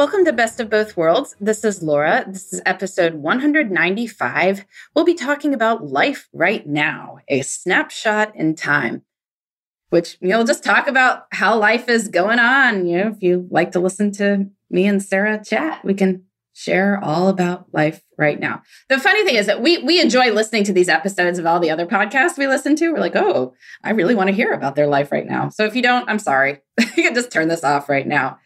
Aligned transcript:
Welcome 0.00 0.24
to 0.24 0.32
Best 0.32 0.60
of 0.60 0.70
Both 0.70 0.96
Worlds. 0.96 1.36
This 1.42 1.62
is 1.62 1.82
Laura. 1.82 2.24
This 2.26 2.54
is 2.54 2.62
episode 2.64 3.16
195. 3.16 4.64
We'll 4.94 5.04
be 5.04 5.12
talking 5.12 5.52
about 5.52 5.88
life 5.88 6.26
right 6.32 6.66
now, 6.66 7.18
a 7.28 7.42
snapshot 7.42 8.34
in 8.34 8.54
time, 8.54 9.02
which 9.90 10.16
you'll 10.22 10.44
just 10.44 10.64
talk 10.64 10.88
about 10.88 11.24
how 11.32 11.58
life 11.58 11.90
is 11.90 12.08
going 12.08 12.38
on. 12.38 12.86
You 12.86 12.96
know, 12.96 13.08
if 13.08 13.22
you 13.22 13.46
like 13.50 13.72
to 13.72 13.78
listen 13.78 14.10
to 14.12 14.48
me 14.70 14.86
and 14.86 15.02
Sarah 15.02 15.44
chat, 15.44 15.84
we 15.84 15.92
can 15.92 16.24
share 16.54 16.98
all 17.04 17.28
about 17.28 17.66
life 17.74 18.02
right 18.16 18.40
now. 18.40 18.62
The 18.88 18.98
funny 18.98 19.22
thing 19.24 19.36
is 19.36 19.44
that 19.44 19.60
we 19.60 19.82
we 19.82 20.00
enjoy 20.00 20.32
listening 20.32 20.64
to 20.64 20.72
these 20.72 20.88
episodes 20.88 21.38
of 21.38 21.44
all 21.44 21.60
the 21.60 21.70
other 21.70 21.86
podcasts 21.86 22.38
we 22.38 22.46
listen 22.46 22.74
to. 22.76 22.90
We're 22.90 23.00
like, 23.00 23.16
oh, 23.16 23.52
I 23.84 23.90
really 23.90 24.14
want 24.14 24.28
to 24.28 24.34
hear 24.34 24.52
about 24.52 24.76
their 24.76 24.86
life 24.86 25.12
right 25.12 25.26
now. 25.26 25.50
So 25.50 25.66
if 25.66 25.76
you 25.76 25.82
don't, 25.82 26.08
I'm 26.08 26.18
sorry. 26.18 26.60
you 26.96 27.02
can 27.02 27.14
just 27.14 27.30
turn 27.30 27.48
this 27.48 27.64
off 27.64 27.90
right 27.90 28.06
now. 28.06 28.38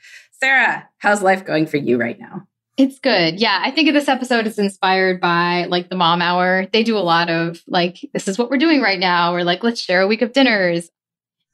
Sarah, 0.45 0.87
how's 0.99 1.23
life 1.23 1.47
going 1.47 1.65
for 1.67 1.79
you 1.79 1.97
right 1.97 2.21
now? 2.21 2.47
It's 2.77 2.99
good. 2.99 3.41
Yeah. 3.41 3.63
I 3.65 3.71
think 3.71 3.91
this 3.95 4.09
episode 4.09 4.47
is 4.47 4.59
inspired 4.59 5.19
by 5.19 5.65
like 5.71 5.89
the 5.89 5.97
mom 5.97 6.21
hour. 6.21 6.67
They 6.71 6.83
do 6.83 6.99
a 6.99 7.01
lot 7.01 7.31
of 7.31 7.63
like, 7.67 8.07
this 8.13 8.29
is 8.29 8.37
what 8.37 8.51
we're 8.51 8.59
doing 8.59 8.83
right 8.83 8.99
now. 8.99 9.35
Or 9.35 9.43
like, 9.43 9.65
let's 9.65 9.81
share 9.81 10.03
a 10.03 10.07
week 10.07 10.21
of 10.21 10.35
dinners. 10.35 10.91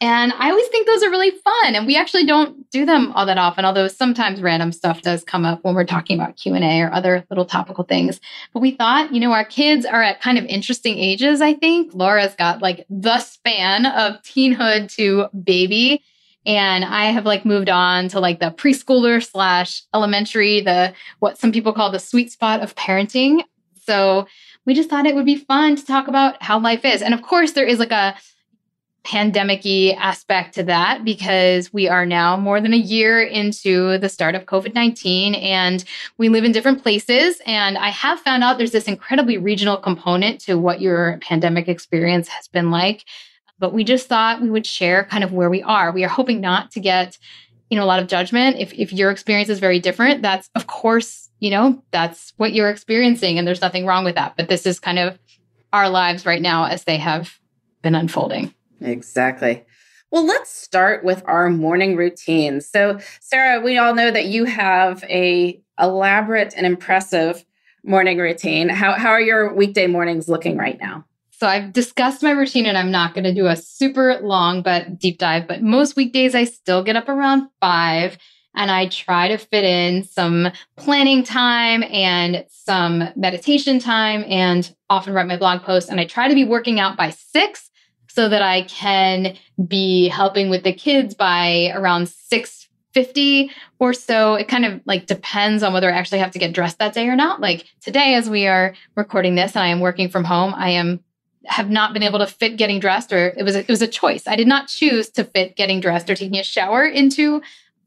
And 0.00 0.32
I 0.32 0.50
always 0.50 0.66
think 0.68 0.88
those 0.88 1.04
are 1.04 1.10
really 1.10 1.30
fun. 1.30 1.76
And 1.76 1.86
we 1.86 1.96
actually 1.96 2.26
don't 2.26 2.68
do 2.70 2.84
them 2.84 3.12
all 3.12 3.26
that 3.26 3.38
often, 3.38 3.64
although 3.64 3.86
sometimes 3.86 4.42
random 4.42 4.72
stuff 4.72 5.02
does 5.02 5.22
come 5.22 5.44
up 5.44 5.62
when 5.62 5.76
we're 5.76 5.84
talking 5.84 6.18
about 6.18 6.36
Q&A 6.36 6.80
or 6.80 6.92
other 6.92 7.24
little 7.30 7.44
topical 7.44 7.84
things. 7.84 8.18
But 8.52 8.58
we 8.58 8.72
thought, 8.72 9.14
you 9.14 9.20
know, 9.20 9.30
our 9.30 9.44
kids 9.44 9.86
are 9.86 10.02
at 10.02 10.20
kind 10.20 10.36
of 10.36 10.44
interesting 10.46 10.98
ages, 10.98 11.40
I 11.40 11.54
think. 11.54 11.92
Laura's 11.94 12.34
got 12.34 12.60
like 12.60 12.86
the 12.90 13.20
span 13.20 13.86
of 13.86 14.20
teenhood 14.22 14.92
to 14.96 15.28
baby. 15.44 16.02
And 16.46 16.84
I 16.84 17.06
have 17.06 17.26
like 17.26 17.44
moved 17.44 17.68
on 17.68 18.08
to 18.08 18.20
like 18.20 18.40
the 18.40 18.50
preschooler 18.50 19.24
slash 19.24 19.82
elementary, 19.94 20.60
the 20.60 20.94
what 21.18 21.38
some 21.38 21.52
people 21.52 21.72
call 21.72 21.90
the 21.90 21.98
sweet 21.98 22.32
spot 22.32 22.60
of 22.60 22.74
parenting. 22.74 23.42
So 23.84 24.26
we 24.66 24.74
just 24.74 24.88
thought 24.88 25.06
it 25.06 25.14
would 25.14 25.26
be 25.26 25.36
fun 25.36 25.76
to 25.76 25.84
talk 25.84 26.08
about 26.08 26.42
how 26.42 26.58
life 26.58 26.84
is. 26.84 27.02
And 27.02 27.14
of 27.14 27.22
course, 27.22 27.52
there 27.52 27.66
is 27.66 27.78
like 27.78 27.92
a 27.92 28.14
pandemicy 29.04 29.96
aspect 29.96 30.54
to 30.54 30.62
that 30.62 31.04
because 31.04 31.72
we 31.72 31.88
are 31.88 32.04
now 32.04 32.36
more 32.36 32.60
than 32.60 32.74
a 32.74 32.78
year 32.78 33.22
into 33.22 33.96
the 33.98 34.08
start 34.08 34.34
of 34.34 34.44
COVID 34.44 34.74
19 34.74 35.34
and 35.34 35.84
we 36.18 36.28
live 36.28 36.44
in 36.44 36.52
different 36.52 36.82
places. 36.82 37.40
And 37.46 37.78
I 37.78 37.88
have 37.88 38.20
found 38.20 38.44
out 38.44 38.58
there's 38.58 38.72
this 38.72 38.88
incredibly 38.88 39.38
regional 39.38 39.78
component 39.78 40.40
to 40.42 40.56
what 40.56 40.80
your 40.80 41.18
pandemic 41.22 41.66
experience 41.66 42.28
has 42.28 42.46
been 42.48 42.70
like. 42.70 43.04
But 43.60 43.72
we 43.72 43.84
just 43.84 44.08
thought 44.08 44.42
we 44.42 44.50
would 44.50 44.66
share 44.66 45.04
kind 45.04 45.22
of 45.22 45.32
where 45.32 45.50
we 45.50 45.62
are. 45.62 45.92
We 45.92 46.02
are 46.04 46.08
hoping 46.08 46.40
not 46.40 46.72
to 46.72 46.80
get, 46.80 47.18
you 47.68 47.76
know, 47.78 47.84
a 47.84 47.86
lot 47.86 48.00
of 48.00 48.08
judgment. 48.08 48.56
If 48.58 48.72
if 48.72 48.92
your 48.92 49.10
experience 49.10 49.50
is 49.50 49.60
very 49.60 49.78
different, 49.78 50.22
that's 50.22 50.50
of 50.56 50.66
course, 50.66 51.30
you 51.38 51.50
know, 51.50 51.82
that's 51.92 52.32
what 52.38 52.52
you're 52.52 52.70
experiencing 52.70 53.38
and 53.38 53.46
there's 53.46 53.60
nothing 53.60 53.86
wrong 53.86 54.04
with 54.04 54.16
that. 54.16 54.34
But 54.36 54.48
this 54.48 54.66
is 54.66 54.80
kind 54.80 54.98
of 54.98 55.18
our 55.72 55.88
lives 55.88 56.26
right 56.26 56.42
now 56.42 56.64
as 56.64 56.84
they 56.84 56.96
have 56.96 57.38
been 57.82 57.94
unfolding. 57.94 58.52
Exactly. 58.80 59.64
Well, 60.10 60.26
let's 60.26 60.50
start 60.50 61.04
with 61.04 61.22
our 61.26 61.48
morning 61.50 61.96
routine. 61.96 62.60
So, 62.60 62.98
Sarah, 63.20 63.60
we 63.60 63.78
all 63.78 63.94
know 63.94 64.10
that 64.10 64.26
you 64.26 64.44
have 64.44 65.04
a 65.04 65.62
elaborate 65.78 66.52
and 66.56 66.66
impressive 66.66 67.44
morning 67.84 68.18
routine. 68.18 68.68
How 68.68 68.92
how 68.94 69.10
are 69.10 69.20
your 69.20 69.54
weekday 69.54 69.86
mornings 69.86 70.28
looking 70.28 70.56
right 70.56 70.78
now? 70.80 71.04
So 71.40 71.46
I've 71.48 71.72
discussed 71.72 72.22
my 72.22 72.32
routine 72.32 72.66
and 72.66 72.76
I'm 72.76 72.90
not 72.90 73.14
going 73.14 73.24
to 73.24 73.32
do 73.32 73.46
a 73.46 73.56
super 73.56 74.20
long 74.20 74.60
but 74.60 74.98
deep 74.98 75.16
dive, 75.16 75.48
but 75.48 75.62
most 75.62 75.96
weekdays 75.96 76.34
I 76.34 76.44
still 76.44 76.84
get 76.84 76.96
up 76.96 77.08
around 77.08 77.48
5 77.62 78.18
and 78.56 78.70
I 78.70 78.88
try 78.88 79.28
to 79.28 79.38
fit 79.38 79.64
in 79.64 80.04
some 80.04 80.48
planning 80.76 81.22
time 81.22 81.82
and 81.84 82.44
some 82.50 83.08
meditation 83.16 83.78
time 83.78 84.22
and 84.28 84.70
often 84.90 85.14
write 85.14 85.28
my 85.28 85.38
blog 85.38 85.62
posts 85.62 85.88
and 85.88 85.98
I 85.98 86.04
try 86.04 86.28
to 86.28 86.34
be 86.34 86.44
working 86.44 86.78
out 86.78 86.98
by 86.98 87.08
6 87.08 87.70
so 88.10 88.28
that 88.28 88.42
I 88.42 88.64
can 88.64 89.34
be 89.66 90.08
helping 90.08 90.50
with 90.50 90.62
the 90.62 90.74
kids 90.74 91.14
by 91.14 91.72
around 91.74 92.08
6:50 92.08 93.50
or 93.78 93.94
so. 93.94 94.34
It 94.34 94.46
kind 94.46 94.66
of 94.66 94.82
like 94.84 95.06
depends 95.06 95.62
on 95.62 95.72
whether 95.72 95.90
I 95.90 95.96
actually 95.96 96.18
have 96.18 96.32
to 96.32 96.38
get 96.38 96.52
dressed 96.52 96.80
that 96.80 96.92
day 96.92 97.08
or 97.08 97.16
not. 97.16 97.40
Like 97.40 97.64
today, 97.80 98.12
as 98.12 98.28
we 98.28 98.46
are 98.46 98.74
recording 98.94 99.36
this 99.36 99.56
and 99.56 99.62
I 99.62 99.68
am 99.68 99.80
working 99.80 100.10
from 100.10 100.24
home, 100.24 100.52
I 100.54 100.70
am 100.70 101.00
have 101.46 101.70
not 101.70 101.92
been 101.92 102.02
able 102.02 102.18
to 102.18 102.26
fit 102.26 102.56
getting 102.56 102.80
dressed 102.80 103.12
or 103.12 103.28
it 103.36 103.42
was 103.42 103.56
a, 103.56 103.60
it 103.60 103.68
was 103.68 103.82
a 103.82 103.88
choice. 103.88 104.26
I 104.26 104.36
did 104.36 104.46
not 104.46 104.68
choose 104.68 105.08
to 105.10 105.24
fit 105.24 105.56
getting 105.56 105.80
dressed 105.80 106.10
or 106.10 106.14
taking 106.14 106.38
a 106.38 106.44
shower 106.44 106.84
into 106.84 107.42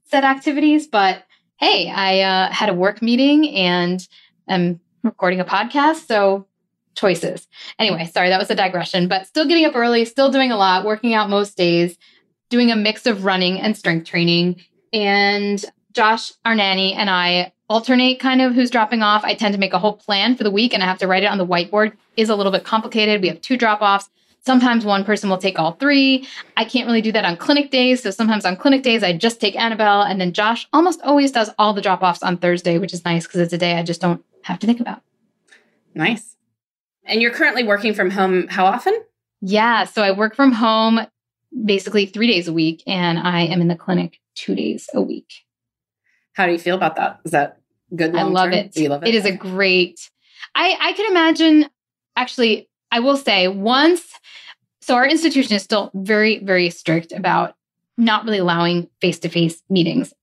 said 0.05 0.23
activities, 0.23 0.87
but 0.87 1.23
hey, 1.57 1.89
I 1.89 2.21
uh, 2.21 2.51
had 2.51 2.69
a 2.69 2.73
work 2.73 3.01
meeting 3.01 3.49
and 3.55 4.05
I'm 4.47 4.79
recording 5.03 5.39
a 5.39 5.45
podcast, 5.45 6.07
so 6.07 6.47
choices. 6.95 7.47
Anyway, 7.79 8.09
sorry, 8.13 8.29
that 8.29 8.39
was 8.39 8.49
a 8.49 8.55
digression, 8.55 9.07
but 9.07 9.27
still 9.27 9.47
getting 9.47 9.65
up 9.65 9.75
early, 9.75 10.05
still 10.05 10.31
doing 10.31 10.51
a 10.51 10.57
lot, 10.57 10.85
working 10.85 11.13
out 11.13 11.29
most 11.29 11.57
days, 11.57 11.97
doing 12.49 12.71
a 12.71 12.75
mix 12.75 13.05
of 13.05 13.25
running 13.25 13.59
and 13.59 13.77
strength 13.77 14.07
training. 14.07 14.61
And 14.91 15.63
Josh, 15.93 16.33
our 16.45 16.55
nanny, 16.55 16.93
and 16.93 17.09
I 17.09 17.53
alternate 17.73 18.19
kind 18.19 18.39
of 18.39 18.53
who's 18.53 18.69
dropping 18.69 19.01
off. 19.01 19.23
I 19.23 19.33
tend 19.33 19.53
to 19.55 19.59
make 19.59 19.73
a 19.73 19.79
whole 19.79 19.93
plan 19.93 20.35
for 20.35 20.43
the 20.43 20.51
week 20.51 20.75
and 20.75 20.83
I 20.83 20.85
have 20.85 20.99
to 20.99 21.07
write 21.07 21.23
it 21.23 21.31
on 21.31 21.39
the 21.39 21.45
whiteboard. 21.45 21.93
Is 22.15 22.29
a 22.29 22.35
little 22.35 22.51
bit 22.51 22.63
complicated. 22.63 23.19
We 23.21 23.29
have 23.29 23.41
two 23.41 23.57
drop 23.57 23.81
offs. 23.81 24.09
Sometimes 24.45 24.85
one 24.85 25.03
person 25.03 25.27
will 25.27 25.39
take 25.39 25.57
all 25.57 25.71
three. 25.71 26.27
I 26.55 26.65
can't 26.65 26.85
really 26.85 27.01
do 27.01 27.11
that 27.13 27.25
on 27.25 27.35
clinic 27.35 27.71
days. 27.71 28.03
So 28.03 28.11
sometimes 28.11 28.45
on 28.45 28.57
clinic 28.57 28.83
days, 28.83 29.01
I 29.01 29.17
just 29.17 29.41
take 29.41 29.55
Annabelle. 29.55 30.03
And 30.03 30.21
then 30.21 30.33
Josh 30.33 30.67
almost 30.71 31.01
always 31.01 31.31
does 31.31 31.49
all 31.57 31.73
the 31.73 31.81
drop 31.81 32.03
offs 32.03 32.21
on 32.21 32.37
Thursday, 32.37 32.77
which 32.77 32.93
is 32.93 33.03
nice 33.05 33.25
because 33.25 33.39
it's 33.39 33.53
a 33.53 33.57
day 33.57 33.73
I 33.73 33.83
just 33.83 34.01
don't 34.01 34.23
have 34.43 34.59
to 34.59 34.67
think 34.67 34.79
about. 34.79 35.01
Nice. 35.95 36.35
And 37.05 37.21
you're 37.21 37.31
currently 37.31 37.63
working 37.63 37.95
from 37.95 38.11
home 38.11 38.47
how 38.49 38.65
often? 38.65 38.93
Yeah. 39.41 39.85
So 39.85 40.03
I 40.03 40.11
work 40.11 40.35
from 40.35 40.51
home 40.51 40.99
basically 41.65 42.05
three 42.05 42.27
days 42.27 42.47
a 42.47 42.53
week 42.53 42.83
and 42.85 43.17
I 43.17 43.41
am 43.41 43.61
in 43.61 43.67
the 43.67 43.75
clinic 43.75 44.19
two 44.35 44.53
days 44.53 44.89
a 44.93 45.01
week. 45.01 45.33
How 46.33 46.45
do 46.45 46.51
you 46.51 46.59
feel 46.59 46.75
about 46.75 46.95
that? 46.97 47.19
Is 47.23 47.31
that 47.31 47.59
good? 47.95 48.15
I 48.15 48.23
love 48.23 48.51
it. 48.51 48.75
You 48.75 48.89
love 48.89 49.03
it. 49.03 49.09
It 49.09 49.15
is 49.15 49.25
a 49.25 49.31
great. 49.31 50.09
I 50.55 50.77
I 50.79 50.93
can 50.93 51.09
imagine. 51.09 51.69
Actually, 52.15 52.69
I 52.91 52.99
will 52.99 53.17
say 53.17 53.47
once. 53.47 54.19
So 54.81 54.95
our 54.95 55.07
institution 55.07 55.55
is 55.55 55.63
still 55.63 55.91
very 55.93 56.39
very 56.39 56.69
strict 56.69 57.11
about 57.11 57.55
not 57.97 58.25
really 58.25 58.39
allowing 58.39 58.89
face 59.01 59.19
to 59.19 59.29
face 59.29 59.61
meetings. 59.69 60.13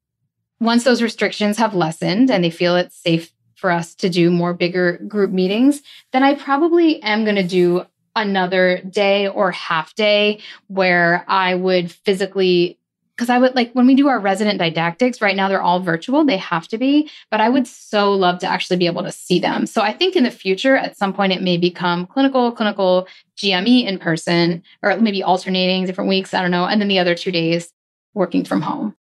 Once 0.61 0.85
those 0.85 1.03
restrictions 1.03 1.57
have 1.57 1.75
lessened 1.75 2.31
and 2.31 2.45
they 2.45 2.51
feel 2.51 2.77
it's 2.77 2.97
safe 2.97 3.33
for 3.55 3.71
us 3.71 3.95
to 3.95 4.09
do 4.09 4.31
more 4.31 4.55
bigger 4.55 4.99
group 5.07 5.31
meetings, 5.31 5.83
then 6.13 6.23
I 6.23 6.35
probably 6.35 7.03
am 7.03 7.25
going 7.25 7.37
to 7.37 7.47
do 7.47 7.85
another 8.17 8.81
day 8.83 9.29
or 9.29 9.53
half 9.53 9.95
day 9.95 10.41
where 10.67 11.25
I 11.29 11.55
would 11.55 11.93
physically 11.93 12.79
because 13.21 13.29
I 13.29 13.37
would 13.37 13.55
like 13.55 13.71
when 13.75 13.87
we 13.87 13.95
do 13.95 14.09
our 14.09 14.19
resident 14.19 14.59
didactics 14.59 15.21
right 15.21 15.37
now, 15.37 15.47
they're 15.47 15.61
all 15.61 15.79
virtual, 15.79 16.25
they 16.25 16.39
have 16.39 16.67
to 16.69 16.79
be, 16.79 17.11
but 17.31 17.39
I 17.39 17.51
would 17.51 17.67
so 17.67 18.15
love 18.15 18.39
to 18.39 18.47
actually 18.47 18.79
be 18.79 18.87
able 18.87 19.03
to 19.03 19.13
see 19.13 19.39
them. 19.39 19.67
So 19.67 19.83
I 19.83 19.93
think 19.93 20.17
in 20.17 20.25
the 20.25 20.31
future, 20.31 20.75
at 20.75 20.97
some 20.97 21.13
point, 21.13 21.35
it 21.35 21.43
may 21.43 21.59
become 21.59 22.07
clinical, 22.07 22.51
clinical 22.51 23.07
GME 23.37 23.85
in 23.85 23.99
person, 23.99 24.63
or 24.83 24.97
maybe 24.97 25.23
alternating 25.23 25.85
different 25.85 26.09
weeks. 26.09 26.33
I 26.33 26.41
don't 26.41 26.51
know. 26.51 26.65
And 26.65 26.81
then 26.81 26.89
the 26.89 26.99
other 26.99 27.15
two 27.15 27.31
days 27.31 27.71
working 28.15 28.43
from 28.43 28.63
home. 28.63 28.97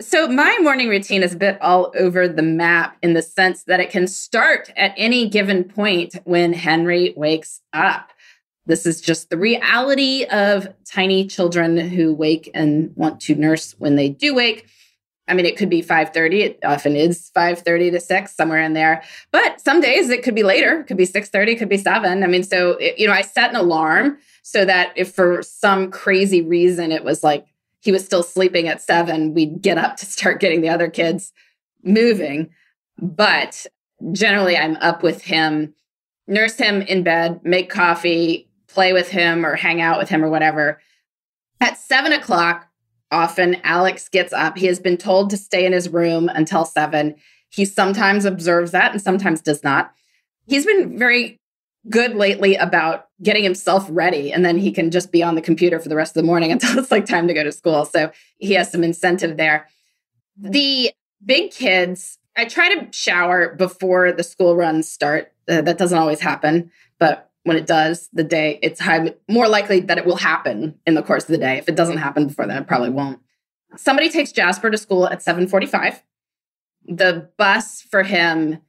So 0.00 0.26
my 0.26 0.58
morning 0.60 0.88
routine 0.88 1.22
is 1.22 1.34
a 1.34 1.36
bit 1.36 1.62
all 1.62 1.92
over 1.96 2.26
the 2.26 2.42
map 2.42 2.96
in 3.00 3.14
the 3.14 3.22
sense 3.22 3.62
that 3.64 3.78
it 3.78 3.90
can 3.90 4.08
start 4.08 4.72
at 4.76 4.92
any 4.96 5.28
given 5.28 5.62
point 5.62 6.16
when 6.24 6.52
Henry 6.52 7.14
wakes 7.16 7.60
up. 7.72 8.10
This 8.66 8.86
is 8.86 9.00
just 9.00 9.30
the 9.30 9.36
reality 9.36 10.24
of 10.26 10.68
tiny 10.84 11.26
children 11.26 11.76
who 11.76 12.14
wake 12.14 12.50
and 12.54 12.92
want 12.96 13.20
to 13.22 13.34
nurse 13.34 13.74
when 13.78 13.96
they 13.96 14.08
do 14.08 14.34
wake. 14.34 14.68
I 15.28 15.34
mean, 15.34 15.46
it 15.46 15.56
could 15.56 15.70
be 15.70 15.82
5:30. 15.82 16.42
It 16.42 16.58
often 16.64 16.96
is 16.96 17.30
5:30 17.34 17.90
to 17.92 18.00
6, 18.00 18.34
somewhere 18.34 18.60
in 18.60 18.72
there. 18.72 19.02
But 19.30 19.60
some 19.60 19.80
days 19.80 20.10
it 20.10 20.22
could 20.22 20.34
be 20.34 20.42
later. 20.42 20.80
It 20.80 20.86
could 20.86 20.96
be 20.96 21.06
6:30, 21.06 21.56
could 21.56 21.68
be 21.68 21.78
7. 21.78 22.22
I 22.22 22.26
mean, 22.26 22.42
so 22.42 22.72
it, 22.72 22.98
you 22.98 23.06
know, 23.06 23.12
I 23.12 23.22
set 23.22 23.50
an 23.50 23.56
alarm 23.56 24.18
so 24.42 24.64
that 24.64 24.92
if 24.96 25.12
for 25.12 25.42
some 25.42 25.90
crazy 25.90 26.42
reason 26.42 26.92
it 26.92 27.04
was 27.04 27.22
like 27.22 27.46
he 27.80 27.92
was 27.92 28.04
still 28.04 28.22
sleeping 28.22 28.68
at 28.68 28.80
7, 28.80 29.34
we'd 29.34 29.62
get 29.62 29.78
up 29.78 29.96
to 29.98 30.06
start 30.06 30.40
getting 30.40 30.60
the 30.60 30.68
other 30.68 30.88
kids 30.88 31.32
moving. 31.82 32.50
But 33.00 33.66
generally 34.12 34.56
I'm 34.56 34.76
up 34.76 35.02
with 35.02 35.22
him, 35.22 35.74
nurse 36.26 36.56
him 36.56 36.82
in 36.82 37.02
bed, 37.02 37.40
make 37.44 37.70
coffee, 37.70 38.48
play 38.72 38.92
with 38.92 39.08
him 39.08 39.44
or 39.44 39.56
hang 39.56 39.80
out 39.80 39.98
with 39.98 40.08
him 40.08 40.24
or 40.24 40.30
whatever. 40.30 40.80
At 41.60 41.78
seven 41.78 42.12
o'clock, 42.12 42.66
often 43.10 43.56
Alex 43.62 44.08
gets 44.08 44.32
up. 44.32 44.56
He 44.56 44.66
has 44.66 44.80
been 44.80 44.96
told 44.96 45.30
to 45.30 45.36
stay 45.36 45.64
in 45.66 45.72
his 45.72 45.88
room 45.88 46.28
until 46.28 46.64
seven. 46.64 47.14
He 47.50 47.64
sometimes 47.64 48.24
observes 48.24 48.72
that 48.72 48.92
and 48.92 49.00
sometimes 49.00 49.42
does 49.42 49.62
not. 49.62 49.92
He's 50.46 50.66
been 50.66 50.98
very 50.98 51.38
good 51.90 52.14
lately 52.14 52.56
about 52.56 53.08
getting 53.22 53.42
himself 53.42 53.86
ready 53.90 54.32
and 54.32 54.44
then 54.44 54.56
he 54.56 54.72
can 54.72 54.90
just 54.90 55.10
be 55.10 55.22
on 55.22 55.34
the 55.34 55.42
computer 55.42 55.80
for 55.80 55.88
the 55.88 55.96
rest 55.96 56.16
of 56.16 56.22
the 56.22 56.26
morning 56.26 56.52
until 56.52 56.78
it's 56.78 56.90
like 56.90 57.06
time 57.06 57.28
to 57.28 57.34
go 57.34 57.44
to 57.44 57.52
school. 57.52 57.84
So 57.84 58.10
he 58.38 58.54
has 58.54 58.70
some 58.70 58.84
incentive 58.84 59.36
there. 59.36 59.68
The 60.36 60.92
big 61.24 61.50
kids, 61.50 62.18
I 62.36 62.46
try 62.46 62.74
to 62.74 62.88
shower 62.92 63.54
before 63.54 64.12
the 64.12 64.22
school 64.22 64.56
runs 64.56 64.90
start. 64.90 65.32
Uh, 65.48 65.60
that 65.60 65.76
doesn't 65.76 65.98
always 65.98 66.20
happen, 66.20 66.70
but 66.98 67.31
when 67.44 67.56
it 67.56 67.66
does 67.66 68.08
the 68.12 68.24
day 68.24 68.58
it's 68.62 68.80
high, 68.80 69.14
more 69.28 69.48
likely 69.48 69.80
that 69.80 69.98
it 69.98 70.06
will 70.06 70.16
happen 70.16 70.78
in 70.86 70.94
the 70.94 71.02
course 71.02 71.24
of 71.24 71.30
the 71.30 71.38
day. 71.38 71.58
If 71.58 71.68
it 71.68 71.76
doesn't 71.76 71.98
happen 71.98 72.28
before 72.28 72.46
then 72.46 72.62
it 72.62 72.66
probably 72.66 72.90
won't. 72.90 73.20
Somebody 73.76 74.10
takes 74.10 74.32
jasper 74.32 74.70
to 74.70 74.78
school 74.78 75.06
at 75.06 75.20
7.45 75.20 76.00
the 76.86 77.30
bus 77.38 77.82
for 77.82 78.02
him 78.02 78.60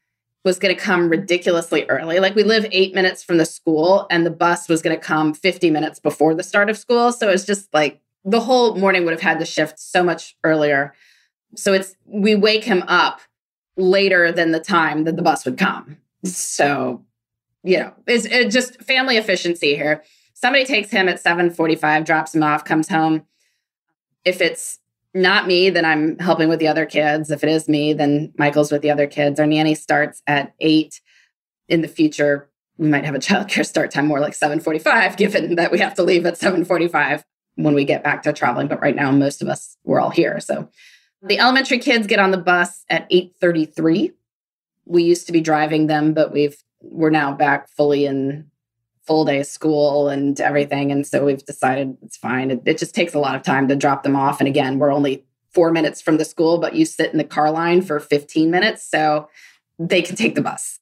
was 0.43 0.59
going 0.59 0.75
to 0.75 0.81
come 0.81 1.09
ridiculously 1.09 1.85
early. 1.85 2.19
Like 2.19 2.35
we 2.35 2.43
live 2.43 2.65
eight 2.71 2.93
minutes 2.93 3.23
from 3.23 3.37
the 3.37 3.45
school 3.45 4.07
and 4.09 4.25
the 4.25 4.31
bus 4.31 4.67
was 4.67 4.81
going 4.81 4.95
to 4.95 5.01
come 5.01 5.33
50 5.33 5.71
minutes 5.71 5.99
before 5.99 6.35
the 6.35 6.43
start 6.43 6.69
of 6.69 6.77
school. 6.77 7.11
So 7.11 7.29
it's 7.29 7.45
just 7.45 7.73
like 7.73 8.01
the 8.25 8.41
whole 8.41 8.75
morning 8.75 9.05
would 9.05 9.13
have 9.13 9.21
had 9.21 9.39
to 9.39 9.45
shift 9.45 9.79
so 9.79 10.03
much 10.03 10.35
earlier. 10.43 10.93
So 11.55 11.73
it's 11.73 11.95
we 12.05 12.35
wake 12.35 12.65
him 12.65 12.83
up 12.87 13.21
later 13.77 14.31
than 14.31 14.51
the 14.51 14.59
time 14.59 15.05
that 15.05 15.15
the 15.15 15.21
bus 15.21 15.45
would 15.45 15.57
come. 15.57 15.97
So 16.25 17.03
you 17.63 17.77
know, 17.77 17.93
is 18.07 18.25
it 18.25 18.51
just 18.51 18.81
family 18.81 19.17
efficiency 19.17 19.75
here. 19.75 20.03
Somebody 20.33 20.65
takes 20.65 20.91
him 20.91 21.07
at 21.07 21.23
7:45, 21.23 22.05
drops 22.05 22.35
him 22.35 22.43
off, 22.43 22.65
comes 22.65 22.89
home. 22.89 23.25
If 24.25 24.41
it's 24.41 24.79
not 25.13 25.47
me, 25.47 25.69
then 25.69 25.85
I'm 25.85 26.17
helping 26.19 26.49
with 26.49 26.59
the 26.59 26.67
other 26.67 26.85
kids. 26.85 27.31
If 27.31 27.43
it 27.43 27.49
is 27.49 27.69
me, 27.69 27.93
then 27.93 28.33
Michael's 28.37 28.71
with 28.71 28.81
the 28.81 28.91
other 28.91 29.07
kids. 29.07 29.39
Our 29.39 29.45
nanny 29.45 29.75
starts 29.75 30.21
at 30.27 30.53
eight. 30.59 31.01
In 31.69 31.81
the 31.81 31.87
future, 31.87 32.49
we 32.77 32.89
might 32.89 33.05
have 33.05 33.15
a 33.15 33.19
childcare 33.19 33.65
start 33.65 33.91
time 33.91 34.07
more 34.07 34.19
like 34.19 34.33
7:45, 34.33 35.15
given 35.15 35.55
that 35.55 35.71
we 35.71 35.79
have 35.79 35.93
to 35.95 36.03
leave 36.03 36.25
at 36.25 36.37
7:45 36.37 37.23
when 37.55 37.73
we 37.73 37.85
get 37.85 38.03
back 38.03 38.23
to 38.23 38.33
traveling. 38.33 38.67
But 38.67 38.81
right 38.81 38.95
now, 38.95 39.11
most 39.11 39.41
of 39.41 39.47
us 39.47 39.77
we're 39.85 40.01
all 40.01 40.09
here. 40.09 40.39
So 40.39 40.69
the 41.21 41.39
elementary 41.39 41.79
kids 41.79 42.07
get 42.07 42.19
on 42.19 42.31
the 42.31 42.37
bus 42.37 42.83
at 42.89 43.07
8:33. 43.09 44.11
We 44.85 45.03
used 45.03 45.27
to 45.27 45.31
be 45.31 45.39
driving 45.39 45.87
them, 45.87 46.13
but 46.13 46.33
we've 46.33 46.57
we're 46.83 47.09
now 47.09 47.33
back 47.33 47.69
fully 47.69 48.05
in 48.05 48.49
full 49.05 49.25
day 49.25 49.43
school 49.43 50.09
and 50.09 50.39
everything. 50.39 50.91
And 50.91 51.05
so 51.05 51.25
we've 51.25 51.45
decided 51.45 51.97
it's 52.01 52.17
fine. 52.17 52.51
It, 52.51 52.61
it, 52.65 52.77
just 52.77 52.95
takes 52.95 53.13
a 53.13 53.19
lot 53.19 53.35
of 53.35 53.43
time 53.43 53.67
to 53.67 53.75
drop 53.75 54.03
them 54.03 54.15
off. 54.15 54.39
And 54.39 54.47
again, 54.47 54.79
we're 54.79 54.93
only 54.93 55.25
four 55.49 55.71
minutes 55.71 56.01
from 56.01 56.17
the 56.17 56.25
school, 56.25 56.57
but 56.57 56.75
you 56.75 56.85
sit 56.85 57.11
in 57.11 57.17
the 57.17 57.23
car 57.23 57.51
line 57.51 57.81
for 57.81 57.99
15 57.99 58.49
minutes. 58.49 58.87
So 58.87 59.29
they 59.77 60.01
can 60.01 60.15
take 60.15 60.35
the 60.35 60.41
bus. 60.41 60.79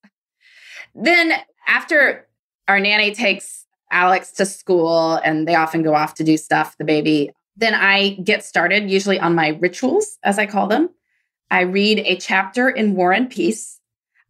Then 0.94 1.34
after 1.68 2.28
our 2.68 2.80
nanny 2.80 3.14
takes 3.14 3.66
Alex 3.92 4.32
to 4.34 4.46
school 4.46 5.16
and 5.16 5.48
they 5.48 5.56
often 5.56 5.84
go 5.84 5.96
off 5.96 6.14
to 6.16 6.24
do 6.24 6.38
stuff, 6.38 6.78
the 6.78 6.86
baby, 6.86 7.32
then 7.58 7.74
I 7.74 8.12
get 8.24 8.46
started 8.46 8.90
usually 8.90 9.20
on 9.20 9.36
my 9.36 9.50
rituals, 9.60 10.18
as 10.24 10.38
I 10.40 10.46
call 10.46 10.68
them. 10.68 10.90
I 11.50 11.62
read 11.62 12.00
a 12.00 12.16
chapter 12.16 12.70
in 12.70 12.96
War 12.96 13.12
and 13.12 13.30
Peace 13.30 13.81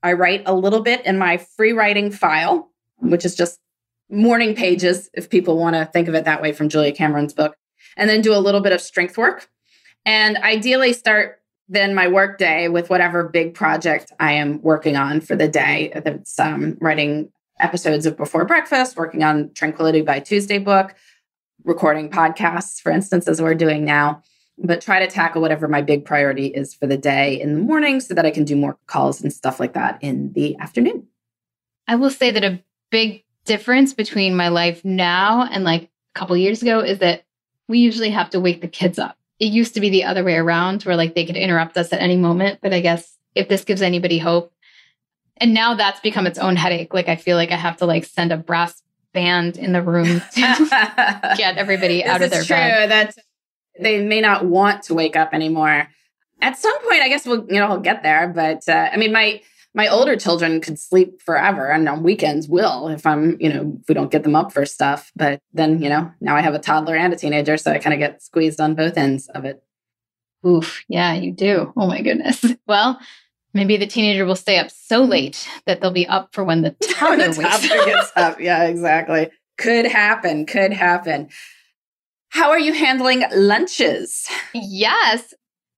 I 0.04 0.14
write 0.14 0.44
a 0.46 0.54
little 0.54 0.82
bit 0.82 1.06
in 1.06 1.18
my 1.18 1.38
free 1.38 1.74
writing 1.74 2.12
file, 2.12 2.70
which 2.98 3.26
is 3.26 3.36
just 3.36 3.60
morning 4.10 4.56
pages, 4.56 5.10
if 5.14 5.30
people 5.30 5.58
want 5.58 5.76
to 5.76 5.86
think 5.86 6.08
of 6.08 6.16
it 6.16 6.26
that 6.26 6.42
way 6.42 6.52
from 6.52 6.70
Julia 6.70 6.92
Cameron's 6.92 7.34
book, 7.34 7.56
and 7.96 8.10
then 8.10 8.22
do 8.22 8.34
a 8.34 8.40
little 8.40 8.62
bit 8.62 8.74
of 8.74 8.82
strength 8.82 9.18
work. 9.18 9.50
And 10.06 10.38
ideally, 10.38 10.94
start 10.94 11.40
then 11.70 11.96
my 11.96 12.08
work 12.08 12.38
day 12.38 12.68
with 12.68 12.90
whatever 12.90 13.30
big 13.30 13.54
project 13.54 14.12
I 14.20 14.34
am 14.34 14.62
working 14.62 14.98
on 14.98 15.22
for 15.22 15.36
the 15.36 15.48
day. 15.48 15.92
That's 16.04 16.38
um, 16.40 16.78
writing 16.82 17.32
episodes 17.60 18.06
of 18.06 18.18
Before 18.18 18.44
Breakfast, 18.44 18.98
working 18.98 19.24
on 19.24 19.52
Tranquility 19.54 20.02
by 20.02 20.20
Tuesday 20.20 20.58
book, 20.58 20.96
recording 21.64 22.10
podcasts, 22.10 22.82
for 22.82 22.92
instance, 22.92 23.28
as 23.28 23.42
we're 23.42 23.56
doing 23.56 23.86
now 23.86 24.22
but 24.64 24.82
try 24.82 25.00
to 25.00 25.08
tackle 25.08 25.42
whatever 25.42 25.68
my 25.68 25.82
big 25.82 26.06
priority 26.06 26.48
is 26.48 26.74
for 26.74 26.88
the 26.88 26.98
day 26.98 27.40
in 27.40 27.56
the 27.56 27.62
morning 27.62 28.00
so 28.00 28.14
that 28.14 28.26
I 28.26 28.32
can 28.32 28.46
do 28.46 28.56
more 28.56 28.78
calls 28.88 29.22
and 29.22 29.32
stuff 29.32 29.60
like 29.60 29.74
that 29.74 29.98
in 30.02 30.34
the 30.34 30.58
afternoon. 30.58 31.08
I 31.88 31.96
will 31.96 32.12
say 32.12 32.32
that 32.32 32.44
a 32.44 32.62
big 32.90 33.24
difference 33.46 33.94
between 33.94 34.36
my 34.36 34.50
life 34.50 34.86
now 34.86 35.44
and 35.44 35.64
like 35.64 35.84
a 35.84 36.20
couple 36.20 36.38
years 36.38 36.62
ago 36.62 36.80
is 36.80 37.00
that 37.00 37.24
we 37.68 37.80
usually 37.80 38.12
have 38.12 38.30
to 38.32 38.40
wake 38.40 38.62
the 38.62 38.68
kids 38.68 39.00
up 39.00 39.18
it 39.42 39.52
used 39.52 39.74
to 39.74 39.82
be 39.82 39.90
the 39.90 40.04
other 40.04 40.24
way 40.24 40.36
around 40.36 40.84
where 40.84 40.96
like 40.96 41.16
they 41.16 41.26
could 41.26 41.36
interrupt 41.36 41.76
us 41.76 41.92
at 41.92 42.00
any 42.00 42.16
moment. 42.16 42.60
But 42.62 42.74
I 42.74 42.80
guess 42.80 43.18
if 43.34 43.50
this 43.50 43.64
gives 43.64 43.82
anybody 43.82 44.20
hope, 44.20 44.54
and 45.38 45.52
now 45.56 45.74
that's 45.74 46.00
become 46.00 46.28
its 46.28 46.38
own 46.38 46.56
headache. 46.56 46.94
Like 46.94 47.10
I 47.10 47.16
feel 47.16 47.36
like 47.36 47.52
I 47.52 47.56
have 47.56 47.78
to 47.78 47.88
like 47.88 48.06
send 48.06 48.32
a 48.32 48.38
brass 48.38 48.84
band 49.14 49.58
in 49.58 49.74
the 49.74 49.82
room 49.82 50.22
to 50.36 51.34
get 51.36 51.58
everybody 51.58 52.06
out 52.06 52.22
of 52.22 52.30
their 52.30 52.44
true. 52.44 52.56
bed. 52.56 52.92
That 52.92 53.16
they 53.80 54.02
may 54.02 54.22
not 54.22 54.46
want 54.46 54.84
to 54.84 54.94
wake 54.94 55.16
up 55.16 55.34
anymore. 55.34 55.88
At 56.42 56.58
some 56.58 56.78
point, 56.84 57.02
I 57.02 57.10
guess 57.10 57.26
we'll 57.26 57.46
you 57.48 57.60
know 57.60 57.70
we'll 57.70 57.80
get 57.80 58.04
there. 58.04 58.28
But 58.28 58.68
uh, 58.68 58.90
I 58.92 58.98
mean, 58.98 59.12
my 59.12 59.42
my 59.74 59.88
older 59.88 60.16
children 60.16 60.60
could 60.60 60.80
sleep 60.80 61.22
forever, 61.22 61.70
and 61.70 61.88
on 61.88 62.04
weekends 62.04 62.48
will 62.48 62.88
if 62.88 63.06
I'm 63.06 63.38
you 63.40 63.54
know 63.54 63.78
if 63.82 63.88
we 63.88 63.96
don't 63.96 64.12
get 64.12 64.24
them 64.24 64.36
up 64.36 64.52
for 64.52 64.66
stuff. 64.66 65.12
But 65.16 65.42
then 65.54 65.82
you 65.82 65.90
know 65.90 66.12
now 66.20 66.36
I 66.36 66.42
have 66.42 66.54
a 66.54 66.60
toddler 66.60 66.96
and 66.96 67.14
a 67.14 67.18
teenager, 67.18 67.58
so 67.58 67.72
I 67.72 67.80
kind 67.80 67.94
of 67.94 68.00
get 68.00 68.22
squeezed 68.22 68.60
on 68.60 68.76
both 68.76 68.98
ends 68.98 69.28
of 69.30 69.46
it. 69.46 69.64
Oof, 70.46 70.84
yeah, 70.88 71.14
you 71.14 71.32
do. 71.32 71.72
Oh 71.78 71.88
my 71.88 72.02
goodness. 72.02 72.46
Well, 72.68 73.02
maybe 73.54 73.76
the 73.76 73.88
teenager 73.88 74.26
will 74.26 74.36
stay 74.38 74.58
up 74.58 74.72
so 74.72 75.02
late 75.02 75.46
that 75.66 75.82
they'll 75.82 75.92
be 75.92 76.08
up 76.08 76.34
for 76.34 76.42
when 76.46 76.62
the 76.62 76.72
toddler 76.82 77.34
the 77.34 77.42
wakes 77.42 77.68
toddler 77.68 77.86
gets 77.86 78.12
up. 78.16 78.40
Yeah, 78.40 78.64
exactly. 78.64 79.30
Could 79.58 79.86
happen. 79.86 80.46
Could 80.46 80.72
happen. 80.72 81.28
How 82.32 82.50
are 82.50 82.60
you 82.60 82.72
handling 82.72 83.26
lunches? 83.34 84.30
Yes. 84.54 85.34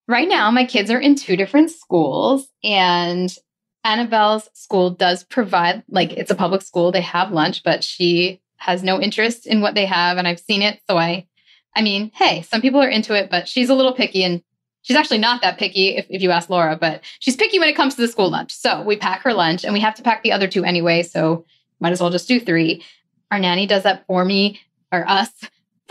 Right 0.08 0.28
now, 0.28 0.52
my 0.52 0.66
kids 0.66 0.92
are 0.92 1.00
in 1.00 1.16
two 1.16 1.36
different 1.36 1.72
schools, 1.72 2.48
and 2.64 3.36
Annabelle's 3.84 4.48
school 4.54 4.92
does 4.92 5.24
provide, 5.24 5.84
like, 5.90 6.14
it's 6.14 6.30
a 6.30 6.36
public 6.36 6.62
school. 6.62 6.92
They 6.92 7.02
have 7.02 7.32
lunch, 7.32 7.64
but 7.64 7.84
she 7.84 8.40
has 8.58 8.84
no 8.84 9.02
interest 9.02 9.48
in 9.48 9.62
what 9.62 9.74
they 9.74 9.88
have. 9.88 10.18
And 10.18 10.28
I've 10.28 10.40
seen 10.40 10.62
it. 10.62 10.80
So 10.88 10.96
I, 10.96 11.28
I 11.76 11.82
mean, 11.82 12.12
hey, 12.14 12.44
some 12.44 12.62
people 12.62 12.82
are 12.82 12.88
into 12.88 13.16
it, 13.16 13.32
but 13.32 13.48
she's 13.48 13.70
a 13.70 13.76
little 13.76 13.94
picky 13.94 14.24
and 14.24 14.44
she's 14.84 14.96
actually 14.96 15.18
not 15.18 15.42
that 15.42 15.58
picky 15.58 15.98
if, 15.98 16.06
if 16.08 16.22
you 16.22 16.30
ask 16.30 16.52
Laura, 16.52 16.78
but 16.80 17.02
she's 17.18 17.36
picky 17.36 17.58
when 17.58 17.68
it 17.68 17.76
comes 17.76 17.96
to 17.96 18.02
the 18.02 18.08
school 18.08 18.30
lunch. 18.30 18.54
So 18.54 18.84
we 18.84 18.96
pack 18.96 19.24
her 19.24 19.34
lunch 19.34 19.66
and 19.66 19.74
we 19.74 19.80
have 19.80 19.96
to 19.96 20.04
pack 20.04 20.22
the 20.22 20.32
other 20.32 20.48
two 20.48 20.64
anyway. 20.64 21.02
So 21.02 21.46
might 21.80 21.92
as 21.92 22.00
well 22.00 22.12
just 22.12 22.28
do 22.28 22.40
three. 22.40 22.84
Our 23.32 23.40
nanny 23.40 23.66
does 23.66 23.84
that 23.84 24.06
for 24.06 24.24
me 24.24 24.62
or 24.92 25.04
us 25.10 25.32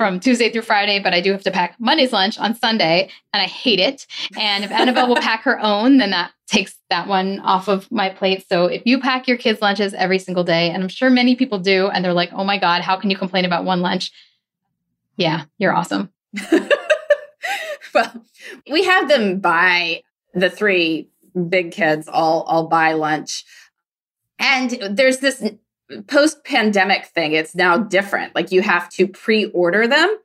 from 0.02 0.18
Tuesday 0.18 0.50
through 0.50 0.62
Friday, 0.62 0.98
but 0.98 1.14
I 1.14 1.20
do 1.20 1.30
have 1.30 1.44
to 1.44 1.52
pack 1.52 1.76
Monday's 1.78 2.12
lunch 2.12 2.36
on 2.36 2.56
Sunday, 2.56 3.08
and 3.32 3.40
I 3.40 3.46
hate 3.46 3.78
it. 3.78 4.04
And 4.36 4.64
if 4.64 4.72
Annabelle 4.72 5.06
will 5.06 5.14
pack 5.14 5.44
her 5.44 5.60
own, 5.60 5.98
then 5.98 6.10
that 6.10 6.32
takes 6.48 6.74
that 6.90 7.06
one 7.06 7.38
off 7.38 7.68
of 7.68 7.88
my 7.92 8.08
plate. 8.08 8.44
So 8.48 8.66
if 8.66 8.82
you 8.84 8.98
pack 8.98 9.28
your 9.28 9.36
kids' 9.36 9.62
lunches 9.62 9.94
every 9.94 10.18
single 10.18 10.42
day, 10.42 10.70
and 10.70 10.82
I'm 10.82 10.88
sure 10.88 11.08
many 11.08 11.36
people 11.36 11.60
do, 11.60 11.86
and 11.86 12.04
they're 12.04 12.12
like, 12.12 12.30
oh 12.32 12.42
my 12.42 12.58
God, 12.58 12.82
how 12.82 12.96
can 12.96 13.10
you 13.10 13.16
complain 13.16 13.44
about 13.44 13.64
one 13.64 13.80
lunch? 13.80 14.10
Yeah, 15.16 15.44
you're 15.58 15.72
awesome. 15.72 16.10
well, 17.94 18.24
we 18.68 18.82
have 18.82 19.08
them 19.08 19.38
buy 19.38 20.02
the 20.34 20.50
three 20.50 21.10
big 21.48 21.70
kids 21.70 22.08
all 22.08 22.42
all 22.42 22.66
buy 22.66 22.94
lunch. 22.94 23.44
And 24.40 24.96
there's 24.96 25.18
this 25.18 25.48
post 26.06 26.44
pandemic 26.44 27.06
thing. 27.06 27.32
It's 27.32 27.54
now 27.54 27.78
different. 27.78 28.34
Like 28.34 28.52
you 28.52 28.62
have 28.62 28.88
to 28.90 29.06
pre-order 29.06 29.86
them 29.86 30.16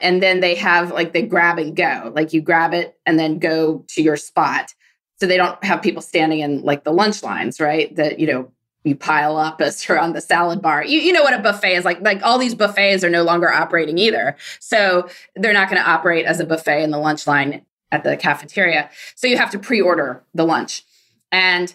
and 0.00 0.22
then 0.22 0.40
they 0.40 0.54
have 0.56 0.90
like 0.90 1.12
they 1.12 1.22
grab 1.22 1.58
and 1.58 1.74
go. 1.74 2.12
Like 2.14 2.32
you 2.32 2.42
grab 2.42 2.74
it 2.74 2.98
and 3.06 3.18
then 3.18 3.38
go 3.38 3.84
to 3.88 4.02
your 4.02 4.16
spot. 4.16 4.74
So 5.18 5.26
they 5.26 5.36
don't 5.36 5.62
have 5.64 5.80
people 5.80 6.02
standing 6.02 6.40
in 6.40 6.62
like 6.62 6.84
the 6.84 6.92
lunch 6.92 7.22
lines, 7.22 7.60
right? 7.60 7.94
That 7.96 8.18
you 8.18 8.26
know 8.26 8.50
you 8.84 8.96
pile 8.96 9.36
up 9.36 9.60
as 9.60 9.88
you're 9.88 9.98
on 9.98 10.12
the 10.12 10.20
salad 10.20 10.60
bar. 10.60 10.84
You, 10.84 10.98
you 10.98 11.12
know 11.12 11.22
what 11.22 11.38
a 11.38 11.42
buffet 11.42 11.76
is 11.76 11.84
like. 11.84 12.00
Like 12.00 12.22
all 12.22 12.38
these 12.38 12.54
buffets 12.54 13.04
are 13.04 13.10
no 13.10 13.22
longer 13.22 13.50
operating 13.50 13.96
either. 13.98 14.36
So 14.58 15.08
they're 15.36 15.52
not 15.52 15.70
going 15.70 15.80
to 15.80 15.88
operate 15.88 16.26
as 16.26 16.40
a 16.40 16.44
buffet 16.44 16.82
in 16.82 16.90
the 16.90 16.98
lunch 16.98 17.26
line 17.26 17.64
at 17.92 18.04
the 18.04 18.16
cafeteria. 18.16 18.90
So 19.14 19.26
you 19.26 19.36
have 19.36 19.50
to 19.50 19.58
pre 19.58 19.80
order 19.80 20.24
the 20.34 20.44
lunch. 20.44 20.84
And 21.30 21.72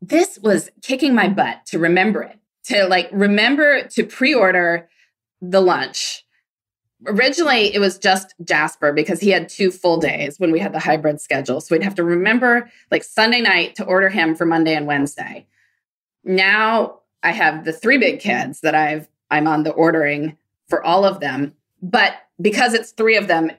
this 0.00 0.38
was 0.38 0.70
kicking 0.82 1.14
my 1.14 1.28
butt 1.28 1.66
to 1.66 1.78
remember 1.78 2.22
it, 2.22 2.38
to 2.66 2.86
like 2.86 3.08
remember 3.12 3.86
to 3.88 4.04
pre 4.04 4.34
order 4.34 4.88
the 5.40 5.60
lunch. 5.60 6.24
Originally, 7.06 7.74
it 7.74 7.78
was 7.78 7.98
just 7.98 8.34
Jasper 8.42 8.92
because 8.92 9.20
he 9.20 9.30
had 9.30 9.48
two 9.48 9.70
full 9.70 9.98
days 9.98 10.40
when 10.40 10.50
we 10.50 10.58
had 10.58 10.72
the 10.72 10.78
hybrid 10.78 11.20
schedule. 11.20 11.60
So 11.60 11.74
we'd 11.74 11.82
have 11.82 11.94
to 11.96 12.04
remember 12.04 12.70
like 12.90 13.04
Sunday 13.04 13.40
night 13.40 13.76
to 13.76 13.84
order 13.84 14.08
him 14.08 14.34
for 14.34 14.46
Monday 14.46 14.74
and 14.74 14.86
Wednesday 14.86 15.46
now 16.26 16.98
I 17.22 17.30
have 17.32 17.64
the 17.64 17.72
three 17.72 17.96
big 17.96 18.20
kids 18.20 18.60
that 18.60 18.74
I've 18.74 19.08
I'm 19.30 19.46
on 19.46 19.62
the 19.62 19.70
ordering 19.70 20.36
for 20.68 20.84
all 20.84 21.04
of 21.04 21.20
them. 21.20 21.54
But 21.80 22.14
because 22.40 22.74
it's 22.74 22.90
three 22.90 23.16
of 23.16 23.28
them, 23.28 23.50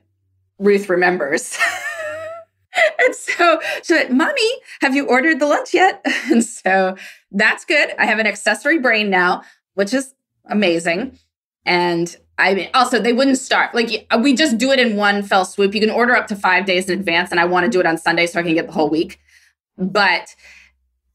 Ruth 0.59 0.89
remembers. 0.89 1.57
and 2.99 3.15
so 3.15 3.59
like, 3.89 4.11
Mommy, 4.11 4.51
have 4.81 4.95
you 4.95 5.07
ordered 5.07 5.39
the 5.39 5.47
lunch 5.47 5.73
yet? 5.73 6.05
And 6.29 6.43
so 6.43 6.97
that's 7.31 7.63
good. 7.63 7.93
I 7.97 8.05
have 8.05 8.19
an 8.19 8.27
accessory 8.27 8.79
brain 8.79 9.09
now, 9.09 9.43
which 9.75 9.93
is 9.93 10.13
amazing. 10.45 11.17
And 11.65 12.15
I 12.37 12.53
mean, 12.53 12.69
also, 12.73 12.99
they 12.99 13.13
wouldn't 13.13 13.37
start. 13.37 13.73
Like, 13.73 14.07
we 14.19 14.35
just 14.35 14.57
do 14.57 14.71
it 14.71 14.79
in 14.79 14.95
one 14.95 15.23
fell 15.23 15.45
swoop. 15.45 15.73
You 15.73 15.81
can 15.81 15.89
order 15.89 16.15
up 16.15 16.27
to 16.27 16.35
five 16.35 16.65
days 16.65 16.89
in 16.89 16.99
advance, 16.99 17.31
and 17.31 17.39
I 17.39 17.45
want 17.45 17.65
to 17.65 17.69
do 17.69 17.79
it 17.79 17.85
on 17.85 17.97
Sunday 17.97 18.27
so 18.27 18.39
I 18.39 18.43
can 18.43 18.53
get 18.53 18.67
the 18.67 18.73
whole 18.73 18.89
week. 18.89 19.19
But 19.77 20.35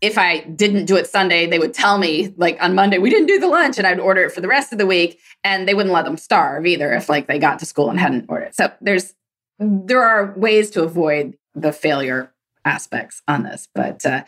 if 0.02 0.18
I 0.18 0.40
didn't 0.40 0.86
do 0.86 0.96
it 0.96 1.06
Sunday, 1.06 1.46
they 1.46 1.60
would 1.60 1.72
tell 1.72 1.96
me 1.96 2.34
like 2.36 2.60
on 2.60 2.74
Monday, 2.74 2.98
we 2.98 3.08
didn't 3.08 3.28
do 3.28 3.38
the 3.38 3.46
lunch 3.46 3.78
and 3.78 3.86
I'd 3.86 4.00
order 4.00 4.24
it 4.24 4.32
for 4.32 4.40
the 4.40 4.48
rest 4.48 4.72
of 4.72 4.78
the 4.78 4.86
week. 4.86 5.20
And 5.44 5.66
they 5.66 5.74
wouldn't 5.74 5.94
let 5.94 6.04
them 6.04 6.16
starve 6.16 6.66
either 6.66 6.92
if 6.92 7.08
like 7.08 7.28
they 7.28 7.38
got 7.38 7.60
to 7.60 7.66
school 7.66 7.88
and 7.88 8.00
hadn't 8.00 8.26
ordered. 8.28 8.54
So 8.54 8.72
there's, 8.80 9.14
there 9.58 10.02
are 10.02 10.34
ways 10.36 10.70
to 10.70 10.82
avoid 10.82 11.36
the 11.54 11.72
failure 11.72 12.32
aspects 12.64 13.22
on 13.28 13.42
this. 13.42 13.68
But 13.74 14.04
uh, 14.06 14.24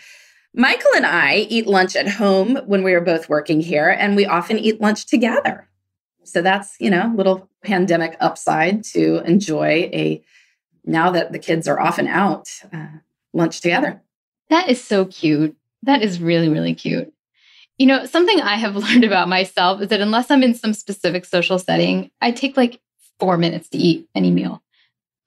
Michael 0.54 0.90
and 0.96 1.06
I 1.06 1.46
eat 1.48 1.66
lunch 1.66 1.96
at 1.96 2.08
home 2.08 2.56
when 2.66 2.82
we 2.82 2.94
are 2.94 3.00
both 3.00 3.28
working 3.28 3.60
here 3.60 3.88
and 3.88 4.16
we 4.16 4.26
often 4.26 4.58
eat 4.58 4.80
lunch 4.80 5.06
together. 5.06 5.68
So 6.24 6.42
that's, 6.42 6.76
you 6.80 6.90
know, 6.90 7.12
little 7.16 7.48
pandemic 7.62 8.16
upside 8.20 8.84
to 8.84 9.18
enjoy 9.24 9.90
a, 9.92 10.22
now 10.84 11.10
that 11.10 11.32
the 11.32 11.38
kids 11.38 11.68
are 11.68 11.80
often 11.80 12.06
out, 12.06 12.48
uh, 12.72 12.86
lunch 13.32 13.60
together. 13.60 14.00
That 14.50 14.68
is 14.68 14.82
so 14.82 15.06
cute. 15.06 15.56
That 15.82 16.02
is 16.02 16.20
really, 16.20 16.48
really 16.48 16.74
cute. 16.74 17.12
You 17.78 17.86
know, 17.86 18.06
something 18.06 18.40
I 18.40 18.56
have 18.56 18.76
learned 18.76 19.04
about 19.04 19.28
myself 19.28 19.82
is 19.82 19.88
that 19.88 20.00
unless 20.00 20.30
I'm 20.30 20.42
in 20.42 20.54
some 20.54 20.72
specific 20.72 21.24
social 21.24 21.58
setting, 21.58 22.10
I 22.20 22.30
take 22.30 22.56
like 22.56 22.80
four 23.18 23.36
minutes 23.36 23.68
to 23.70 23.78
eat 23.78 24.08
any 24.14 24.30
meal. 24.30 24.62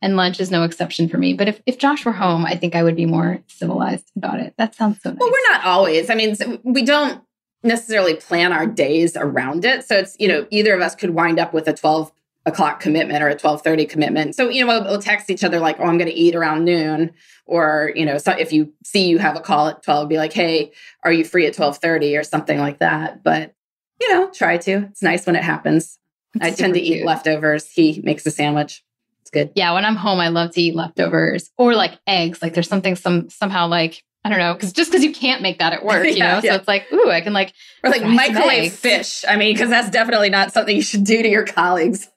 And 0.01 0.15
lunch 0.15 0.39
is 0.39 0.51
no 0.51 0.63
exception 0.63 1.09
for 1.09 1.17
me. 1.17 1.33
But 1.33 1.47
if, 1.47 1.61
if 1.65 1.79
Josh 1.79 2.05
were 2.05 2.11
home, 2.11 2.45
I 2.45 2.55
think 2.55 2.75
I 2.75 2.83
would 2.83 2.95
be 2.95 3.07
more 3.07 3.41
civilized 3.47 4.11
about 4.15 4.39
it. 4.39 4.53
That 4.57 4.75
sounds 4.75 5.01
so 5.01 5.09
nice. 5.09 5.19
Well, 5.19 5.31
we're 5.31 5.51
not 5.51 5.65
always. 5.65 6.09
I 6.09 6.15
mean, 6.15 6.35
we 6.63 6.83
don't 6.83 7.21
necessarily 7.63 8.15
plan 8.15 8.53
our 8.53 8.67
days 8.67 9.17
around 9.17 9.65
it. 9.65 9.83
So 9.83 9.97
it's, 9.97 10.15
you 10.19 10.27
know, 10.27 10.45
either 10.51 10.73
of 10.73 10.81
us 10.81 10.95
could 10.95 11.11
wind 11.11 11.39
up 11.39 11.53
with 11.53 11.67
a 11.67 11.73
12 11.73 12.11
o'clock 12.45 12.79
commitment 12.79 13.21
or 13.21 13.27
a 13.27 13.31
1230 13.31 13.85
commitment. 13.85 14.35
So, 14.35 14.49
you 14.49 14.65
know, 14.65 14.67
we'll, 14.67 14.83
we'll 14.83 15.01
text 15.01 15.29
each 15.29 15.43
other 15.43 15.59
like, 15.59 15.79
oh, 15.79 15.83
I'm 15.83 15.97
going 15.97 16.09
to 16.09 16.15
eat 16.15 16.35
around 16.35 16.63
noon. 16.63 17.11
Or, 17.45 17.91
you 17.95 18.05
know, 18.05 18.17
so 18.17 18.31
if 18.31 18.53
you 18.53 18.71
see 18.83 19.07
you 19.07 19.17
have 19.19 19.35
a 19.35 19.41
call 19.41 19.67
at 19.67 19.83
12, 19.83 20.09
be 20.09 20.17
like, 20.17 20.33
hey, 20.33 20.71
are 21.03 21.11
you 21.11 21.25
free 21.25 21.45
at 21.45 21.57
1230 21.57 22.17
or 22.17 22.23
something 22.23 22.59
like 22.59 22.79
that. 22.79 23.23
But, 23.23 23.53
you 23.99 24.13
know, 24.13 24.29
try 24.29 24.57
to. 24.57 24.87
It's 24.91 25.01
nice 25.01 25.25
when 25.25 25.35
it 25.35 25.43
happens. 25.43 25.99
It's 26.35 26.45
I 26.45 26.51
tend 26.51 26.75
to 26.75 26.79
super 26.79 26.99
eat 26.99 27.05
leftovers. 27.05 27.69
He 27.71 28.01
makes 28.03 28.25
a 28.25 28.31
sandwich. 28.31 28.83
It's 29.27 29.31
good. 29.33 29.51
Yeah, 29.55 29.73
when 29.73 29.83
I'm 29.83 29.97
home, 29.97 30.21
I 30.21 30.29
love 30.29 30.51
to 30.51 30.61
eat 30.61 30.73
leftovers 30.73 31.51
or 31.57 31.75
like 31.75 31.99
eggs. 32.07 32.41
Like 32.41 32.53
there's 32.53 32.69
something 32.69 32.95
some 32.95 33.29
somehow 33.29 33.67
like 33.67 34.01
I 34.23 34.29
don't 34.29 34.39
know, 34.39 34.53
because 34.53 34.71
just 34.71 34.89
because 34.89 35.03
you 35.03 35.11
can't 35.13 35.41
make 35.41 35.59
that 35.59 35.73
at 35.73 35.83
work, 35.85 36.05
you 36.05 36.13
Yeah, 36.13 36.35
know. 36.35 36.41
yeah. 36.41 36.51
So 36.51 36.55
it's 36.55 36.67
like, 36.67 36.85
ooh, 36.93 37.09
I 37.09 37.19
can 37.19 37.33
like 37.33 37.51
Or 37.83 37.89
like 37.89 38.03
microwave 38.03 38.71
fish. 38.71 39.25
I 39.27 39.35
mean, 39.35 39.53
because 39.53 39.69
that's 39.69 39.89
definitely 39.89 40.29
not 40.29 40.53
something 40.53 40.73
you 40.73 40.81
should 40.81 41.03
do 41.03 41.21
to 41.21 41.27
your 41.27 41.43
colleagues. 41.45 42.07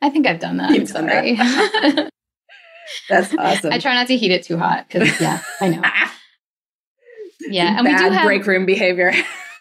I 0.00 0.08
think 0.08 0.26
I've 0.26 0.40
done 0.40 0.56
that. 0.56 0.70
You've 0.70 0.90
done 0.90 1.06
sorry. 1.08 1.34
That's 3.10 3.34
awesome. 3.36 3.72
I 3.74 3.78
try 3.78 3.92
not 3.94 4.06
to 4.06 4.16
heat 4.16 4.30
it 4.32 4.42
too 4.42 4.56
hot 4.56 4.86
because 4.88 5.20
yeah, 5.20 5.42
I 5.60 5.68
know. 5.68 5.82
Yeah, 7.42 7.76
and 7.78 7.86
we 7.86 7.94
do 7.94 8.10
have 8.10 8.24
break 8.24 8.46
room 8.46 8.64
behavior. 8.64 9.12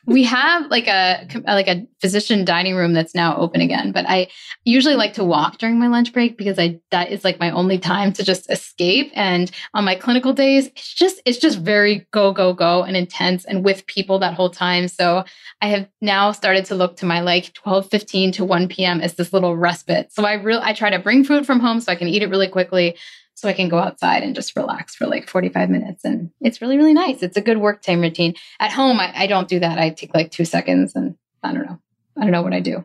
We 0.09 0.23
have 0.23 0.69
like 0.69 0.87
a 0.87 1.27
like 1.45 1.67
a 1.67 1.87
physician 2.01 2.43
dining 2.43 2.75
room 2.75 2.93
that's 2.93 3.15
now 3.15 3.35
open 3.37 3.61
again 3.61 3.91
but 3.91 4.05
i 4.07 4.27
usually 4.65 4.95
like 4.95 5.13
to 5.13 5.23
walk 5.23 5.57
during 5.57 5.79
my 5.79 5.87
lunch 5.87 6.11
break 6.11 6.37
because 6.37 6.59
i 6.59 6.79
that 6.91 7.11
is 7.11 7.23
like 7.23 7.39
my 7.39 7.51
only 7.51 7.77
time 7.77 8.11
to 8.13 8.23
just 8.23 8.49
escape. 8.49 9.11
And 9.13 9.51
on 9.73 9.85
my 9.85 9.95
clinical 9.95 10.33
days 10.33 10.67
it's 10.67 10.93
just 10.93 11.21
it's 11.25 11.37
just 11.37 11.59
very 11.59 12.07
go 12.11 12.31
go 12.31 12.53
go 12.53 12.83
and 12.83 12.95
intense 12.97 13.45
and 13.45 13.63
with 13.63 13.85
people 13.85 14.19
that 14.19 14.33
whole 14.33 14.49
time. 14.49 14.87
So 14.87 15.23
i 15.61 15.67
have 15.67 15.87
now 16.01 16.31
started 16.31 16.65
to 16.65 16.75
look 16.75 16.97
to 16.97 17.05
my 17.05 17.21
like 17.21 17.53
12 17.53 17.89
15 17.89 18.31
to 18.33 18.45
1 18.45 18.67
p.m 18.67 19.01
as 19.01 19.15
this 19.15 19.33
little 19.33 19.55
respite. 19.55 20.11
So 20.11 20.25
i 20.25 20.33
really 20.33 20.61
i 20.63 20.73
try 20.73 20.89
to 20.89 20.99
bring 20.99 21.23
food 21.23 21.45
from 21.45 21.59
home 21.59 21.79
so 21.79 21.91
i 21.91 21.95
can 21.95 22.07
eat 22.07 22.23
it 22.23 22.29
really 22.29 22.49
quickly 22.49 22.97
so 23.39 23.49
I 23.49 23.53
can 23.53 23.69
go 23.69 23.77
outside 23.77 24.23
and 24.23 24.35
just 24.35 24.55
relax 24.55 24.95
for 24.95 25.07
like 25.07 25.29
45 25.29 25.69
minutes. 25.69 26.03
And 26.03 26.31
it's 26.41 26.61
really, 26.61 26.77
really 26.77 26.93
nice. 26.93 27.23
It's 27.23 27.37
a 27.37 27.41
good 27.41 27.57
work 27.57 27.81
time 27.81 28.01
routine. 28.01 28.35
At 28.59 28.71
home, 28.71 28.99
I, 28.99 29.13
I 29.15 29.27
don't 29.27 29.47
do 29.47 29.59
that. 29.59 29.79
I 29.79 29.89
take 29.89 30.13
like 30.13 30.31
two 30.31 30.45
seconds 30.45 30.95
and 30.95 31.15
I 31.43 31.53
don't 31.53 31.65
know. 31.65 31.79
I 32.17 32.21
don't 32.21 32.31
know 32.31 32.41
what 32.41 32.53
I 32.53 32.59
do. 32.59 32.83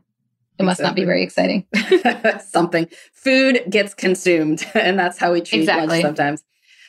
It 0.59 0.63
must 0.63 0.79
exactly. 0.79 1.03
not 1.03 1.03
be 1.03 1.07
very 1.07 1.23
exciting. 1.25 1.67
Something. 2.41 2.89
Food 3.13 3.65
gets 3.69 3.93
consumed, 3.93 4.65
and 4.75 4.99
that's 4.99 5.19
how 5.19 5.33
we 5.33 5.41
treat 5.41 5.61
exactly. 5.61 5.89
lunch 5.89 6.03
sometimes. 6.03 6.45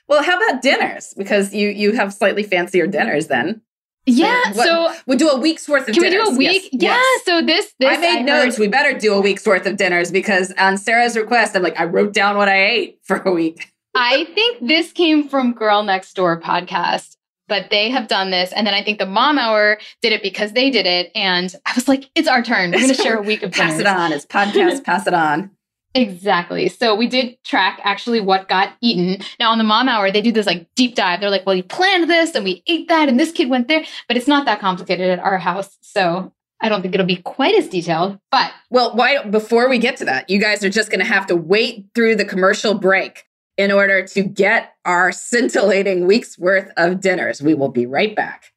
Well, 0.07 0.21
how 0.21 0.37
about 0.37 0.61
dinners? 0.61 1.15
Because 1.17 1.53
you 1.53 1.69
you 1.69 1.93
have 1.93 2.13
slightly 2.13 2.43
fancier 2.43 2.85
dinners 2.85 3.25
then. 3.27 3.61
Yeah, 4.07 4.51
so, 4.51 4.63
so 4.63 4.93
we'll 5.07 5.17
do 5.17 5.29
a 5.29 5.37
week's 5.39 5.67
worth 5.67 5.87
of 5.87 5.95
can 5.95 6.03
dinners. 6.03 6.27
we 6.29 6.29
do 6.29 6.35
a 6.35 6.37
week? 6.37 6.69
Yes, 6.71 6.81
yeah, 6.81 6.89
yes. 6.95 7.23
so 7.25 7.41
this, 7.41 7.73
this 7.79 7.97
I 7.97 8.01
made 8.01 8.19
I 8.19 8.21
notes. 8.21 8.57
Heard, 8.57 8.61
we 8.61 8.67
better 8.67 8.97
do 8.97 9.13
a 9.13 9.21
week's 9.21 9.45
worth 9.45 9.65
of 9.65 9.77
dinners 9.77 10.11
because 10.11 10.53
on 10.59 10.77
Sarah's 10.77 11.17
request, 11.17 11.55
I'm 11.55 11.63
like, 11.63 11.79
I 11.79 11.85
wrote 11.85 12.13
down 12.13 12.37
what 12.37 12.47
I 12.47 12.63
ate 12.65 12.99
for 13.03 13.17
a 13.17 13.31
week. 13.31 13.71
I 13.95 14.25
think 14.35 14.67
this 14.67 14.91
came 14.91 15.27
from 15.27 15.53
Girl 15.53 15.81
Next 15.83 16.13
Door 16.15 16.41
podcast, 16.41 17.15
but 17.47 17.69
they 17.71 17.89
have 17.89 18.07
done 18.07 18.29
this. 18.29 18.51
And 18.51 18.67
then 18.67 18.73
I 18.73 18.83
think 18.83 18.99
the 18.99 19.05
Mom 19.05 19.39
Hour 19.39 19.79
did 20.01 20.11
it 20.13 20.21
because 20.21 20.51
they 20.51 20.69
did 20.69 20.85
it. 20.85 21.11
And 21.15 21.53
I 21.65 21.71
was 21.73 21.87
like, 21.87 22.09
it's 22.13 22.27
our 22.27 22.43
turn. 22.43 22.71
We're 22.71 22.79
going 22.79 22.89
to 22.95 23.01
share 23.01 23.17
a 23.17 23.21
week 23.21 23.41
of 23.41 23.53
Pass 23.53 23.77
dinners. 23.77 23.79
it 23.81 23.87
on. 23.87 24.11
It's 24.11 24.25
podcast, 24.25 24.83
pass 24.83 25.07
it 25.07 25.13
on. 25.13 25.49
Exactly. 25.95 26.67
So 26.67 26.93
we 26.93 27.07
did 27.07 27.41
track 27.45 27.79
actually 27.83 28.19
what 28.19 28.49
got 28.49 28.73
eaten. 28.81 29.25
Now 29.39 29.51
on 29.51 29.57
the 29.57 29.63
mom 29.63 29.87
hour, 29.87 30.11
they 30.11 30.21
do 30.21 30.33
this 30.33 30.45
like 30.45 30.67
deep 30.75 30.93
dive. 30.93 31.21
They're 31.21 31.29
like, 31.29 31.45
well, 31.45 31.55
you 31.55 31.63
planned 31.63 32.09
this 32.09 32.35
and 32.35 32.43
we 32.43 32.61
ate 32.67 32.89
that 32.89 33.07
and 33.07 33.17
this 33.17 33.31
kid 33.31 33.49
went 33.49 33.69
there, 33.69 33.85
but 34.09 34.17
it's 34.17 34.27
not 34.27 34.45
that 34.45 34.59
complicated 34.59 35.09
at 35.09 35.19
our 35.19 35.37
house. 35.37 35.77
So 35.81 36.33
I 36.59 36.67
don't 36.67 36.81
think 36.81 36.93
it'll 36.93 37.05
be 37.05 37.17
quite 37.17 37.55
as 37.55 37.69
detailed, 37.69 38.19
but 38.29 38.51
well, 38.69 38.95
why 38.95 39.23
before 39.23 39.69
we 39.69 39.77
get 39.77 39.97
to 39.97 40.05
that, 40.05 40.29
you 40.29 40.39
guys 40.39 40.63
are 40.63 40.69
just 40.69 40.89
going 40.89 40.99
to 40.99 41.05
have 41.05 41.27
to 41.27 41.35
wait 41.35 41.85
through 41.95 42.17
the 42.17 42.25
commercial 42.25 42.73
break 42.73 43.23
in 43.57 43.71
order 43.71 44.05
to 44.07 44.21
get 44.21 44.73
our 44.83 45.11
scintillating 45.11 46.07
week's 46.07 46.37
worth 46.37 46.71
of 46.75 46.99
dinners. 46.99 47.41
We 47.41 47.53
will 47.53 47.69
be 47.69 47.85
right 47.85 48.15
back. 48.15 48.51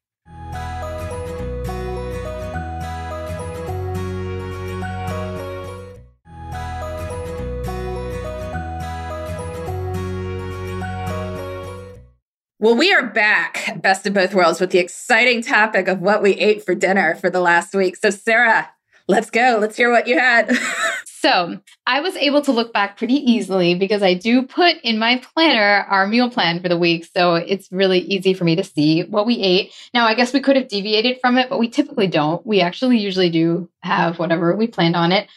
Well, 12.61 12.75
we 12.75 12.93
are 12.93 13.07
back, 13.07 13.81
best 13.83 14.05
of 14.05 14.15
both 14.15 14.35
worlds, 14.35 14.61
with 14.61 14.71
the 14.71 14.81
exciting 14.81 15.43
topic 15.43 15.87
of 15.87 16.01
what 16.01 16.25
we 16.25 16.33
ate 16.33 16.65
for 16.65 16.75
dinner 16.75 17.15
for 17.15 17.31
the 17.31 17.39
last 17.41 17.73
week. 17.73 17.95
So, 17.95 18.11
Sarah, 18.11 18.69
let's 19.07 19.31
go. 19.31 19.59
Let's 19.61 19.77
hear 19.77 19.93
what 19.93 20.09
you 20.09 20.19
had. 20.19 20.59
so, 21.05 21.61
I 21.87 22.01
was 22.01 22.17
able 22.17 22.43
to 22.43 22.51
look 22.51 22.73
back 22.73 22.99
pretty 22.99 23.15
easily 23.15 23.77
because 23.77 24.03
I 24.03 24.15
do 24.15 24.43
put 24.43 24.75
in 24.83 24.99
my 24.99 25.19
planner 25.19 25.87
our 25.89 26.09
meal 26.09 26.31
plan 26.31 26.61
for 26.61 26.69
the 26.69 26.77
week. 26.77 27.09
So, 27.17 27.37
it's 27.37 27.71
really 27.71 28.01
easy 28.01 28.35
for 28.35 28.43
me 28.43 28.57
to 28.57 28.65
see 28.65 29.05
what 29.05 29.25
we 29.25 29.37
ate. 29.39 29.73
Now, 29.95 30.07
I 30.07 30.15
guess 30.15 30.33
we 30.33 30.41
could 30.41 30.57
have 30.57 30.67
deviated 30.67 31.21
from 31.21 31.39
it, 31.39 31.49
but 31.49 31.61
we 31.61 31.69
typically 31.69 32.09
don't. 32.09 32.45
We 32.45 32.61
actually 32.61 32.99
usually 32.99 33.31
do 33.31 33.71
have 33.83 34.19
whatever 34.19 34.57
we 34.57 34.67
planned 34.67 34.97
on 34.97 35.13
it. 35.13 35.29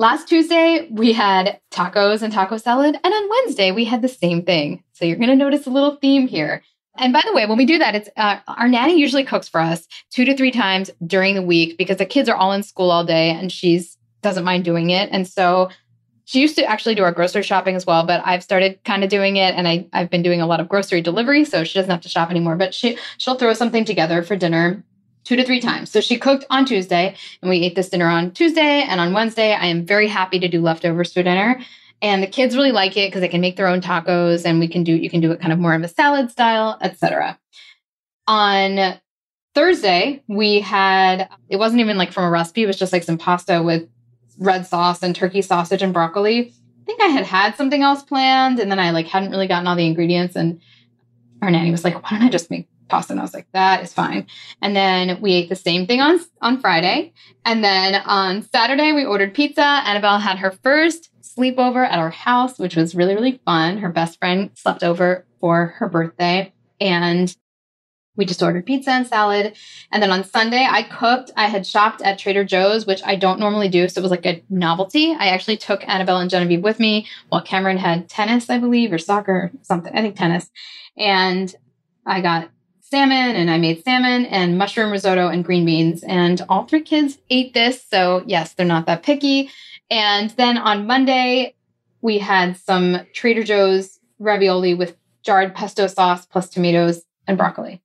Last 0.00 0.28
Tuesday, 0.28 0.88
we 0.90 1.12
had 1.12 1.60
tacos 1.70 2.22
and 2.22 2.32
taco 2.32 2.56
salad. 2.56 2.98
And 3.04 3.12
on 3.12 3.28
Wednesday, 3.28 3.70
we 3.70 3.84
had 3.84 4.00
the 4.00 4.08
same 4.08 4.42
thing. 4.42 4.82
So 4.94 5.04
you're 5.04 5.18
going 5.18 5.28
to 5.28 5.36
notice 5.36 5.66
a 5.66 5.70
little 5.70 5.96
theme 5.96 6.26
here. 6.26 6.62
And 6.96 7.12
by 7.12 7.20
the 7.22 7.34
way, 7.34 7.44
when 7.44 7.58
we 7.58 7.66
do 7.66 7.76
that, 7.76 7.94
it's 7.94 8.08
uh, 8.16 8.38
our 8.48 8.66
nanny 8.66 8.98
usually 8.98 9.24
cooks 9.24 9.46
for 9.46 9.60
us 9.60 9.86
two 10.08 10.24
to 10.24 10.34
three 10.34 10.52
times 10.52 10.90
during 11.06 11.34
the 11.34 11.42
week 11.42 11.76
because 11.76 11.98
the 11.98 12.06
kids 12.06 12.30
are 12.30 12.34
all 12.34 12.52
in 12.52 12.62
school 12.62 12.90
all 12.90 13.04
day 13.04 13.28
and 13.28 13.52
she's 13.52 13.98
doesn't 14.22 14.42
mind 14.42 14.64
doing 14.64 14.88
it. 14.88 15.10
And 15.12 15.28
so 15.28 15.68
she 16.24 16.40
used 16.40 16.56
to 16.56 16.64
actually 16.64 16.94
do 16.94 17.04
our 17.04 17.12
grocery 17.12 17.42
shopping 17.42 17.76
as 17.76 17.84
well, 17.84 18.06
but 18.06 18.22
I've 18.24 18.42
started 18.42 18.82
kind 18.84 19.04
of 19.04 19.10
doing 19.10 19.36
it 19.36 19.54
and 19.54 19.68
I, 19.68 19.86
I've 19.92 20.08
been 20.08 20.22
doing 20.22 20.40
a 20.40 20.46
lot 20.46 20.60
of 20.60 20.68
grocery 20.70 21.02
delivery, 21.02 21.44
so 21.44 21.62
she 21.62 21.78
doesn't 21.78 21.90
have 21.90 22.00
to 22.02 22.08
shop 22.08 22.30
anymore. 22.30 22.56
But 22.56 22.72
she 22.72 22.96
she'll 23.18 23.34
throw 23.34 23.52
something 23.52 23.84
together 23.84 24.22
for 24.22 24.34
dinner 24.34 24.82
two 25.30 25.36
to 25.36 25.44
three 25.44 25.60
times. 25.60 25.92
So 25.92 26.00
she 26.00 26.18
cooked 26.18 26.44
on 26.50 26.64
Tuesday 26.64 27.14
and 27.40 27.48
we 27.48 27.62
ate 27.62 27.76
this 27.76 27.88
dinner 27.88 28.08
on 28.08 28.32
Tuesday 28.32 28.82
and 28.82 29.00
on 29.00 29.12
Wednesday. 29.12 29.52
I 29.52 29.66
am 29.66 29.86
very 29.86 30.08
happy 30.08 30.40
to 30.40 30.48
do 30.48 30.60
leftovers 30.60 31.12
for 31.12 31.22
dinner. 31.22 31.60
And 32.02 32.20
the 32.20 32.26
kids 32.26 32.56
really 32.56 32.72
like 32.72 32.96
it 32.96 33.06
because 33.06 33.20
they 33.20 33.28
can 33.28 33.40
make 33.40 33.54
their 33.54 33.68
own 33.68 33.80
tacos 33.80 34.44
and 34.44 34.58
we 34.58 34.66
can 34.66 34.82
do 34.82 34.92
you 34.92 35.08
can 35.08 35.20
do 35.20 35.30
it 35.30 35.40
kind 35.40 35.52
of 35.52 35.60
more 35.60 35.72
of 35.72 35.84
a 35.84 35.88
salad 35.88 36.32
style, 36.32 36.78
etc. 36.80 37.38
On 38.26 38.98
Thursday, 39.54 40.20
we 40.26 40.58
had 40.58 41.28
it 41.48 41.58
wasn't 41.58 41.80
even 41.80 41.96
like 41.96 42.10
from 42.10 42.24
a 42.24 42.30
recipe, 42.30 42.64
it 42.64 42.66
was 42.66 42.76
just 42.76 42.92
like 42.92 43.04
some 43.04 43.16
pasta 43.16 43.62
with 43.62 43.88
red 44.36 44.66
sauce 44.66 45.00
and 45.00 45.14
turkey 45.14 45.42
sausage 45.42 45.80
and 45.80 45.92
broccoli. 45.92 46.48
I 46.48 46.84
think 46.86 47.00
I 47.00 47.06
had 47.06 47.24
had 47.24 47.54
something 47.54 47.84
else 47.84 48.02
planned 48.02 48.58
and 48.58 48.68
then 48.68 48.80
I 48.80 48.90
like 48.90 49.06
hadn't 49.06 49.30
really 49.30 49.46
gotten 49.46 49.68
all 49.68 49.76
the 49.76 49.86
ingredients 49.86 50.34
and 50.34 50.60
our 51.40 51.52
nanny 51.52 51.70
was 51.70 51.84
like, 51.84 52.02
"Why 52.02 52.18
don't 52.18 52.26
I 52.26 52.30
just 52.30 52.50
make 52.50 52.66
pasta. 52.90 53.12
And 53.12 53.20
I 53.20 53.24
was 53.24 53.34
like, 53.34 53.46
that 53.52 53.82
is 53.82 53.92
fine. 53.92 54.26
And 54.60 54.74
then 54.74 55.20
we 55.20 55.32
ate 55.32 55.48
the 55.48 55.56
same 55.56 55.86
thing 55.86 56.00
on, 56.00 56.20
on 56.42 56.60
Friday. 56.60 57.12
And 57.44 57.64
then 57.64 57.94
on 57.94 58.42
Saturday, 58.42 58.92
we 58.92 59.04
ordered 59.04 59.34
pizza. 59.34 59.62
Annabelle 59.62 60.18
had 60.18 60.38
her 60.38 60.50
first 60.50 61.10
sleepover 61.22 61.86
at 61.86 61.98
our 61.98 62.10
house, 62.10 62.58
which 62.58 62.76
was 62.76 62.94
really, 62.94 63.14
really 63.14 63.40
fun. 63.44 63.78
Her 63.78 63.90
best 63.90 64.18
friend 64.18 64.50
slept 64.54 64.82
over 64.82 65.24
for 65.40 65.66
her 65.78 65.88
birthday. 65.88 66.52
And 66.80 67.34
we 68.16 68.26
just 68.26 68.42
ordered 68.42 68.66
pizza 68.66 68.90
and 68.90 69.06
salad. 69.06 69.56
And 69.90 70.02
then 70.02 70.10
on 70.10 70.24
Sunday, 70.24 70.66
I 70.68 70.82
cooked. 70.82 71.30
I 71.36 71.46
had 71.46 71.66
shopped 71.66 72.02
at 72.02 72.18
Trader 72.18 72.44
Joe's, 72.44 72.84
which 72.84 73.00
I 73.04 73.16
don't 73.16 73.40
normally 73.40 73.68
do. 73.68 73.88
So 73.88 74.00
it 74.00 74.02
was 74.02 74.10
like 74.10 74.26
a 74.26 74.42
novelty. 74.50 75.12
I 75.12 75.28
actually 75.28 75.56
took 75.56 75.86
Annabelle 75.88 76.18
and 76.18 76.28
Genevieve 76.28 76.62
with 76.62 76.78
me 76.78 77.06
while 77.28 77.40
Cameron 77.40 77.78
had 77.78 78.08
tennis, 78.08 78.50
I 78.50 78.58
believe, 78.58 78.92
or 78.92 78.98
soccer, 78.98 79.50
something. 79.62 79.92
I 79.94 80.02
think 80.02 80.16
tennis. 80.16 80.50
And 80.98 81.54
I 82.04 82.20
got 82.20 82.50
salmon 82.90 83.36
and 83.36 83.50
I 83.50 83.58
made 83.58 83.84
salmon 83.84 84.26
and 84.26 84.58
mushroom 84.58 84.90
risotto 84.90 85.28
and 85.28 85.44
green 85.44 85.64
beans. 85.64 86.02
And 86.02 86.40
all 86.48 86.64
three 86.64 86.82
kids 86.82 87.18
ate 87.30 87.54
this. 87.54 87.84
So, 87.88 88.24
yes, 88.26 88.54
they're 88.54 88.66
not 88.66 88.86
that 88.86 89.02
picky. 89.02 89.50
And 89.90 90.30
then 90.30 90.58
on 90.58 90.86
Monday, 90.86 91.54
we 92.02 92.18
had 92.18 92.56
some 92.56 93.00
Trader 93.12 93.44
Joe's 93.44 93.98
ravioli 94.18 94.74
with 94.74 94.96
jarred 95.22 95.54
pesto 95.54 95.86
sauce 95.86 96.26
plus 96.26 96.48
tomatoes 96.48 97.02
and 97.26 97.36
broccoli. 97.36 97.80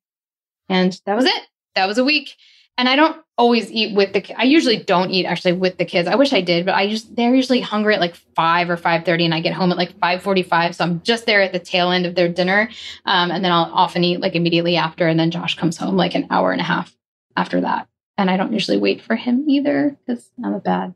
And 0.69 0.99
that 1.05 1.15
was 1.15 1.25
it. 1.25 1.43
That 1.75 1.87
was 1.87 1.97
a 1.97 2.03
week 2.03 2.35
and 2.77 2.89
I 2.89 2.95
don't 2.95 3.21
always 3.37 3.71
eat 3.71 3.95
with 3.95 4.13
the. 4.13 4.33
I 4.37 4.43
usually 4.43 4.77
don't 4.77 5.11
eat 5.11 5.25
actually 5.25 5.53
with 5.53 5.77
the 5.77 5.85
kids. 5.85 6.07
I 6.07 6.15
wish 6.15 6.33
I 6.33 6.41
did, 6.41 6.65
but 6.65 6.75
I 6.75 6.89
just 6.89 7.15
they're 7.15 7.35
usually 7.35 7.61
hungry 7.61 7.95
at 7.95 7.99
like 8.01 8.15
five 8.35 8.69
or 8.69 8.77
five 8.77 9.05
thirty, 9.05 9.25
and 9.25 9.33
I 9.33 9.39
get 9.39 9.53
home 9.53 9.71
at 9.71 9.77
like 9.77 9.97
five 9.99 10.21
forty 10.21 10.43
five. 10.43 10.75
So 10.75 10.83
I'm 10.83 11.01
just 11.03 11.25
there 11.25 11.41
at 11.41 11.53
the 11.53 11.59
tail 11.59 11.91
end 11.91 12.05
of 12.05 12.15
their 12.15 12.27
dinner, 12.27 12.69
um, 13.05 13.31
and 13.31 13.43
then 13.43 13.51
I'll 13.51 13.71
often 13.73 14.03
eat 14.03 14.19
like 14.19 14.35
immediately 14.35 14.75
after, 14.75 15.07
and 15.07 15.19
then 15.19 15.31
Josh 15.31 15.55
comes 15.55 15.77
home 15.77 15.95
like 15.95 16.15
an 16.15 16.27
hour 16.29 16.51
and 16.51 16.61
a 16.61 16.65
half 16.65 16.95
after 17.35 17.61
that. 17.61 17.87
And 18.17 18.29
I 18.29 18.37
don't 18.37 18.53
usually 18.53 18.77
wait 18.77 19.01
for 19.01 19.15
him 19.15 19.45
either 19.49 19.97
because 20.05 20.29
I'm 20.43 20.53
a 20.53 20.59
bad 20.59 20.95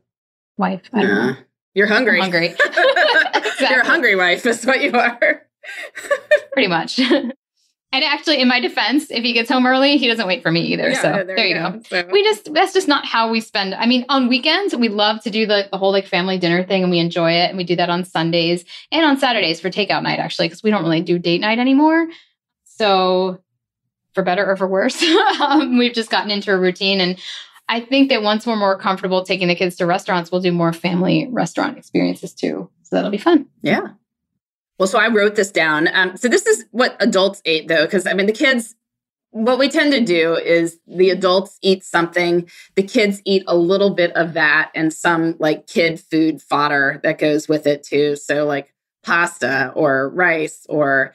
wife. 0.56 0.82
Know. 0.92 1.36
You're 1.74 1.86
hungry. 1.86 2.16
I'm 2.20 2.30
hungry. 2.30 2.46
exactly. 2.48 3.66
You're 3.70 3.80
a 3.80 3.86
hungry 3.86 4.16
wife. 4.16 4.44
Is 4.46 4.64
what 4.64 4.82
you 4.82 4.92
are. 4.92 5.46
Pretty 6.52 6.68
much. 6.68 7.00
And 7.92 8.04
actually, 8.04 8.40
in 8.40 8.46
my 8.46 8.60
defense, 8.60 9.10
if 9.10 9.24
he 9.24 9.32
gets 9.32 9.50
home 9.50 9.66
early, 9.66 9.96
he 9.96 10.06
doesn't 10.06 10.26
wait 10.26 10.42
for 10.42 10.52
me 10.52 10.60
either. 10.60 10.90
Yeah, 10.90 11.02
so 11.02 11.10
there, 11.10 11.24
there 11.24 11.46
you 11.46 11.54
go. 11.54 11.70
go. 11.70 11.82
So. 11.88 12.08
We 12.12 12.22
just 12.22 12.52
that's 12.54 12.72
just 12.72 12.86
not 12.86 13.04
how 13.04 13.30
we 13.30 13.40
spend. 13.40 13.74
I 13.74 13.86
mean, 13.86 14.06
on 14.08 14.28
weekends 14.28 14.76
we 14.76 14.88
love 14.88 15.20
to 15.24 15.30
do 15.30 15.44
the, 15.44 15.68
the 15.72 15.76
whole 15.76 15.90
like 15.90 16.06
family 16.06 16.38
dinner 16.38 16.62
thing, 16.62 16.82
and 16.82 16.90
we 16.92 17.00
enjoy 17.00 17.32
it. 17.32 17.48
And 17.48 17.56
we 17.56 17.64
do 17.64 17.74
that 17.76 17.90
on 17.90 18.04
Sundays 18.04 18.64
and 18.92 19.04
on 19.04 19.18
Saturdays 19.18 19.60
for 19.60 19.70
takeout 19.70 20.04
night, 20.04 20.20
actually, 20.20 20.46
because 20.46 20.62
we 20.62 20.70
don't 20.70 20.84
really 20.84 21.00
do 21.00 21.18
date 21.18 21.40
night 21.40 21.58
anymore. 21.58 22.06
So, 22.64 23.40
for 24.14 24.22
better 24.22 24.46
or 24.48 24.56
for 24.56 24.68
worse, 24.68 25.02
um, 25.40 25.76
we've 25.76 25.92
just 25.92 26.10
gotten 26.10 26.30
into 26.30 26.52
a 26.52 26.58
routine. 26.58 27.00
And 27.00 27.18
I 27.68 27.80
think 27.80 28.08
that 28.10 28.22
once 28.22 28.46
we're 28.46 28.56
more 28.56 28.78
comfortable 28.78 29.24
taking 29.24 29.48
the 29.48 29.56
kids 29.56 29.74
to 29.76 29.86
restaurants, 29.86 30.30
we'll 30.30 30.40
do 30.40 30.52
more 30.52 30.72
family 30.72 31.28
restaurant 31.30 31.76
experiences 31.76 32.32
too. 32.34 32.70
So 32.84 32.94
that'll 32.96 33.10
be 33.10 33.18
fun. 33.18 33.46
Yeah. 33.62 33.88
Well, 34.80 34.86
so 34.86 34.98
I 34.98 35.08
wrote 35.08 35.34
this 35.34 35.50
down. 35.50 35.88
Um, 35.92 36.16
so 36.16 36.26
this 36.26 36.46
is 36.46 36.64
what 36.70 36.96
adults 37.00 37.42
ate, 37.44 37.68
though, 37.68 37.84
because 37.84 38.06
I 38.06 38.14
mean, 38.14 38.24
the 38.24 38.32
kids, 38.32 38.74
what 39.28 39.58
we 39.58 39.68
tend 39.68 39.92
to 39.92 40.00
do 40.00 40.36
is 40.36 40.78
the 40.86 41.10
adults 41.10 41.58
eat 41.60 41.84
something, 41.84 42.48
the 42.76 42.82
kids 42.82 43.20
eat 43.26 43.44
a 43.46 43.54
little 43.54 43.90
bit 43.90 44.10
of 44.16 44.32
that, 44.32 44.70
and 44.74 44.90
some 44.90 45.36
like 45.38 45.66
kid 45.66 46.00
food 46.00 46.40
fodder 46.40 46.98
that 47.02 47.18
goes 47.18 47.46
with 47.46 47.66
it, 47.66 47.82
too. 47.82 48.16
So, 48.16 48.46
like 48.46 48.72
pasta 49.02 49.70
or 49.76 50.08
rice 50.08 50.64
or 50.66 51.12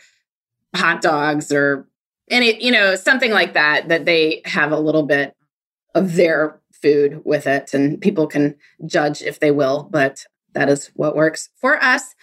hot 0.75 1.01
dogs 1.01 1.51
or 1.51 1.87
any, 2.29 2.63
you 2.63 2.71
know, 2.71 2.93
something 2.93 3.31
like 3.31 3.55
that, 3.55 3.87
that 3.87 4.05
they 4.05 4.43
have 4.45 4.73
a 4.73 4.79
little 4.79 5.03
bit 5.03 5.35
of 5.95 6.13
their 6.13 6.61
food 6.71 7.23
with 7.25 7.47
it. 7.47 7.73
And 7.73 7.99
people 7.99 8.27
can 8.27 8.57
judge 8.85 9.23
if 9.23 9.39
they 9.39 9.49
will, 9.49 9.89
but 9.89 10.27
that 10.53 10.69
is 10.69 10.91
what 10.93 11.15
works 11.15 11.49
for 11.55 11.83
us. 11.83 12.13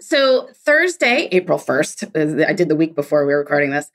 So 0.00 0.48
Thursday, 0.54 1.28
April 1.32 1.58
1st, 1.58 2.46
I 2.48 2.52
did 2.52 2.68
the 2.68 2.76
week 2.76 2.94
before 2.94 3.26
we 3.26 3.32
were 3.32 3.40
recording 3.40 3.70
this, 3.70 3.90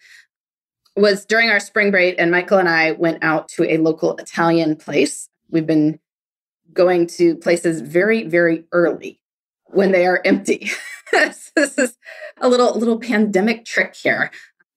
was 0.95 1.25
during 1.25 1.49
our 1.49 1.59
spring 1.59 1.91
break, 1.91 2.15
and 2.19 2.29
Michael 2.29 2.57
and 2.57 2.69
I 2.69 2.91
went 2.91 3.23
out 3.23 3.47
to 3.49 3.63
a 3.63 3.77
local 3.77 4.15
Italian 4.17 4.75
place. 4.75 5.29
We've 5.49 5.65
been 5.65 5.99
going 6.73 7.07
to 7.07 7.35
places 7.35 7.81
very, 7.81 8.23
very 8.23 8.65
early 8.71 9.19
when 9.67 9.91
they 9.91 10.05
are 10.05 10.21
empty. 10.25 10.71
this 11.11 11.51
is 11.55 11.97
a 12.37 12.49
little 12.49 12.77
little 12.77 12.99
pandemic 12.99 13.65
trick 13.65 13.95
here 13.95 14.31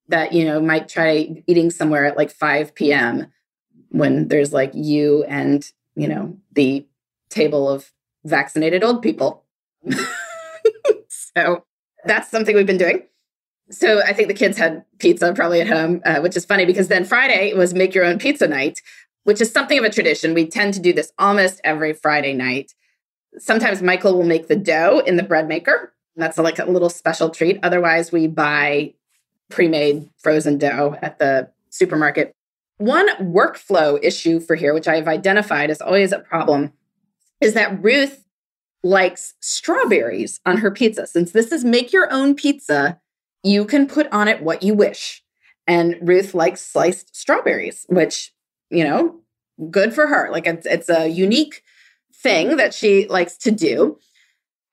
that 0.08 0.32
you 0.32 0.44
know 0.44 0.60
might 0.60 0.88
try 0.88 1.42
eating 1.46 1.70
somewhere 1.70 2.04
at 2.04 2.16
like 2.16 2.30
5 2.30 2.74
p.m. 2.74 3.32
when 3.88 4.28
there's 4.28 4.52
like 4.52 4.70
you 4.74 5.24
and 5.24 5.70
you 5.94 6.08
know 6.08 6.36
the 6.52 6.86
table 7.30 7.68
of 7.68 7.92
vaccinated 8.24 8.84
old 8.84 9.02
people. 9.02 9.44
so 11.36 11.64
that's 12.04 12.30
something 12.30 12.56
we've 12.56 12.66
been 12.66 12.78
doing. 12.78 13.02
So 13.70 14.00
I 14.00 14.12
think 14.12 14.28
the 14.28 14.34
kids 14.34 14.56
had 14.56 14.84
pizza 14.98 15.32
probably 15.34 15.60
at 15.60 15.66
home, 15.66 16.00
uh, 16.04 16.20
which 16.20 16.36
is 16.36 16.44
funny 16.44 16.64
because 16.64 16.88
then 16.88 17.04
Friday 17.04 17.52
was 17.52 17.74
make 17.74 17.94
your 17.94 18.04
own 18.04 18.18
pizza 18.18 18.46
night, 18.46 18.80
which 19.24 19.40
is 19.40 19.50
something 19.50 19.78
of 19.78 19.84
a 19.84 19.90
tradition. 19.90 20.34
We 20.34 20.46
tend 20.46 20.74
to 20.74 20.80
do 20.80 20.92
this 20.92 21.12
almost 21.18 21.60
every 21.64 21.92
Friday 21.92 22.32
night. 22.32 22.72
Sometimes 23.38 23.82
Michael 23.82 24.14
will 24.14 24.24
make 24.24 24.46
the 24.46 24.56
dough 24.56 25.02
in 25.04 25.16
the 25.16 25.22
bread 25.22 25.48
maker. 25.48 25.92
That's 26.14 26.38
like 26.38 26.58
a 26.58 26.64
little 26.64 26.88
special 26.88 27.28
treat. 27.28 27.58
Otherwise, 27.62 28.12
we 28.12 28.28
buy 28.28 28.94
pre 29.50 29.68
made 29.68 30.08
frozen 30.16 30.58
dough 30.58 30.96
at 31.02 31.18
the 31.18 31.50
supermarket. 31.70 32.32
One 32.78 33.08
workflow 33.16 33.98
issue 34.02 34.38
for 34.38 34.54
here, 34.54 34.72
which 34.74 34.88
I 34.88 34.96
have 34.96 35.08
identified 35.08 35.70
as 35.70 35.80
always 35.80 36.12
a 36.12 36.20
problem, 36.20 36.72
is 37.40 37.54
that 37.54 37.82
Ruth 37.82 38.25
likes 38.86 39.34
strawberries 39.40 40.40
on 40.46 40.58
her 40.58 40.70
pizza. 40.70 41.06
Since 41.06 41.32
this 41.32 41.52
is 41.52 41.64
make 41.64 41.92
your 41.92 42.10
own 42.12 42.34
pizza, 42.34 43.00
you 43.42 43.64
can 43.64 43.86
put 43.86 44.10
on 44.12 44.28
it 44.28 44.42
what 44.42 44.62
you 44.62 44.74
wish. 44.74 45.22
And 45.66 45.96
Ruth 46.00 46.34
likes 46.34 46.60
sliced 46.60 47.16
strawberries, 47.16 47.84
which, 47.88 48.32
you 48.70 48.84
know, 48.84 49.20
good 49.70 49.92
for 49.92 50.06
her. 50.06 50.30
Like 50.30 50.46
it's, 50.46 50.66
it's 50.66 50.88
a 50.88 51.08
unique 51.08 51.62
thing 52.14 52.56
that 52.56 52.72
she 52.72 53.08
likes 53.08 53.36
to 53.38 53.50
do. 53.50 53.98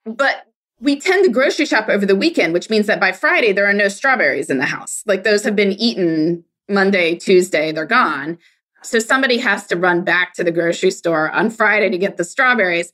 But 0.05 0.45
we 0.79 0.99
tend 0.99 1.25
to 1.25 1.31
grocery 1.31 1.65
shop 1.65 1.89
over 1.89 2.05
the 2.05 2.15
weekend, 2.15 2.53
which 2.53 2.69
means 2.69 2.87
that 2.87 2.99
by 2.99 3.11
Friday, 3.13 3.51
there 3.51 3.65
are 3.65 3.73
no 3.73 3.87
strawberries 3.87 4.49
in 4.49 4.59
the 4.59 4.65
house. 4.65 5.01
Like 5.05 5.23
those 5.23 5.43
have 5.43 5.55
been 5.55 5.71
eaten 5.71 6.43
Monday, 6.69 7.15
Tuesday, 7.15 7.71
they're 7.71 7.85
gone. 7.85 8.37
So 8.83 8.99
somebody 8.99 9.37
has 9.37 9.65
to 9.67 9.75
run 9.75 10.03
back 10.03 10.33
to 10.33 10.43
the 10.43 10.51
grocery 10.51 10.91
store 10.91 11.31
on 11.31 11.49
Friday 11.49 11.89
to 11.89 11.97
get 11.97 12.17
the 12.17 12.25
strawberries. 12.25 12.91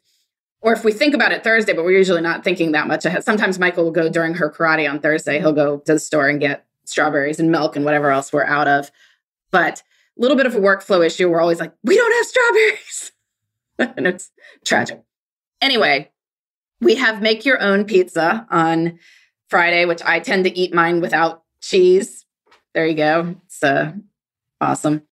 Or 0.61 0.73
if 0.73 0.83
we 0.83 0.91
think 0.91 1.13
about 1.13 1.31
it 1.31 1.43
Thursday, 1.43 1.73
but 1.73 1.85
we're 1.85 1.97
usually 1.97 2.21
not 2.21 2.43
thinking 2.43 2.73
that 2.73 2.87
much 2.87 3.05
ahead. 3.05 3.23
Sometimes 3.23 3.59
Michael 3.59 3.85
will 3.85 3.91
go 3.91 4.09
during 4.09 4.33
her 4.35 4.51
karate 4.51 4.89
on 4.89 4.99
Thursday. 4.99 5.39
He'll 5.39 5.53
go 5.53 5.79
to 5.79 5.93
the 5.93 5.99
store 5.99 6.27
and 6.27 6.39
get 6.39 6.65
strawberries 6.83 7.39
and 7.39 7.51
milk 7.51 7.75
and 7.75 7.85
whatever 7.85 8.09
else 8.11 8.33
we're 8.33 8.45
out 8.45 8.67
of. 8.67 8.91
But 9.51 9.83
a 10.17 10.21
little 10.21 10.35
bit 10.35 10.45
of 10.45 10.55
a 10.55 10.59
workflow 10.59 11.05
issue. 11.05 11.29
We're 11.29 11.41
always 11.41 11.59
like, 11.59 11.73
we 11.83 11.95
don't 11.95 12.11
have 12.11 12.25
strawberries. 12.25 13.11
and 13.97 14.07
it's 14.07 14.31
tragic. 14.65 15.01
Anyway, 15.61 16.11
we 16.81 16.95
have 16.95 17.21
make 17.21 17.45
your 17.45 17.61
own 17.61 17.85
pizza 17.85 18.45
on 18.49 18.99
Friday, 19.47 19.85
which 19.85 20.01
I 20.03 20.19
tend 20.19 20.43
to 20.43 20.57
eat 20.57 20.73
mine 20.73 21.01
without 21.01 21.43
cheese. 21.61 22.25
There 22.73 22.85
you 22.85 22.95
go. 22.95 23.35
It's 23.45 23.63
uh, 23.63 23.93
awesome. 24.61 25.03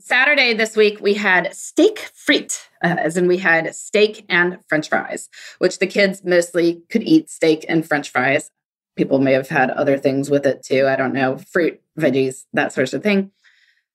Saturday 0.00 0.54
this 0.54 0.76
week, 0.76 1.00
we 1.00 1.14
had 1.14 1.54
steak 1.54 2.10
frite, 2.14 2.67
uh, 2.82 2.96
as 2.98 3.16
in 3.16 3.26
we 3.26 3.38
had 3.38 3.74
steak 3.74 4.24
and 4.28 4.58
french 4.68 4.88
fries, 4.88 5.28
which 5.58 5.78
the 5.78 5.86
kids 5.86 6.24
mostly 6.24 6.82
could 6.90 7.02
eat 7.02 7.30
steak 7.30 7.64
and 7.68 7.86
french 7.86 8.10
fries. 8.10 8.50
People 8.96 9.18
may 9.18 9.32
have 9.32 9.48
had 9.48 9.70
other 9.70 9.96
things 9.96 10.30
with 10.30 10.44
it 10.46 10.62
too. 10.62 10.86
I 10.86 10.96
don't 10.96 11.12
know, 11.12 11.38
fruit, 11.38 11.80
veggies, 11.98 12.44
that 12.52 12.72
sort 12.72 12.92
of 12.92 13.02
thing. 13.02 13.30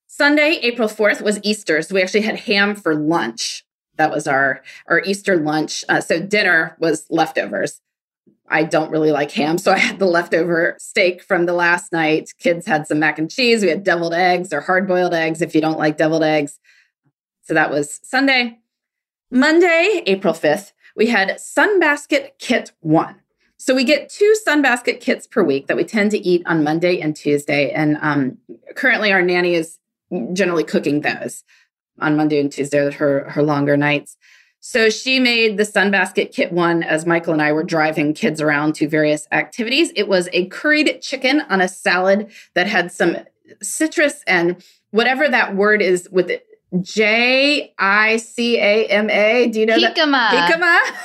Sunday, 0.08 0.60
April 0.62 0.88
4th, 0.88 1.22
was 1.22 1.39
Easter. 1.43 1.82
So 1.82 1.96
we 1.96 2.02
actually 2.02 2.22
had 2.22 2.39
ham 2.41 2.76
for 2.76 2.96
lunch 2.96 3.63
that 3.98 4.12
was 4.12 4.28
our 4.28 4.62
our 4.88 5.02
Easter 5.02 5.38
lunch. 5.38 5.84
Uh, 5.88 6.02
so 6.02 6.19
dinner 6.19 6.76
was 6.80 7.06
leftovers. 7.10 7.80
I 8.50 8.63
don't 8.63 8.91
really 8.91 9.12
like 9.12 9.32
ham, 9.32 9.58
so 9.58 9.72
I 9.72 9.78
had 9.78 10.00
the 10.00 10.06
leftover 10.06 10.76
steak 10.78 11.24
from 11.24 11.46
the 11.46 11.54
last 11.54 11.91
night. 11.91 12.34
Kids 12.39 12.65
had 12.65 12.88
some 12.88 13.00
mac 13.00 13.17
and 13.17 13.32
cheese. 13.32 13.63
We 13.63 13.69
had 13.69 13.84
deviled 13.84 14.13
eggs 14.13 14.54
or 14.54 14.62
hard 14.62 14.88
boiled 14.88 15.13
eggs 15.13 15.41
if 15.41 15.56
you 15.56 15.62
don't 15.62 15.80
like 15.80 15.98
deviled 15.98 16.24
eggs. 16.24 16.60
So 17.43 17.54
that 17.54 17.72
was 17.72 18.00
Sunday. 18.04 18.60
Monday, 19.36 20.04
April 20.06 20.36
5th, 20.36 20.74
we 20.96 21.08
had 21.08 21.39
Sunbasket 21.39 22.38
Kit 22.38 22.72
1. 22.82 23.15
So 23.58 23.74
we 23.74 23.84
get 23.84 24.08
two 24.08 24.36
Sunbasket 24.46 25.00
kits 25.00 25.26
per 25.26 25.41
week 25.41 25.65
that 25.65 25.76
we 25.76 25.86
tend 25.86 26.12
to 26.12 26.19
eat 26.19 26.43
on 26.46 26.63
Monday 26.63 27.00
and 27.00 27.15
Tuesday. 27.15 27.72
And 27.72 27.98
um, 28.02 28.38
currently, 28.76 29.12
our 29.12 29.24
nanny 29.24 29.56
is 29.56 29.80
generally 30.34 30.63
cooking 30.63 31.02
those 31.02 31.43
on 32.00 32.15
Monday 32.15 32.39
and 32.39 32.52
Tuesday, 32.52 32.91
her 32.91 33.28
her 33.32 33.41
longer 33.41 33.76
nights. 33.76 34.17
So 34.60 34.91
she 34.91 35.19
made 35.19 35.58
the 35.58 35.63
Sunbasket 35.63 36.32
Kit 36.32 36.52
one 36.52 36.84
as 36.84 37.08
Michael 37.08 37.34
and 37.34 37.41
I 37.41 37.54
were 37.54 37.63
driving 37.63 38.13
kids 38.13 38.39
around 38.39 38.76
to 38.76 38.88
various 38.88 39.28
activities. 39.32 39.91
It 39.96 40.08
was 40.08 40.30
a 40.32 40.46
curried 40.50 41.02
chicken 41.02 41.41
on 41.50 41.60
a 41.60 41.67
salad 41.67 42.32
that 42.54 42.67
had 42.67 42.91
some 42.91 43.17
citrus 43.63 44.24
and 44.28 44.63
whatever 44.91 45.28
that 45.28 45.56
word 45.56 45.82
is 45.82 46.08
with 46.12 46.30
it. 46.30 46.46
J 46.81 47.73
I 47.77 48.17
C 48.17 48.57
A 48.57 48.88
M 48.88 49.09
A. 49.09 49.47
Do 49.47 49.59
you 49.59 49.65
know 49.65 49.77
Jicama. 49.77 50.12
that? 50.12 50.51
Jicama. 50.51 50.97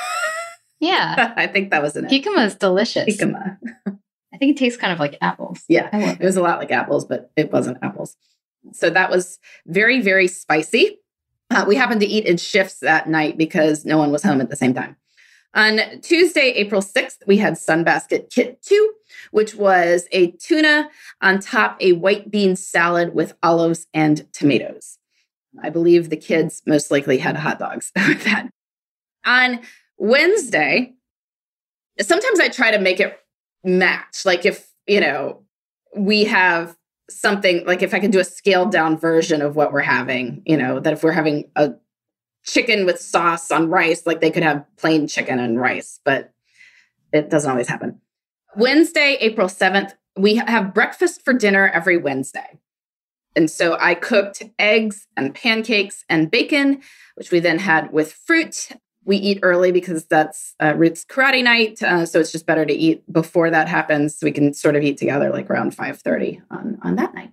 Yeah. 0.81 1.35
I 1.37 1.47
think 1.47 1.71
that 1.71 1.83
was 1.83 1.97
in 1.97 2.07
it. 2.07 2.11
Jicama 2.11 2.47
is 2.47 2.55
delicious. 2.55 3.17
Jicama. 3.17 3.59
I 4.33 4.37
think 4.39 4.57
it 4.57 4.59
tastes 4.59 4.79
kind 4.79 4.93
of 4.93 5.01
like 5.01 5.19
apples. 5.21 5.65
Yeah. 5.69 5.89
It 5.93 6.25
was 6.25 6.37
a 6.37 6.43
lot 6.43 6.59
like 6.59 6.71
apples, 6.71 7.05
but 7.05 7.31
it 7.37 7.53
wasn't 7.53 7.79
apples. 7.83 8.17
So 8.73 8.91
that 8.91 9.11
was 9.11 9.39
very, 9.67 10.01
very 10.01 10.29
spicy. 10.29 10.99
Uh, 11.51 11.65
we 11.67 11.77
happened 11.77 12.01
to 12.03 12.07
eat 12.07 12.27
in 12.27 12.37
shifts 12.37 12.81
that 12.81 13.09
night 13.09 13.39
because 13.39 13.85
no 13.85 13.99
one 13.99 14.13
was 14.13 14.23
home 14.23 14.41
at 14.41 14.51
the 14.51 14.57
same 14.57 14.75
time. 14.75 14.97
On 15.55 15.81
Tuesday, 16.03 16.51
April 16.51 16.83
6th, 16.83 17.27
we 17.27 17.39
had 17.39 17.55
Sunbasket 17.55 18.31
Kit 18.31 18.61
2, 18.63 18.93
which 19.31 19.55
was 19.55 20.07
a 20.13 20.33
tuna 20.33 20.91
on 21.23 21.41
top 21.41 21.79
a 21.81 21.93
white 21.93 22.31
bean 22.31 22.55
salad 22.55 23.15
with 23.15 23.35
olives 23.43 23.87
and 23.95 24.31
tomatoes. 24.33 24.98
I 25.63 25.71
believe 25.71 26.11
the 26.11 26.17
kids 26.17 26.63
most 26.67 26.91
likely 26.91 27.19
had 27.19 27.37
hot 27.37 27.59
dogs 27.59 27.93
with 27.97 28.25
that. 28.25 28.49
On 29.25 29.61
Wednesday, 29.97 30.95
sometimes 32.01 32.41
I 32.41 32.49
try 32.49 32.71
to 32.71 32.79
make 32.79 33.01
it 33.01 33.19
match. 33.65 34.25
Like 34.25 34.47
if, 34.47 34.71
you 34.87 35.01
know, 35.01 35.43
we 35.97 36.25
have 36.25 36.77
something 37.11 37.65
like 37.65 37.83
if 37.83 37.95
I 37.95 38.01
could 38.01 38.11
do 38.11 38.21
a 38.21 38.25
scaled 38.25 38.71
down 38.71 38.99
version 38.99 39.43
of 39.43 39.57
what 39.57 39.73
we're 39.73 39.81
having, 39.81 40.43
you 40.45 40.57
know, 40.57 40.81
that 40.81 40.93
if 40.93 41.03
we're 41.03 41.13
having 41.13 41.51
a 41.57 41.73
chicken 42.45 42.87
with 42.87 43.01
sauce 43.01 43.51
on 43.51 43.69
rice, 43.69 44.07
like 44.07 44.21
they 44.21 44.31
could 44.31 44.43
have 44.43 44.65
plain 44.77 45.07
chicken 45.07 45.39
and 45.39 45.61
rice, 45.61 46.01
but 46.05 46.33
it 47.13 47.31
doesn't 47.31 47.51
always 47.51 47.69
happen. 47.69 48.01
Wednesday, 48.57 49.17
April 49.21 49.49
7th, 49.49 49.93
we 50.17 50.37
have 50.37 50.75
breakfast 50.75 51.25
for 51.25 51.33
dinner 51.33 51.69
every 51.69 51.97
Wednesday. 51.97 52.59
And 53.39 53.49
so 53.49 53.77
I 53.79 53.95
cooked 53.95 54.43
eggs 54.59 55.07
and 55.17 55.33
pancakes 55.33 56.05
and 56.09 56.29
bacon, 56.29 56.83
which 57.15 57.31
we 57.31 57.39
then 57.39 57.61
had 57.61 57.93
with 57.93 58.13
fruit 58.13 58.71
we 59.05 59.17
eat 59.17 59.39
early 59.43 59.71
because 59.71 60.07
that's 60.07 60.57
uh, 60.61 60.75
Ruth's 60.77 61.05
karate 61.05 61.45
night. 61.45 61.81
Uh, 61.81 62.05
so 62.05 62.19
it's 62.19 62.33
just 62.33 62.47
better 62.47 62.67
to 62.67 62.75
eat 62.75 63.11
before 63.11 63.49
that 63.49 63.69
happens. 63.69 64.19
So 64.19 64.27
we 64.27 64.33
can 64.33 64.53
sort 64.53 64.75
of 64.75 64.83
eat 64.83 64.99
together 64.99 65.31
like 65.31 65.49
around 65.49 65.75
5.30 65.75 66.43
on, 66.51 66.81
on 66.83 66.97
that 66.97 67.15
night. 67.15 67.31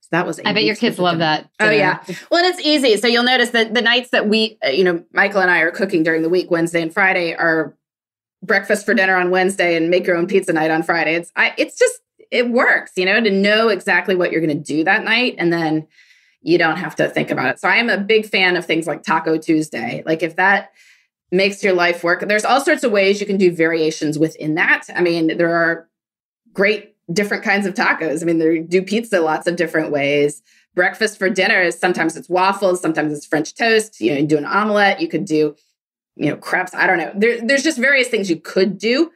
So 0.00 0.08
that 0.10 0.26
was. 0.26 0.40
I 0.44 0.52
bet 0.52 0.64
your 0.64 0.74
kids 0.74 0.98
love 0.98 1.18
that. 1.20 1.48
Dinner. 1.60 1.70
Oh 1.70 1.74
yeah. 1.74 2.04
Well, 2.28 2.44
and 2.44 2.52
it's 2.52 2.66
easy. 2.66 2.96
So 2.96 3.06
you'll 3.06 3.22
notice 3.22 3.50
that 3.50 3.72
the 3.72 3.82
nights 3.82 4.10
that 4.10 4.28
we, 4.28 4.58
uh, 4.66 4.70
you 4.70 4.82
know, 4.82 5.04
Michael 5.12 5.40
and 5.40 5.50
I 5.50 5.60
are 5.60 5.70
cooking 5.70 6.02
during 6.02 6.22
the 6.22 6.28
week, 6.28 6.50
Wednesday 6.50 6.82
and 6.82 6.92
Friday, 6.92 7.34
are 7.34 7.74
breakfast 8.42 8.84
for 8.84 8.94
dinner 8.94 9.14
on 9.14 9.30
Wednesday 9.30 9.76
and 9.76 9.90
make 9.90 10.08
your 10.08 10.16
own 10.16 10.26
pizza 10.26 10.52
night 10.52 10.72
on 10.72 10.82
Friday. 10.82 11.14
It's 11.14 11.30
I. 11.36 11.54
It's 11.56 11.78
just 11.78 12.00
it 12.34 12.50
works, 12.50 12.92
you 12.96 13.04
know, 13.06 13.22
to 13.22 13.30
know 13.30 13.68
exactly 13.68 14.16
what 14.16 14.32
you're 14.32 14.44
going 14.44 14.58
to 14.58 14.74
do 14.74 14.82
that 14.82 15.04
night, 15.04 15.36
and 15.38 15.52
then 15.52 15.86
you 16.42 16.58
don't 16.58 16.78
have 16.78 16.96
to 16.96 17.08
think 17.08 17.30
about 17.30 17.46
it. 17.46 17.60
So 17.60 17.68
I 17.68 17.76
am 17.76 17.88
a 17.88 17.96
big 17.96 18.26
fan 18.26 18.56
of 18.56 18.66
things 18.66 18.88
like 18.88 19.04
Taco 19.04 19.38
Tuesday. 19.38 20.02
Like 20.04 20.22
if 20.22 20.34
that 20.34 20.72
makes 21.30 21.62
your 21.62 21.74
life 21.74 22.02
work, 22.02 22.20
there's 22.26 22.44
all 22.44 22.60
sorts 22.60 22.82
of 22.82 22.90
ways 22.90 23.20
you 23.20 23.26
can 23.26 23.38
do 23.38 23.54
variations 23.54 24.18
within 24.18 24.56
that. 24.56 24.82
I 24.94 25.00
mean, 25.00 25.38
there 25.38 25.54
are 25.54 25.88
great 26.52 26.96
different 27.12 27.44
kinds 27.44 27.66
of 27.66 27.74
tacos. 27.74 28.20
I 28.20 28.24
mean, 28.26 28.38
they 28.38 28.58
do 28.58 28.82
pizza 28.82 29.20
lots 29.20 29.46
of 29.46 29.54
different 29.54 29.92
ways. 29.92 30.42
Breakfast 30.74 31.18
for 31.18 31.30
dinner 31.30 31.62
is 31.62 31.78
sometimes 31.78 32.16
it's 32.16 32.28
waffles, 32.28 32.80
sometimes 32.80 33.12
it's 33.12 33.26
French 33.26 33.54
toast. 33.54 34.00
You 34.00 34.12
know, 34.12 34.18
you 34.18 34.26
do 34.26 34.38
an 34.38 34.44
omelet, 34.44 35.00
you 35.00 35.06
could 35.06 35.24
do, 35.24 35.54
you 36.16 36.30
know, 36.30 36.36
crepes. 36.36 36.74
I 36.74 36.88
don't 36.88 36.98
know. 36.98 37.12
There, 37.14 37.40
there's 37.40 37.62
just 37.62 37.78
various 37.78 38.08
things 38.08 38.28
you 38.28 38.40
could 38.40 38.76
do, 38.76 39.12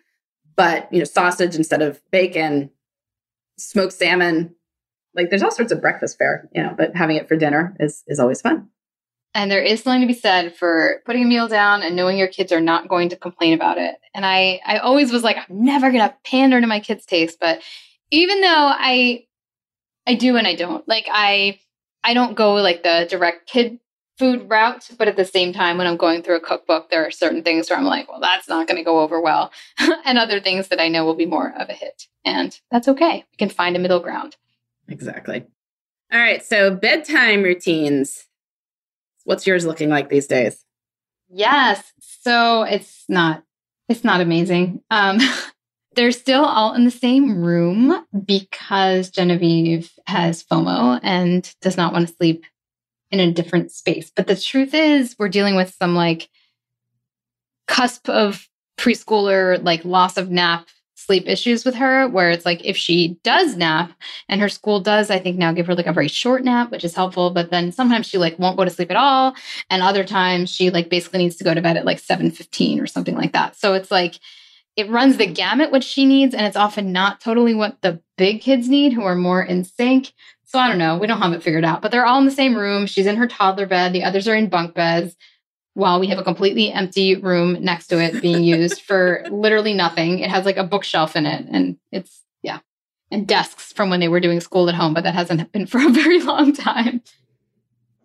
but 0.55 0.91
you 0.93 1.01
know, 1.01 1.05
sausage 1.05 1.57
instead 1.57 1.83
of 1.83 2.01
bacon, 2.13 2.71
smoked 3.59 3.93
salmon, 3.93 4.55
like 5.15 5.31
there's 5.31 5.43
all 5.43 5.51
sorts 5.51 5.73
of 5.73 5.81
breakfast 5.81 6.19
fare, 6.19 6.49
you 6.55 6.63
know, 6.63 6.75
but 6.77 6.97
having 6.97 7.17
it 7.17 7.29
for 7.29 7.37
dinner 7.37 7.77
is 7.81 8.05
is 8.07 8.19
always 8.19 8.41
fun. 8.41 8.69
And 9.35 9.51
there 9.51 9.63
is 9.63 9.83
something 9.83 10.01
to 10.01 10.07
be 10.07 10.19
said 10.19 10.57
for 10.57 11.03
putting 11.05 11.25
a 11.25 11.27
meal 11.27 11.49
down 11.49 11.83
and 11.83 11.95
knowing 11.95 12.17
your 12.17 12.29
kids 12.29 12.51
are 12.51 12.61
not 12.61 12.89
going 12.89 13.11
to 13.11 13.17
complain 13.17 13.53
about 13.53 13.79
it. 13.79 13.97
And 14.15 14.25
I 14.25 14.61
I 14.65 14.79
always 14.79 15.13
was 15.13 15.23
like, 15.23 15.37
I'm 15.37 15.65
never 15.65 15.91
gonna 15.91 16.15
pander 16.25 16.61
to 16.61 16.67
my 16.67 16.81
kids' 16.81 17.05
taste, 17.05 17.39
but 17.41 17.61
even 18.11 18.41
though 18.41 18.47
I 18.49 19.27
I 20.07 20.15
do 20.15 20.37
and 20.37 20.47
I 20.47 20.55
don't. 20.55 20.87
Like 20.89 21.07
I 21.11 21.61
I 22.03 22.15
don't 22.15 22.35
go 22.35 22.55
like 22.55 22.83
the 22.83 23.07
direct 23.09 23.47
kid 23.49 23.79
food 24.19 24.49
route, 24.49 24.89
but 24.99 25.09
at 25.09 25.17
the 25.17 25.25
same 25.25 25.53
time, 25.53 25.79
when 25.79 25.87
I'm 25.87 25.97
going 25.97 26.23
through 26.23 26.37
a 26.37 26.41
cookbook, 26.41 26.91
there 26.91 27.07
are 27.07 27.11
certain 27.11 27.43
things 27.43 27.71
where 27.71 27.79
I'm 27.79 27.85
like, 27.85 28.09
well, 28.11 28.21
that's 28.21 28.49
not 28.49 28.67
going 28.67 28.79
to 28.79 28.85
go 28.85 29.01
over 29.01 29.21
well, 29.21 29.53
and 30.05 30.19
other 30.19 30.41
things 30.41 30.69
that 30.69 30.81
I 30.81 30.89
know 30.89 31.05
will 31.05 31.15
be 31.15 31.27
more 31.27 31.55
of 31.57 31.69
a 31.69 31.75
hit. 31.75 32.07
And 32.25 32.59
that's 32.71 32.89
okay. 32.89 33.25
We 33.31 33.37
can 33.37 33.49
find 33.49 33.77
a 33.77 33.79
middle 33.79 34.01
ground. 34.01 34.37
Exactly. 34.89 35.45
All 36.13 36.19
right. 36.19 36.45
So, 36.45 36.75
bedtime 36.75 37.43
routines. 37.43 38.27
What's 39.25 39.47
yours 39.47 39.67
looking 39.67 39.91
like 39.91 40.09
these 40.09 40.27
days? 40.27 40.65
Yes. 41.29 41.93
So 42.01 42.63
it's 42.63 43.05
not 43.09 43.43
it's 43.89 44.05
not 44.05 44.21
amazing. 44.21 44.83
Um 44.91 45.19
they're 45.95 46.13
still 46.13 46.45
all 46.45 46.75
in 46.75 46.85
the 46.85 46.91
same 46.91 47.43
room 47.43 48.07
because 48.25 49.11
Genevieve 49.11 49.91
has 50.07 50.45
FOMO 50.45 51.01
and 51.03 51.55
does 51.61 51.77
not 51.77 51.93
want 51.93 52.09
to 52.09 52.15
sleep 52.15 52.45
in 53.11 53.21
a 53.21 53.33
different 53.33 53.73
space. 53.73 54.11
But 54.15 54.27
the 54.27 54.37
truth 54.37 54.75
is 54.75 55.17
we're 55.19 55.29
dealing 55.29 55.57
with 55.57 55.75
some 55.79 55.95
like 55.95 56.29
cusp 57.67 58.09
of 58.09 58.49
preschooler 58.79 59.63
like 59.63 59.85
loss 59.85 60.17
of 60.17 60.31
nap 60.31 60.69
sleep 60.95 61.29
issues 61.29 61.65
with 61.65 61.77
her 61.77 62.09
where 62.09 62.31
it's 62.31 62.45
like 62.45 62.65
if 62.65 62.77
she 62.77 63.19
does 63.23 63.57
nap 63.57 63.93
and 64.29 64.41
her 64.41 64.49
school 64.49 64.81
does 64.81 65.11
i 65.11 65.19
think 65.19 65.37
now 65.37 65.53
give 65.53 65.67
her 65.67 65.75
like 65.75 65.87
a 65.87 65.93
very 65.93 66.09
short 66.09 66.43
nap 66.45 66.71
which 66.71 66.85
is 66.85 66.95
helpful 66.95 67.31
but 67.31 67.51
then 67.51 67.71
sometimes 67.71 68.07
she 68.07 68.19
like 68.19 68.39
won't 68.39 68.57
go 68.57 68.65
to 68.65 68.71
sleep 68.71 68.91
at 68.91 68.97
all 68.97 69.35
and 69.71 69.83
other 69.83 70.05
times 70.05 70.51
she 70.51 70.71
like 70.71 70.89
basically 70.89 71.19
needs 71.19 71.37
to 71.37 71.45
go 71.45 71.55
to 71.55 71.61
bed 71.61 71.77
at 71.77 71.85
like 71.85 71.99
7:15 71.99 72.81
or 72.81 72.87
something 72.87 73.17
like 73.17 73.33
that 73.33 73.57
so 73.57 73.75
it's 73.75 73.91
like 73.91 74.19
it 74.77 74.91
runs 74.91 75.17
the 75.17 75.27
gamut 75.27 75.73
what 75.73 75.85
she 75.85 76.05
needs 76.05 76.35
and 76.35 76.47
it's 76.47 76.57
often 76.57 76.93
not 76.93 77.21
totally 77.21 77.55
what 77.55 77.81
the 77.83 78.01
big 78.17 78.41
kids 78.41 78.69
need 78.69 78.93
who 78.93 79.03
are 79.03 79.17
more 79.17 79.43
in 79.43 79.65
sync 79.65 80.13
so 80.49 80.59
i 80.59 80.67
don't 80.67 80.79
know 80.79 80.99
we 80.99 81.07
don't 81.07 81.23
have 81.23 81.33
it 81.33 81.43
figured 81.43 81.65
out 81.65 81.81
but 81.81 81.93
they're 81.93 82.05
all 82.05 82.19
in 82.19 82.25
the 82.25 82.31
same 82.31 82.57
room 82.57 82.87
she's 82.87 83.07
in 83.07 83.17
her 83.17 83.29
toddler 83.29 83.67
bed 83.67 83.93
the 83.93 84.03
others 84.03 84.27
are 84.27 84.35
in 84.35 84.49
bunk 84.49 84.75
beds 84.75 85.17
while 85.79 86.01
we 86.01 86.09
have 86.09 86.19
a 86.19 86.25
completely 86.25 86.73
empty 86.73 87.15
room 87.15 87.57
next 87.63 87.87
to 87.87 88.03
it 88.03 88.21
being 88.21 88.43
used 88.43 88.83
for 88.83 89.25
literally 89.31 89.75
nothing. 89.75 90.19
It 90.19 90.29
has 90.29 90.45
like 90.45 90.57
a 90.57 90.65
bookshelf 90.65 91.15
in 91.15 91.25
it 91.25 91.47
and 91.49 91.79
it's, 91.93 92.25
yeah, 92.43 92.59
and 93.13 93.29
desks 93.29 93.73
from 93.73 93.89
when 93.89 94.01
they 94.01 94.09
were 94.09 94.19
doing 94.19 94.41
school 94.41 94.69
at 94.69 94.75
home, 94.75 94.93
but 94.93 95.05
that 95.05 95.15
hasn't 95.15 95.53
been 95.53 95.67
for 95.67 95.79
a 95.79 95.91
very 95.91 96.21
long 96.21 96.53
time. 96.53 97.01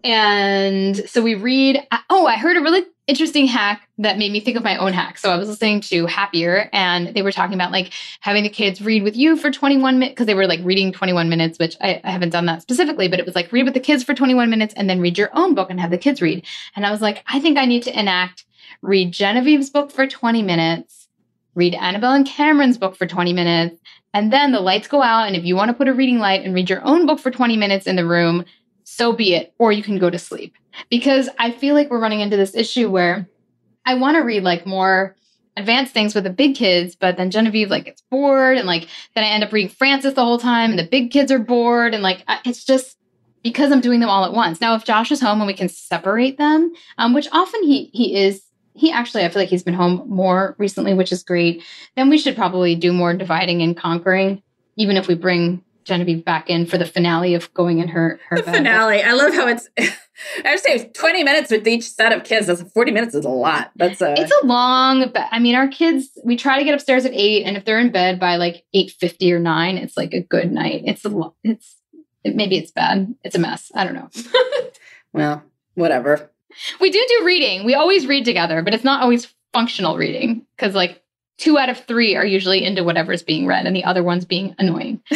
And 0.04 0.98
so 1.10 1.22
we 1.22 1.34
read. 1.34 1.82
Oh, 2.10 2.28
I 2.28 2.36
heard 2.36 2.58
a 2.58 2.62
really 2.62 2.84
interesting 3.06 3.48
hack 3.48 3.88
that 3.98 4.18
made 4.18 4.32
me 4.32 4.40
think 4.40 4.56
of 4.56 4.64
my 4.64 4.78
own 4.78 4.94
hack. 4.94 5.18
So 5.18 5.30
I 5.30 5.36
was 5.36 5.50
listening 5.50 5.82
to 5.82 6.06
Happier 6.06 6.70
and 6.72 7.14
they 7.14 7.22
were 7.22 7.34
talking 7.34 7.54
about 7.54 7.72
like 7.72 7.92
having 8.22 8.44
the 8.44 8.50
kids 8.50 8.82
read 8.82 9.04
with 9.04 9.18
you 9.18 9.36
for 9.36 9.52
21 9.52 10.00
minutes 10.00 10.14
because 10.14 10.26
they 10.26 10.34
were 10.34 10.48
like 10.48 10.62
reading 10.64 10.94
21 10.94 11.28
minutes, 11.28 11.60
which 11.60 11.76
I, 11.82 12.00
I, 12.04 12.12
haven't 12.12 12.30
done 12.30 12.46
that 12.46 12.62
specifically, 12.62 13.10
but 13.10 13.20
it 13.20 13.26
was 13.26 13.36
like 13.36 13.52
read 13.52 13.66
with 13.66 13.74
the 13.74 13.82
kids 13.82 14.04
for 14.04 14.14
21 14.14 14.50
minutes 14.50 14.74
and 14.76 14.90
then 14.90 15.02
read 15.02 15.18
your 15.18 15.30
own 15.34 15.54
book 15.54 15.70
and 15.70 15.82
have 15.82 15.92
the 15.92 15.98
kids 15.98 16.22
read. 16.22 16.46
And 16.76 16.86
I 16.86 16.92
was 16.92 17.02
like, 17.02 17.24
I 17.28 17.40
think 17.40 17.58
I 17.58 17.66
need 17.66 17.84
to 17.84 18.00
enact 18.00 18.46
read 18.82 19.12
Genevieve's 19.12 19.70
book 19.70 19.92
for 19.92 20.08
20 20.08 20.42
minutes, 20.42 21.08
read 21.56 21.76
Annabelle 21.76 22.14
and 22.14 22.26
Cameron's 22.26 22.78
book 22.78 22.96
for 22.96 23.08
20 23.08 23.34
minutes, 23.34 23.82
and 24.14 24.32
then 24.32 24.52
the 24.52 24.60
lights 24.60 24.88
go 24.88 25.02
out. 25.02 25.28
And 25.28 25.36
if 25.36 25.44
you 25.44 25.56
want 25.56 25.70
to 25.70 25.74
put 25.74 25.88
a 25.88 25.94
reading 25.94 26.20
light 26.20 26.44
and 26.44 26.54
read 26.54 26.70
your 26.70 26.86
own 26.86 27.06
book 27.06 27.20
for 27.20 27.32
20 27.32 27.58
minutes 27.58 27.88
in 27.88 27.96
the 27.96 28.06
room, 28.06 28.46
so 28.84 29.14
be 29.14 29.34
it, 29.36 29.54
or 29.58 29.72
you 29.72 29.84
can 29.84 30.00
go 30.00 30.10
to 30.10 30.20
sleep. 30.20 30.56
Because 30.90 31.30
I 31.38 31.52
feel 31.52 31.76
like 31.76 31.90
we're 31.90 32.00
running 32.00 32.22
into 32.22 32.38
this 32.38 32.56
issue 32.56 32.90
where 32.90 33.28
I 33.86 33.96
want 33.96 34.16
to 34.16 34.22
read 34.22 34.44
like 34.44 34.66
more 34.66 35.16
advanced 35.56 35.94
things 35.94 36.16
with 36.16 36.24
the 36.24 36.30
big 36.30 36.56
kids, 36.56 36.96
but 36.96 37.18
then 37.18 37.30
Genevieve 37.30 37.70
like 37.70 37.86
gets 37.86 38.02
bored, 38.10 38.58
and 38.58 38.68
like 38.68 38.88
then 39.16 39.24
I 39.24 39.28
end 39.28 39.44
up 39.44 39.52
reading 39.52 39.70
Francis 39.70 40.14
the 40.14 40.24
whole 40.24 40.40
time, 40.40 40.72
and 40.72 40.80
the 40.80 40.88
big 40.88 41.12
kids 41.12 41.32
are 41.32 41.40
bored, 41.40 41.94
and 41.94 42.04
like 42.04 42.24
it's 42.46 42.64
just 42.64 42.98
because 43.44 43.72
I'm 43.72 43.82
doing 43.82 44.00
them 44.00 44.10
all 44.10 44.26
at 44.26 44.34
once. 44.34 44.62
Now, 44.62 44.74
if 44.76 44.86
Josh 44.86 45.12
is 45.12 45.22
home 45.22 45.40
and 45.40 45.48
we 45.48 45.54
can 45.54 45.70
separate 45.70 46.38
them, 46.38 46.72
um, 46.98 47.14
which 47.14 47.28
often 47.32 47.62
he 47.64 47.90
he 47.94 48.16
is, 48.16 48.44
he 48.74 48.92
actually 48.92 49.24
I 49.26 49.30
feel 49.30 49.42
like 49.42 49.50
he's 49.50 49.64
been 49.64 49.74
home 49.74 50.04
more 50.08 50.56
recently, 50.58 50.94
which 50.94 51.12
is 51.12 51.24
great. 51.24 51.62
Then 51.96 52.10
we 52.10 52.18
should 52.18 52.36
probably 52.36 52.76
do 52.76 52.94
more 52.94 53.14
dividing 53.14 53.62
and 53.62 53.78
conquering, 53.78 54.42
even 54.78 54.98
if 54.98 55.08
we 55.08 55.16
bring 55.16 55.64
Genevieve 55.84 56.24
back 56.24 56.50
in 56.50 56.66
for 56.66 56.78
the 56.78 56.86
finale 56.86 57.34
of 57.34 57.54
going 57.54 57.80
in 57.80 57.88
her 57.90 58.20
her 58.30 58.38
the 58.38 58.44
finale. 58.44 59.02
I 59.02 59.14
love 59.14 59.34
how 59.34 59.48
it's. 59.48 59.70
I 60.46 60.52
would 60.52 60.60
say 60.60 60.90
twenty 60.90 61.24
minutes 61.24 61.52
with 61.52 61.68
each 61.68 61.90
set 61.90 62.12
of 62.12 62.24
kids. 62.24 62.48
That's 62.48 62.62
forty 62.72 62.92
minutes 62.92 63.16
is 63.16 63.26
a 63.26 63.30
lot. 63.30 63.72
That's 63.76 64.02
a. 64.02 64.14
It's 64.20 64.34
a 64.42 64.46
long. 64.46 65.10
But 65.14 65.28
I 65.32 65.40
mean, 65.40 65.56
our 65.56 65.68
kids. 65.68 66.10
We 66.24 66.38
try 66.38 66.60
to 66.60 66.66
get 66.66 66.74
upstairs 66.74 67.06
at 67.06 67.14
eight, 67.14 67.44
and 67.44 67.58
if 67.58 67.66
they're 67.66 67.80
in 67.80 67.92
bed 67.92 68.20
by 68.20 68.36
like 68.36 68.64
eight 68.74 68.92
fifty 68.92 69.32
or 69.34 69.40
nine, 69.40 69.78
it's 69.78 69.98
like 69.98 70.14
a 70.14 70.22
good 70.22 70.52
night. 70.52 70.84
It's 70.86 71.06
a. 71.06 71.32
It's 71.44 71.76
it, 72.24 72.36
maybe 72.36 72.58
it's 72.58 72.72
bad. 72.72 73.14
It's 73.24 73.36
a 73.36 73.40
mess. 73.40 73.72
I 73.76 73.84
don't 73.84 73.96
know. 73.96 74.10
well, 75.14 75.44
whatever. 75.76 76.32
We 76.80 76.92
do 76.92 77.06
do 77.08 77.26
reading. 77.26 77.66
We 77.66 77.74
always 77.74 78.08
read 78.08 78.26
together, 78.26 78.62
but 78.62 78.74
it's 78.74 78.84
not 78.84 79.02
always 79.02 79.34
functional 79.54 79.98
reading 79.98 80.46
because 80.56 80.76
like 80.76 81.04
two 81.38 81.58
out 81.58 81.70
of 81.70 81.80
three 81.86 82.16
are 82.16 82.26
usually 82.26 82.64
into 82.64 82.84
whatever's 82.84 83.24
being 83.24 83.46
read, 83.46 83.66
and 83.66 83.76
the 83.76 83.84
other 83.84 84.04
one's 84.04 84.26
being 84.26 84.56
annoying. 84.58 85.02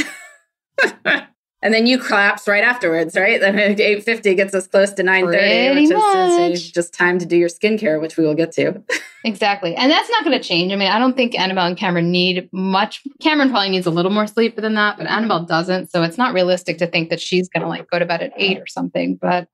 and 1.61 1.73
then 1.73 1.87
you 1.87 1.97
collapse 1.97 2.47
right 2.47 2.63
afterwards, 2.63 3.15
right? 3.15 3.39
Then 3.39 3.57
850 3.59 4.35
gets 4.35 4.53
us 4.53 4.67
close 4.67 4.93
to 4.93 5.03
930, 5.03 5.81
which 5.81 5.97
much. 5.97 6.51
is 6.51 6.71
just 6.71 6.93
time 6.93 7.19
to 7.19 7.25
do 7.25 7.35
your 7.35 7.49
skincare, 7.49 7.99
which 7.99 8.17
we 8.17 8.25
will 8.25 8.35
get 8.35 8.51
to. 8.53 8.83
exactly. 9.23 9.75
And 9.75 9.91
that's 9.91 10.09
not 10.09 10.23
going 10.23 10.39
to 10.39 10.43
change. 10.43 10.71
I 10.71 10.75
mean, 10.75 10.89
I 10.89 10.99
don't 10.99 11.15
think 11.15 11.37
Annabelle 11.37 11.67
and 11.67 11.77
Cameron 11.77 12.11
need 12.11 12.47
much. 12.51 13.03
Cameron 13.21 13.49
probably 13.49 13.69
needs 13.69 13.85
a 13.85 13.91
little 13.91 14.11
more 14.11 14.27
sleep 14.27 14.55
than 14.55 14.75
that, 14.75 14.97
but 14.97 15.07
Annabelle 15.07 15.45
doesn't. 15.45 15.91
So 15.91 16.03
it's 16.03 16.17
not 16.17 16.33
realistic 16.33 16.77
to 16.77 16.87
think 16.87 17.09
that 17.09 17.19
she's 17.19 17.49
going 17.49 17.63
to 17.63 17.67
like 17.67 17.89
go 17.89 17.99
to 17.99 18.05
bed 18.05 18.21
at 18.21 18.33
eight 18.37 18.59
or 18.59 18.67
something. 18.67 19.15
But 19.15 19.47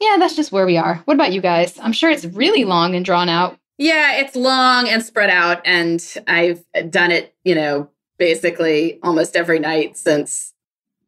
yeah, 0.00 0.16
that's 0.18 0.36
just 0.36 0.52
where 0.52 0.66
we 0.66 0.76
are. 0.76 1.02
What 1.04 1.14
about 1.14 1.32
you 1.32 1.40
guys? 1.40 1.78
I'm 1.80 1.92
sure 1.92 2.10
it's 2.10 2.24
really 2.24 2.64
long 2.64 2.94
and 2.94 3.04
drawn 3.04 3.28
out. 3.28 3.58
Yeah, 3.78 4.16
it's 4.16 4.34
long 4.34 4.88
and 4.88 5.02
spread 5.02 5.30
out. 5.30 5.60
And 5.64 6.02
I've 6.26 6.64
done 6.90 7.10
it, 7.10 7.34
you 7.44 7.54
know, 7.54 7.90
basically 8.18 8.98
almost 9.02 9.36
every 9.36 9.58
night 9.58 9.96
since 9.96 10.54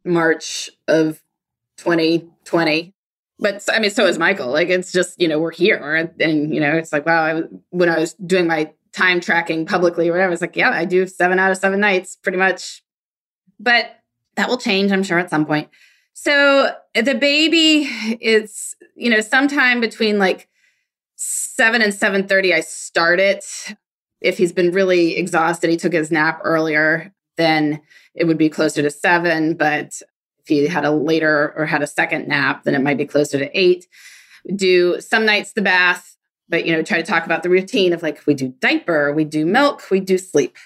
March 0.04 0.70
of 0.86 1.22
2020. 1.78 2.94
But 3.38 3.64
I 3.70 3.78
mean, 3.78 3.90
so 3.90 4.06
is 4.06 4.18
Michael. 4.18 4.50
Like, 4.50 4.68
it's 4.68 4.90
just, 4.90 5.20
you 5.20 5.28
know, 5.28 5.38
we're 5.38 5.52
here. 5.52 6.10
And, 6.18 6.52
you 6.52 6.60
know, 6.60 6.76
it's 6.76 6.92
like, 6.92 7.06
wow, 7.06 7.22
I, 7.22 7.42
when 7.70 7.88
I 7.88 7.98
was 7.98 8.14
doing 8.14 8.46
my 8.46 8.72
time 8.92 9.20
tracking 9.20 9.64
publicly 9.64 10.08
or 10.08 10.12
whatever, 10.12 10.32
it's 10.32 10.42
like, 10.42 10.56
yeah, 10.56 10.70
I 10.70 10.84
do 10.84 11.06
seven 11.06 11.38
out 11.38 11.52
of 11.52 11.58
seven 11.58 11.78
nights 11.80 12.16
pretty 12.16 12.38
much. 12.38 12.82
But 13.60 14.00
that 14.36 14.48
will 14.48 14.58
change, 14.58 14.90
I'm 14.90 15.04
sure, 15.04 15.18
at 15.18 15.30
some 15.30 15.46
point. 15.46 15.68
So 16.14 16.74
the 16.94 17.14
baby 17.14 17.88
is, 18.20 18.74
you 18.96 19.08
know, 19.10 19.20
sometime 19.20 19.80
between 19.80 20.18
like 20.18 20.48
seven 21.14 21.82
and 21.82 21.94
seven 21.94 22.26
thirty. 22.26 22.52
I 22.52 22.60
start 22.60 23.20
it 23.20 23.44
if 24.20 24.38
he's 24.38 24.52
been 24.52 24.72
really 24.72 25.16
exhausted, 25.16 25.70
he 25.70 25.76
took 25.76 25.92
his 25.92 26.10
nap 26.10 26.40
earlier, 26.44 27.12
then 27.36 27.80
it 28.14 28.24
would 28.24 28.38
be 28.38 28.48
closer 28.48 28.82
to 28.82 28.90
seven. 28.90 29.54
But 29.54 30.00
if 30.40 30.48
he 30.48 30.66
had 30.66 30.84
a 30.84 30.90
later 30.90 31.54
or 31.56 31.66
had 31.66 31.82
a 31.82 31.86
second 31.86 32.28
nap, 32.28 32.64
then 32.64 32.74
it 32.74 32.82
might 32.82 32.98
be 32.98 33.06
closer 33.06 33.38
to 33.38 33.58
eight. 33.58 33.86
Do 34.54 35.00
some 35.00 35.24
nights 35.24 35.52
the 35.52 35.62
bath, 35.62 36.16
but 36.48 36.66
you 36.66 36.72
know, 36.72 36.82
try 36.82 37.00
to 37.00 37.06
talk 37.06 37.26
about 37.26 37.42
the 37.42 37.50
routine 37.50 37.92
of 37.92 38.02
like 38.02 38.26
we 38.26 38.34
do 38.34 38.48
diaper, 38.60 39.12
we 39.12 39.24
do 39.24 39.46
milk, 39.46 39.90
we 39.90 40.00
do 40.00 40.18
sleep. 40.18 40.56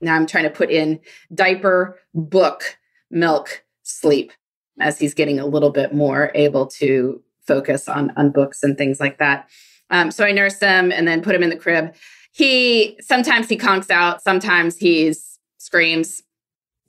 Now 0.00 0.14
I'm 0.14 0.26
trying 0.26 0.44
to 0.44 0.50
put 0.50 0.70
in 0.70 1.00
diaper, 1.34 1.98
book, 2.14 2.78
milk, 3.10 3.64
sleep 3.82 4.32
as 4.80 4.98
he's 4.98 5.14
getting 5.14 5.38
a 5.38 5.46
little 5.46 5.70
bit 5.70 5.94
more 5.94 6.32
able 6.34 6.66
to 6.66 7.22
focus 7.46 7.88
on 7.88 8.12
on 8.16 8.30
books 8.30 8.62
and 8.62 8.78
things 8.78 9.00
like 9.00 9.18
that. 9.18 9.48
Um, 9.90 10.10
so 10.10 10.24
I 10.24 10.32
nurse 10.32 10.58
him 10.58 10.90
and 10.90 11.06
then 11.06 11.22
put 11.22 11.34
him 11.34 11.42
in 11.42 11.50
the 11.50 11.56
crib 11.56 11.94
he 12.34 12.96
sometimes 13.00 13.48
he 13.48 13.56
conks 13.56 13.90
out, 13.90 14.20
sometimes 14.20 14.76
he's 14.76 15.38
screams. 15.58 16.20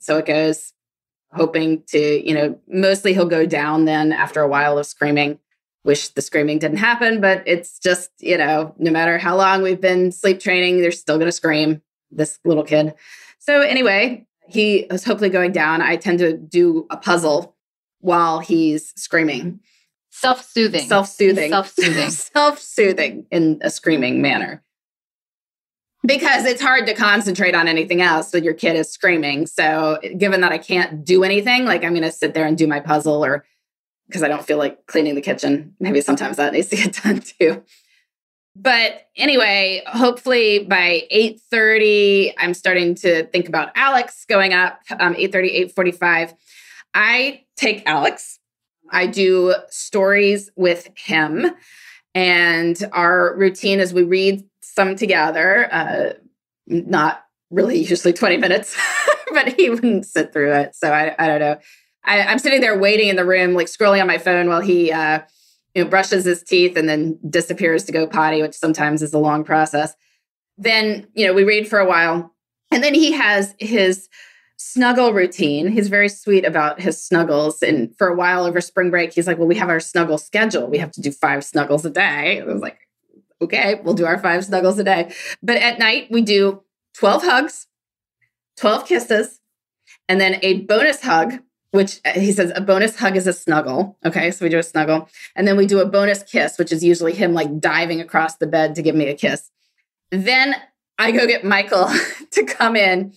So 0.00 0.18
it 0.18 0.26
goes, 0.26 0.72
hoping 1.32 1.84
to, 1.88 2.28
you 2.28 2.34
know, 2.34 2.58
mostly 2.66 3.14
he'll 3.14 3.26
go 3.26 3.46
down 3.46 3.84
then 3.84 4.12
after 4.12 4.40
a 4.40 4.48
while 4.48 4.76
of 4.76 4.86
screaming. 4.86 5.38
Wish 5.84 6.08
the 6.08 6.20
screaming 6.20 6.58
didn't 6.58 6.78
happen, 6.78 7.20
but 7.20 7.44
it's 7.46 7.78
just, 7.78 8.10
you 8.18 8.36
know, 8.36 8.74
no 8.76 8.90
matter 8.90 9.18
how 9.18 9.36
long 9.36 9.62
we've 9.62 9.80
been 9.80 10.10
sleep 10.10 10.40
training, 10.40 10.80
they're 10.80 10.90
still 10.90 11.16
going 11.16 11.28
to 11.28 11.32
scream, 11.32 11.80
this 12.10 12.40
little 12.44 12.64
kid. 12.64 12.94
So 13.38 13.60
anyway, 13.60 14.26
he 14.48 14.78
is 14.78 15.04
hopefully 15.04 15.30
going 15.30 15.52
down. 15.52 15.80
I 15.80 15.94
tend 15.94 16.18
to 16.18 16.36
do 16.36 16.88
a 16.90 16.96
puzzle 16.96 17.54
while 18.00 18.40
he's 18.40 18.92
screaming. 18.96 19.60
Self 20.10 20.44
soothing. 20.44 20.88
Self 20.88 21.08
soothing. 21.08 21.50
Self 21.50 21.70
soothing. 21.70 22.10
Self 22.10 22.58
soothing 22.58 23.26
in 23.30 23.60
a 23.62 23.70
screaming 23.70 24.20
manner 24.20 24.64
because 26.06 26.44
it's 26.44 26.62
hard 26.62 26.86
to 26.86 26.94
concentrate 26.94 27.54
on 27.54 27.68
anything 27.68 28.00
else 28.00 28.32
when 28.32 28.44
your 28.44 28.54
kid 28.54 28.76
is 28.76 28.90
screaming. 28.90 29.46
So, 29.46 29.98
given 30.16 30.40
that 30.40 30.52
I 30.52 30.58
can't 30.58 31.04
do 31.04 31.24
anything, 31.24 31.64
like 31.64 31.84
I'm 31.84 31.92
going 31.92 32.02
to 32.02 32.12
sit 32.12 32.32
there 32.34 32.46
and 32.46 32.56
do 32.56 32.66
my 32.66 32.80
puzzle 32.80 33.24
or 33.24 33.44
because 34.06 34.22
I 34.22 34.28
don't 34.28 34.44
feel 34.44 34.58
like 34.58 34.86
cleaning 34.86 35.16
the 35.16 35.20
kitchen. 35.20 35.74
Maybe 35.80 36.00
sometimes 36.00 36.36
that 36.36 36.52
needs 36.52 36.68
to 36.68 36.76
get 36.76 36.94
done 37.02 37.20
too. 37.20 37.62
But 38.54 39.08
anyway, 39.16 39.82
hopefully 39.86 40.60
by 40.60 41.02
8:30 41.12 42.34
I'm 42.38 42.54
starting 42.54 42.94
to 42.96 43.26
think 43.26 43.48
about 43.48 43.70
Alex 43.74 44.24
going 44.26 44.54
up 44.54 44.80
um 44.98 45.14
8:30 45.14 45.72
8:45. 45.74 46.34
I 46.94 47.44
take 47.56 47.82
Alex. 47.86 48.38
I 48.90 49.08
do 49.08 49.54
stories 49.68 50.50
with 50.56 50.88
him 50.96 51.50
and 52.14 52.82
our 52.92 53.36
routine 53.36 53.78
is 53.78 53.92
we 53.92 54.04
read 54.04 54.42
some 54.76 54.94
together, 54.94 55.68
uh, 55.72 56.12
not 56.66 57.24
really 57.50 57.78
usually 57.78 58.12
20 58.12 58.36
minutes, 58.36 58.76
but 59.32 59.54
he 59.54 59.70
wouldn't 59.70 60.06
sit 60.06 60.32
through 60.32 60.52
it. 60.52 60.74
So 60.76 60.92
I, 60.92 61.14
I 61.18 61.26
don't 61.26 61.40
know. 61.40 61.58
I, 62.04 62.18
am 62.18 62.38
sitting 62.38 62.60
there 62.60 62.78
waiting 62.78 63.08
in 63.08 63.16
the 63.16 63.24
room, 63.24 63.54
like 63.54 63.66
scrolling 63.66 64.00
on 64.00 64.06
my 64.06 64.18
phone 64.18 64.48
while 64.48 64.60
he 64.60 64.92
uh, 64.92 65.20
you 65.74 65.84
know, 65.84 65.90
brushes 65.90 66.24
his 66.24 66.42
teeth 66.42 66.76
and 66.76 66.88
then 66.88 67.18
disappears 67.28 67.84
to 67.84 67.92
go 67.92 68.06
potty, 68.06 68.42
which 68.42 68.54
sometimes 68.54 69.02
is 69.02 69.12
a 69.12 69.18
long 69.18 69.44
process. 69.44 69.94
Then, 70.56 71.06
you 71.14 71.26
know, 71.26 71.34
we 71.34 71.44
read 71.44 71.68
for 71.68 71.78
a 71.78 71.86
while. 71.86 72.32
And 72.70 72.82
then 72.82 72.94
he 72.94 73.12
has 73.12 73.54
his 73.58 74.08
snuggle 74.56 75.12
routine. 75.12 75.68
He's 75.68 75.88
very 75.88 76.08
sweet 76.08 76.44
about 76.44 76.80
his 76.80 77.02
snuggles. 77.02 77.62
And 77.62 77.96
for 77.96 78.08
a 78.08 78.14
while 78.14 78.44
over 78.44 78.60
spring 78.60 78.90
break, 78.90 79.12
he's 79.12 79.26
like, 79.26 79.38
Well, 79.38 79.46
we 79.46 79.56
have 79.56 79.68
our 79.68 79.80
snuggle 79.80 80.18
schedule. 80.18 80.68
We 80.68 80.78
have 80.78 80.92
to 80.92 81.00
do 81.00 81.12
five 81.12 81.44
snuggles 81.44 81.84
a 81.84 81.90
day. 81.90 82.40
I 82.40 82.44
was 82.44 82.62
like, 82.62 82.85
Okay, 83.40 83.80
we'll 83.82 83.94
do 83.94 84.06
our 84.06 84.18
five 84.18 84.44
snuggles 84.44 84.78
a 84.78 84.84
day. 84.84 85.12
But 85.42 85.56
at 85.56 85.78
night, 85.78 86.08
we 86.10 86.22
do 86.22 86.62
12 86.94 87.22
hugs, 87.22 87.66
12 88.56 88.86
kisses, 88.86 89.40
and 90.08 90.20
then 90.20 90.38
a 90.42 90.62
bonus 90.62 91.02
hug, 91.02 91.40
which 91.72 92.00
uh, 92.04 92.12
he 92.12 92.32
says 92.32 92.52
a 92.54 92.60
bonus 92.60 92.96
hug 92.98 93.16
is 93.16 93.26
a 93.26 93.32
snuggle. 93.32 93.98
Okay, 94.04 94.30
so 94.30 94.44
we 94.44 94.48
do 94.48 94.58
a 94.58 94.62
snuggle. 94.62 95.08
And 95.34 95.46
then 95.46 95.56
we 95.56 95.66
do 95.66 95.80
a 95.80 95.86
bonus 95.86 96.22
kiss, 96.22 96.58
which 96.58 96.72
is 96.72 96.82
usually 96.82 97.12
him 97.12 97.34
like 97.34 97.60
diving 97.60 98.00
across 98.00 98.36
the 98.36 98.46
bed 98.46 98.74
to 98.76 98.82
give 98.82 98.94
me 98.94 99.08
a 99.08 99.14
kiss. 99.14 99.50
Then 100.10 100.54
I 100.98 101.10
go 101.10 101.26
get 101.26 101.44
Michael 101.44 101.90
to 102.30 102.44
come 102.44 102.76
in 102.76 103.12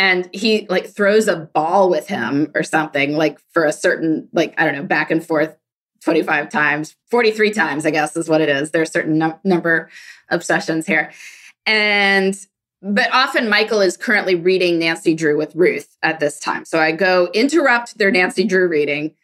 and 0.00 0.30
he 0.32 0.66
like 0.70 0.86
throws 0.86 1.28
a 1.28 1.36
ball 1.36 1.90
with 1.90 2.08
him 2.08 2.50
or 2.54 2.62
something 2.62 3.16
like 3.18 3.38
for 3.52 3.66
a 3.66 3.72
certain 3.72 4.28
like 4.32 4.54
i 4.56 4.64
don't 4.64 4.74
know 4.74 4.82
back 4.82 5.10
and 5.10 5.24
forth 5.24 5.56
25 6.02 6.48
times 6.48 6.96
43 7.10 7.52
times 7.52 7.86
i 7.86 7.90
guess 7.90 8.16
is 8.16 8.28
what 8.28 8.40
it 8.40 8.48
is 8.48 8.70
there's 8.70 8.88
a 8.88 8.92
certain 8.92 9.18
num- 9.18 9.38
number 9.44 9.88
of 10.28 10.44
sessions 10.44 10.86
here 10.86 11.12
and 11.66 12.34
but 12.82 13.12
often 13.12 13.48
michael 13.48 13.80
is 13.80 13.96
currently 13.96 14.34
reading 14.34 14.78
nancy 14.78 15.14
drew 15.14 15.36
with 15.36 15.54
ruth 15.54 15.96
at 16.02 16.20
this 16.20 16.38
time 16.38 16.64
so 16.64 16.78
i 16.78 16.92
go 16.92 17.28
interrupt 17.34 17.98
their 17.98 18.10
nancy 18.10 18.44
drew 18.44 18.68
reading 18.68 19.14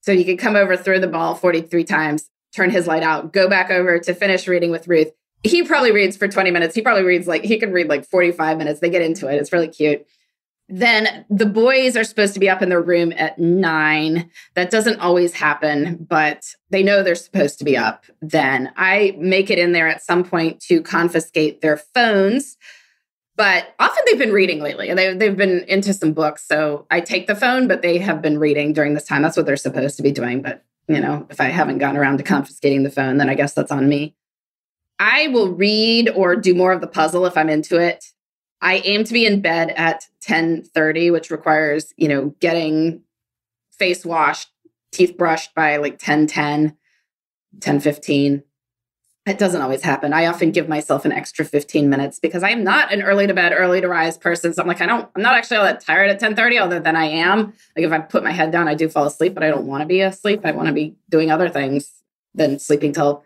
so 0.00 0.14
he 0.14 0.24
could 0.24 0.38
come 0.38 0.56
over 0.56 0.76
throw 0.76 0.98
the 0.98 1.08
ball 1.08 1.34
43 1.34 1.84
times 1.84 2.30
turn 2.54 2.70
his 2.70 2.86
light 2.86 3.02
out 3.02 3.32
go 3.32 3.48
back 3.48 3.70
over 3.70 3.98
to 3.98 4.14
finish 4.14 4.46
reading 4.48 4.70
with 4.70 4.88
ruth 4.88 5.12
he 5.44 5.62
probably 5.62 5.92
reads 5.92 6.16
for 6.16 6.26
20 6.26 6.50
minutes. 6.50 6.74
He 6.74 6.80
probably 6.80 7.04
reads 7.04 7.28
like 7.28 7.44
he 7.44 7.58
can 7.58 7.70
read 7.70 7.86
like 7.86 8.06
45 8.06 8.56
minutes. 8.56 8.80
They 8.80 8.90
get 8.90 9.02
into 9.02 9.28
it. 9.28 9.36
It's 9.36 9.52
really 9.52 9.68
cute. 9.68 10.06
Then 10.68 11.26
the 11.28 11.46
boys 11.46 11.94
are 11.96 12.04
supposed 12.04 12.32
to 12.34 12.40
be 12.40 12.48
up 12.48 12.62
in 12.62 12.70
their 12.70 12.80
room 12.80 13.12
at 13.16 13.38
nine. 13.38 14.30
That 14.54 14.70
doesn't 14.70 15.00
always 15.00 15.34
happen, 15.34 16.06
but 16.08 16.54
they 16.70 16.82
know 16.82 17.02
they're 17.02 17.14
supposed 17.14 17.58
to 17.58 17.64
be 17.64 17.76
up. 17.76 18.06
Then 18.22 18.72
I 18.76 19.14
make 19.18 19.50
it 19.50 19.58
in 19.58 19.72
there 19.72 19.88
at 19.88 20.02
some 20.02 20.24
point 20.24 20.60
to 20.62 20.80
confiscate 20.80 21.60
their 21.60 21.76
phones. 21.76 22.56
But 23.36 23.74
often 23.78 24.02
they've 24.06 24.18
been 24.18 24.32
reading 24.32 24.60
lately 24.60 24.88
and 24.88 24.98
they, 24.98 25.12
they've 25.12 25.36
been 25.36 25.64
into 25.68 25.92
some 25.92 26.12
books. 26.12 26.46
So 26.46 26.86
I 26.90 27.00
take 27.00 27.26
the 27.26 27.34
phone, 27.34 27.68
but 27.68 27.82
they 27.82 27.98
have 27.98 28.22
been 28.22 28.38
reading 28.38 28.72
during 28.72 28.94
this 28.94 29.06
time. 29.06 29.22
That's 29.22 29.36
what 29.36 29.44
they're 29.44 29.56
supposed 29.56 29.96
to 29.96 30.02
be 30.02 30.12
doing. 30.12 30.40
But, 30.40 30.64
you 30.88 31.00
know, 31.00 31.26
if 31.28 31.40
I 31.40 31.46
haven't 31.46 31.78
gotten 31.78 31.96
around 31.96 32.18
to 32.18 32.22
confiscating 32.22 32.84
the 32.84 32.90
phone, 32.90 33.18
then 33.18 33.28
I 33.28 33.34
guess 33.34 33.52
that's 33.52 33.72
on 33.72 33.88
me. 33.88 34.14
I 34.98 35.28
will 35.28 35.50
read 35.50 36.08
or 36.10 36.36
do 36.36 36.54
more 36.54 36.72
of 36.72 36.80
the 36.80 36.86
puzzle 36.86 37.26
if 37.26 37.36
I'm 37.36 37.50
into 37.50 37.78
it. 37.78 38.06
I 38.64 38.76
aim 38.78 39.04
to 39.04 39.12
be 39.12 39.26
in 39.26 39.42
bed 39.42 39.74
at 39.76 40.08
10:30, 40.22 41.12
which 41.12 41.30
requires, 41.30 41.92
you 41.98 42.08
know, 42.08 42.34
getting 42.40 43.02
face 43.70 44.06
washed, 44.06 44.48
teeth 44.90 45.18
brushed 45.18 45.54
by 45.54 45.76
like 45.76 45.98
10 45.98 46.26
10, 46.26 46.74
10 47.60 47.80
15. 47.80 48.42
It 49.26 49.38
doesn't 49.38 49.60
always 49.60 49.82
happen. 49.82 50.12
I 50.14 50.26
often 50.26 50.50
give 50.50 50.68
myself 50.68 51.04
an 51.04 51.12
extra 51.12 51.44
15 51.44 51.88
minutes 51.88 52.18
because 52.18 52.42
I 52.42 52.50
am 52.50 52.64
not 52.64 52.92
an 52.92 53.02
early 53.02 53.26
to 53.26 53.34
bed, 53.34 53.52
early 53.54 53.80
to 53.82 53.88
rise 53.88 54.18
person. 54.18 54.52
So 54.52 54.62
I'm 54.62 54.68
like, 54.68 54.80
I 54.80 54.86
don't, 54.86 55.08
I'm 55.14 55.22
not 55.22 55.34
actually 55.34 55.58
all 55.58 55.64
that 55.64 55.80
tired 55.80 56.10
at 56.10 56.20
10:30, 56.20 56.58
other 56.58 56.80
than 56.80 56.96
I 56.96 57.04
am. 57.04 57.52
Like 57.76 57.84
if 57.84 57.92
I 57.92 57.98
put 57.98 58.24
my 58.24 58.32
head 58.32 58.50
down, 58.50 58.66
I 58.66 58.74
do 58.74 58.88
fall 58.88 59.04
asleep, 59.04 59.34
but 59.34 59.42
I 59.42 59.50
don't 59.50 59.66
want 59.66 59.82
to 59.82 59.86
be 59.86 60.00
asleep. 60.00 60.40
I 60.44 60.52
want 60.52 60.68
to 60.68 60.74
be 60.74 60.96
doing 61.10 61.30
other 61.30 61.50
things 61.50 61.92
than 62.34 62.58
sleeping 62.58 62.94
till 62.94 63.24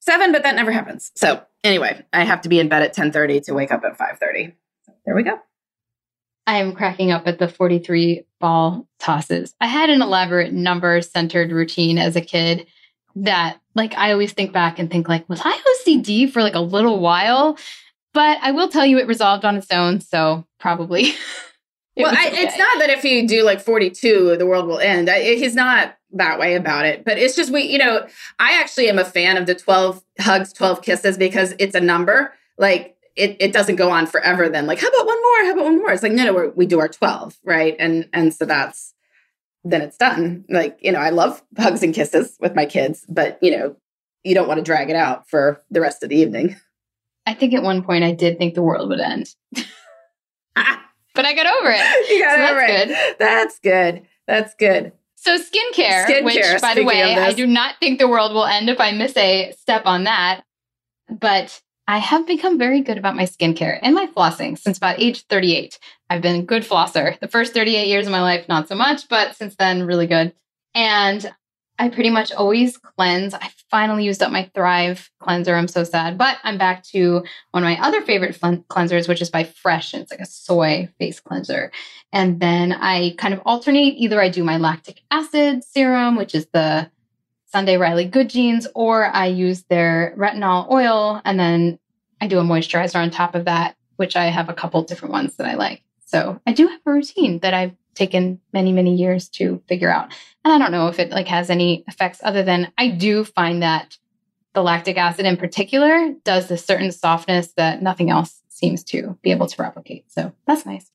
seven, 0.00 0.32
but 0.32 0.42
that 0.42 0.56
never 0.56 0.72
happens. 0.72 1.12
So 1.16 1.42
anyway, 1.62 2.02
I 2.14 2.24
have 2.24 2.40
to 2.42 2.48
be 2.48 2.58
in 2.58 2.68
bed 2.70 2.82
at 2.82 2.94
10:30 2.94 3.44
to 3.44 3.52
wake 3.52 3.72
up 3.72 3.84
at 3.84 3.98
5:30. 3.98 4.54
There 5.04 5.14
we 5.14 5.22
go. 5.22 5.38
I 6.46 6.58
am 6.58 6.74
cracking 6.74 7.12
up 7.12 7.26
at 7.26 7.38
the 7.38 7.48
43 7.48 8.24
ball 8.40 8.88
tosses. 8.98 9.54
I 9.60 9.66
had 9.66 9.90
an 9.90 10.02
elaborate 10.02 10.52
number 10.52 11.00
centered 11.00 11.52
routine 11.52 11.98
as 11.98 12.16
a 12.16 12.20
kid 12.20 12.66
that 13.16 13.60
like 13.74 13.94
I 13.94 14.12
always 14.12 14.32
think 14.32 14.52
back 14.52 14.78
and 14.78 14.90
think 14.90 15.08
like 15.08 15.28
was 15.28 15.40
I 15.44 15.58
OCD 15.86 16.30
for 16.30 16.42
like 16.42 16.54
a 16.54 16.60
little 16.60 17.00
while? 17.00 17.58
But 18.12 18.38
I 18.42 18.50
will 18.50 18.68
tell 18.68 18.84
you 18.84 18.98
it 18.98 19.06
resolved 19.06 19.44
on 19.44 19.56
its 19.56 19.70
own, 19.70 20.00
so 20.00 20.44
probably. 20.58 21.02
it 21.96 22.02
well, 22.02 22.14
I, 22.16 22.28
okay. 22.28 22.42
it's 22.42 22.58
not 22.58 22.78
that 22.80 22.90
if 22.90 23.04
you 23.04 23.28
do 23.28 23.44
like 23.44 23.60
42 23.60 24.36
the 24.36 24.46
world 24.46 24.66
will 24.66 24.80
end. 24.80 25.08
I, 25.08 25.36
he's 25.36 25.54
not 25.54 25.96
that 26.12 26.38
way 26.38 26.54
about 26.54 26.86
it. 26.86 27.04
But 27.04 27.18
it's 27.18 27.36
just 27.36 27.52
we, 27.52 27.62
you 27.62 27.78
know, 27.78 28.06
I 28.38 28.60
actually 28.60 28.88
am 28.88 28.98
a 28.98 29.04
fan 29.04 29.36
of 29.36 29.46
the 29.46 29.54
12 29.54 30.02
hugs, 30.18 30.52
12 30.52 30.82
kisses 30.82 31.16
because 31.16 31.54
it's 31.58 31.74
a 31.74 31.80
number. 31.80 32.34
Like 32.58 32.96
it, 33.16 33.36
it 33.40 33.52
doesn't 33.52 33.76
go 33.76 33.90
on 33.90 34.06
forever 34.06 34.48
then. 34.48 34.66
Like, 34.66 34.80
how 34.80 34.88
about 34.88 35.06
one 35.06 35.20
more? 35.20 35.44
How 35.44 35.52
about 35.52 35.64
one 35.64 35.78
more? 35.78 35.92
It's 35.92 36.02
like, 36.02 36.12
no, 36.12 36.24
no, 36.24 36.52
we 36.54 36.66
do 36.66 36.80
our 36.80 36.88
12, 36.88 37.38
right? 37.44 37.76
And 37.78 38.08
and 38.12 38.32
so 38.32 38.44
that's 38.44 38.94
then 39.64 39.82
it's 39.82 39.96
done. 39.96 40.44
Like, 40.48 40.78
you 40.80 40.92
know, 40.92 41.00
I 41.00 41.10
love 41.10 41.42
hugs 41.58 41.82
and 41.82 41.94
kisses 41.94 42.36
with 42.40 42.54
my 42.54 42.66
kids, 42.66 43.04
but 43.08 43.38
you 43.42 43.56
know, 43.56 43.76
you 44.24 44.34
don't 44.34 44.48
want 44.48 44.58
to 44.58 44.64
drag 44.64 44.90
it 44.90 44.96
out 44.96 45.28
for 45.28 45.60
the 45.70 45.80
rest 45.80 46.02
of 46.02 46.08
the 46.08 46.16
evening. 46.16 46.56
I 47.26 47.34
think 47.34 47.54
at 47.54 47.62
one 47.62 47.82
point 47.82 48.04
I 48.04 48.12
did 48.12 48.38
think 48.38 48.54
the 48.54 48.62
world 48.62 48.88
would 48.88 49.00
end. 49.00 49.34
but 49.54 49.64
I 50.56 51.34
got 51.34 51.46
over 51.46 51.70
it. 51.70 52.10
You 52.10 52.24
got 52.24 52.38
so 52.38 52.54
over 52.54 52.60
it. 52.60 53.18
That's 53.18 53.58
good. 53.58 53.58
That's 53.58 53.58
good. 53.58 54.02
That's 54.26 54.54
good. 54.54 54.92
So 55.16 55.36
skincare, 55.36 56.06
skincare 56.06 56.24
which 56.24 56.62
by 56.62 56.74
the 56.74 56.84
way, 56.84 57.02
I 57.02 57.34
do 57.34 57.46
not 57.46 57.74
think 57.78 57.98
the 57.98 58.08
world 58.08 58.32
will 58.32 58.46
end 58.46 58.70
if 58.70 58.80
I 58.80 58.92
miss 58.92 59.14
a 59.18 59.52
step 59.52 59.82
on 59.84 60.04
that. 60.04 60.44
But 61.10 61.60
I 61.90 61.98
have 61.98 62.24
become 62.24 62.56
very 62.56 62.82
good 62.82 62.98
about 62.98 63.16
my 63.16 63.24
skincare 63.24 63.76
and 63.82 63.96
my 63.96 64.06
flossing 64.06 64.56
since 64.56 64.78
about 64.78 65.00
age 65.00 65.24
38. 65.26 65.76
I've 66.08 66.22
been 66.22 66.36
a 66.36 66.44
good 66.44 66.62
flosser. 66.62 67.18
The 67.18 67.26
first 67.26 67.52
38 67.52 67.88
years 67.88 68.06
of 68.06 68.12
my 68.12 68.22
life, 68.22 68.48
not 68.48 68.68
so 68.68 68.76
much, 68.76 69.08
but 69.08 69.34
since 69.34 69.56
then, 69.56 69.82
really 69.82 70.06
good. 70.06 70.32
And 70.72 71.28
I 71.80 71.88
pretty 71.88 72.10
much 72.10 72.30
always 72.30 72.76
cleanse. 72.76 73.34
I 73.34 73.50
finally 73.72 74.04
used 74.04 74.22
up 74.22 74.30
my 74.30 74.48
Thrive 74.54 75.10
cleanser. 75.18 75.56
I'm 75.56 75.66
so 75.66 75.82
sad. 75.82 76.16
But 76.16 76.36
I'm 76.44 76.58
back 76.58 76.84
to 76.92 77.24
one 77.50 77.64
of 77.64 77.68
my 77.68 77.84
other 77.84 78.02
favorite 78.02 78.38
cleansers, 78.38 79.08
which 79.08 79.20
is 79.20 79.30
by 79.30 79.42
Fresh. 79.42 79.92
And 79.92 80.04
it's 80.04 80.12
like 80.12 80.20
a 80.20 80.26
soy 80.26 80.88
face 81.00 81.18
cleanser. 81.18 81.72
And 82.12 82.38
then 82.38 82.72
I 82.72 83.16
kind 83.18 83.34
of 83.34 83.40
alternate. 83.44 83.96
Either 83.96 84.20
I 84.20 84.28
do 84.28 84.44
my 84.44 84.58
lactic 84.58 85.02
acid 85.10 85.64
serum, 85.64 86.14
which 86.14 86.36
is 86.36 86.46
the 86.52 86.88
Sunday 87.46 87.76
Riley 87.76 88.04
Good 88.04 88.30
Genes, 88.30 88.68
or 88.76 89.06
I 89.06 89.26
use 89.26 89.64
their 89.64 90.14
retinol 90.16 90.70
oil. 90.70 91.20
And 91.24 91.40
then 91.40 91.79
I 92.20 92.26
do 92.26 92.38
a 92.38 92.42
moisturizer 92.42 92.96
on 92.96 93.10
top 93.10 93.34
of 93.34 93.46
that, 93.46 93.76
which 93.96 94.16
I 94.16 94.26
have 94.26 94.48
a 94.48 94.54
couple 94.54 94.82
different 94.82 95.12
ones 95.12 95.36
that 95.36 95.46
I 95.46 95.54
like. 95.54 95.82
So 96.06 96.40
I 96.46 96.52
do 96.52 96.66
have 96.66 96.80
a 96.86 96.92
routine 96.92 97.38
that 97.40 97.54
I've 97.54 97.74
taken 97.94 98.40
many 98.52 98.72
many 98.72 98.94
years 98.94 99.28
to 99.28 99.62
figure 99.68 99.90
out. 99.90 100.12
And 100.44 100.54
i 100.54 100.58
don't 100.58 100.72
know 100.72 100.88
if 100.88 100.98
it 100.98 101.10
like 101.10 101.28
has 101.28 101.50
any 101.50 101.84
effects 101.86 102.20
other 102.22 102.42
than 102.42 102.72
i 102.78 102.88
do 102.88 103.24
find 103.24 103.62
that 103.62 103.98
the 104.54 104.62
lactic 104.62 104.96
acid 104.96 105.26
in 105.26 105.36
particular 105.36 106.14
does 106.24 106.48
this 106.48 106.64
certain 106.64 106.92
softness 106.92 107.52
that 107.56 107.82
nothing 107.82 108.10
else 108.10 108.42
seems 108.48 108.82
to 108.84 109.18
be 109.22 109.30
able 109.30 109.46
to 109.46 109.62
replicate. 109.62 110.10
So 110.10 110.32
that's 110.46 110.66
nice. 110.66 110.90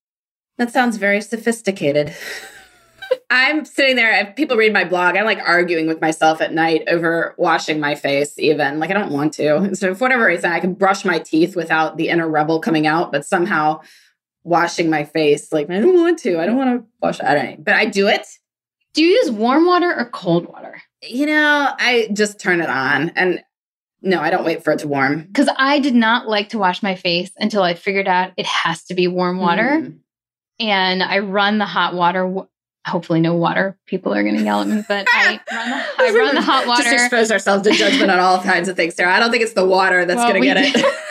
That 0.58 0.72
sounds 0.72 0.98
very 0.98 1.22
sophisticated 1.22 2.14
i'm 3.30 3.66
sitting 3.66 3.96
there 3.96 4.12
if 4.26 4.36
people 4.36 4.58
read 4.58 4.74
my 4.74 4.84
blog 4.84 5.16
i'm 5.16 5.26
like 5.26 5.40
arguing 5.46 5.88
with 5.88 6.02
myself 6.02 6.42
at 6.42 6.54
night 6.54 6.84
over 6.88 7.36
washing 7.38 7.80
my 7.80 7.96
face 7.96 8.38
even 8.38 8.80
like 8.80 8.90
i 8.90 8.94
don't 8.94 9.12
want 9.12 9.34
to 9.34 9.76
so 9.76 9.94
for 9.94 10.06
whatever 10.06 10.26
reason 10.26 10.52
i 10.52 10.60
can 10.60 10.74
brush 10.74 11.06
my 11.06 11.20
teeth 11.20 11.56
without 11.56 11.98
the 11.98 12.10
inner 12.10 12.30
rebel 12.30 12.60
coming 12.60 12.88
out 12.88 13.12
but 13.12 13.26
somehow 13.26 13.80
washing 14.46 14.90
my 14.90 15.04
face. 15.04 15.52
Like, 15.52 15.70
I 15.70 15.82
don't 15.82 15.96
want 15.96 16.20
to. 16.20 16.40
I 16.40 16.46
don't 16.46 16.56
want 16.56 16.80
to 16.80 16.88
wash. 17.02 17.20
I 17.20 17.34
don't 17.34 17.46
know. 17.46 17.56
But 17.60 17.74
I 17.74 17.86
do 17.86 18.08
it. 18.08 18.26
Do 18.94 19.04
you 19.04 19.10
use 19.10 19.32
warm 19.32 19.66
water 19.66 19.94
or 19.94 20.06
cold 20.06 20.48
water? 20.48 20.82
You 21.02 21.26
know, 21.26 21.74
I 21.78 22.08
just 22.14 22.40
turn 22.40 22.62
it 22.62 22.70
on 22.70 23.10
and 23.10 23.44
no, 24.02 24.22
I 24.22 24.30
don't 24.30 24.46
wait 24.46 24.64
for 24.64 24.72
it 24.72 24.80
to 24.80 24.88
warm. 24.88 25.24
Because 25.24 25.50
I 25.58 25.80
did 25.80 25.96
not 25.96 26.28
like 26.28 26.50
to 26.50 26.60
wash 26.60 26.82
my 26.82 26.96
face 26.96 27.32
until 27.38 27.64
I 27.64 27.74
figured 27.74 28.08
out 28.08 28.32
it 28.38 28.46
has 28.46 28.84
to 28.86 28.94
be 28.94 29.08
warm 29.08 29.40
water. 29.40 29.82
Mm. 29.82 30.00
And 30.60 31.04
I 31.04 31.20
run 31.20 31.58
the 31.58 31.66
hot 31.66 31.96
water. 31.96 32.46
Hopefully, 32.86 33.20
no 33.20 33.34
water 33.34 33.78
people 33.86 34.14
are 34.14 34.22
going 34.22 34.38
to 34.38 34.44
yell 34.44 34.62
at 34.62 34.68
me, 34.68 34.84
but 34.88 35.08
I 35.12 35.40
run 35.52 35.70
the, 35.70 36.04
I 36.04 36.12
run 36.16 36.36
the 36.36 36.42
hot 36.42 36.68
water. 36.68 36.84
Just 36.84 36.94
expose 36.94 37.32
ourselves 37.32 37.64
to 37.64 37.72
judgment 37.72 38.12
on 38.12 38.20
all 38.20 38.42
kinds 38.42 38.70
of 38.70 38.76
things, 38.76 38.96
Sarah. 38.96 39.14
I 39.14 39.20
don't 39.20 39.32
think 39.32 39.44
it's 39.44 39.54
the 39.54 39.66
water 39.66 40.06
that's 40.06 40.18
well, 40.18 40.30
going 40.30 40.42
to 40.42 40.48
get 40.48 40.58
it. 40.58 40.86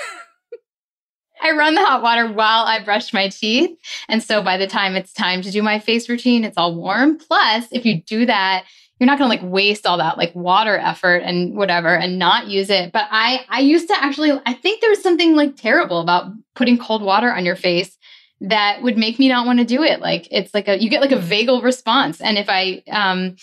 I 1.43 1.51
run 1.51 1.75
the 1.75 1.85
hot 1.85 2.01
water 2.01 2.33
while 2.33 2.65
I 2.65 2.83
brush 2.83 3.13
my 3.13 3.29
teeth. 3.29 3.77
And 4.09 4.23
so 4.23 4.43
by 4.43 4.57
the 4.57 4.67
time 4.67 4.97
it's 4.97 5.13
time 5.13 5.43
to 5.43 5.51
do 5.51 5.63
my 5.63 5.79
face 5.79 6.09
routine, 6.09 6.43
it's 6.43 6.57
all 6.57 6.75
warm. 6.75 7.19
Plus, 7.19 7.67
if 7.71 7.85
you 7.85 8.01
do 8.03 8.25
that, 8.25 8.65
you're 8.99 9.07
not 9.07 9.19
going 9.19 9.29
to 9.31 9.45
like 9.45 9.53
waste 9.53 9.87
all 9.87 9.99
that 9.99 10.17
like 10.17 10.35
water 10.35 10.79
effort 10.79 11.19
and 11.19 11.57
whatever 11.57 11.95
and 11.95 12.19
not 12.19 12.47
use 12.47 12.71
it. 12.71 12.93
But 12.93 13.09
I 13.11 13.45
I 13.49 13.61
used 13.61 13.89
to 13.89 14.03
actually 14.03 14.33
I 14.47 14.55
think 14.55 14.81
there 14.81 14.91
was 14.91 15.03
something 15.03 15.35
like 15.35 15.57
terrible 15.57 16.01
about 16.01 16.33
putting 16.55 16.79
cold 16.79 17.03
water 17.03 17.33
on 17.33 17.45
your 17.45 17.57
face 17.57 17.99
that 18.41 18.83
would 18.83 18.99
make 18.99 19.19
me 19.19 19.29
not 19.29 19.47
want 19.47 19.59
to 19.61 19.65
do 19.65 19.83
it. 19.83 20.01
Like 20.01 20.29
it's 20.31 20.53
like 20.55 20.69
a 20.69 20.81
you 20.83 20.91
get 20.91 21.01
like 21.01 21.13
a 21.13 21.17
vagal 21.17 21.63
response. 21.63 22.21
And 22.21 22.37
if 22.39 22.47
I 22.49 22.83
um 22.91 23.37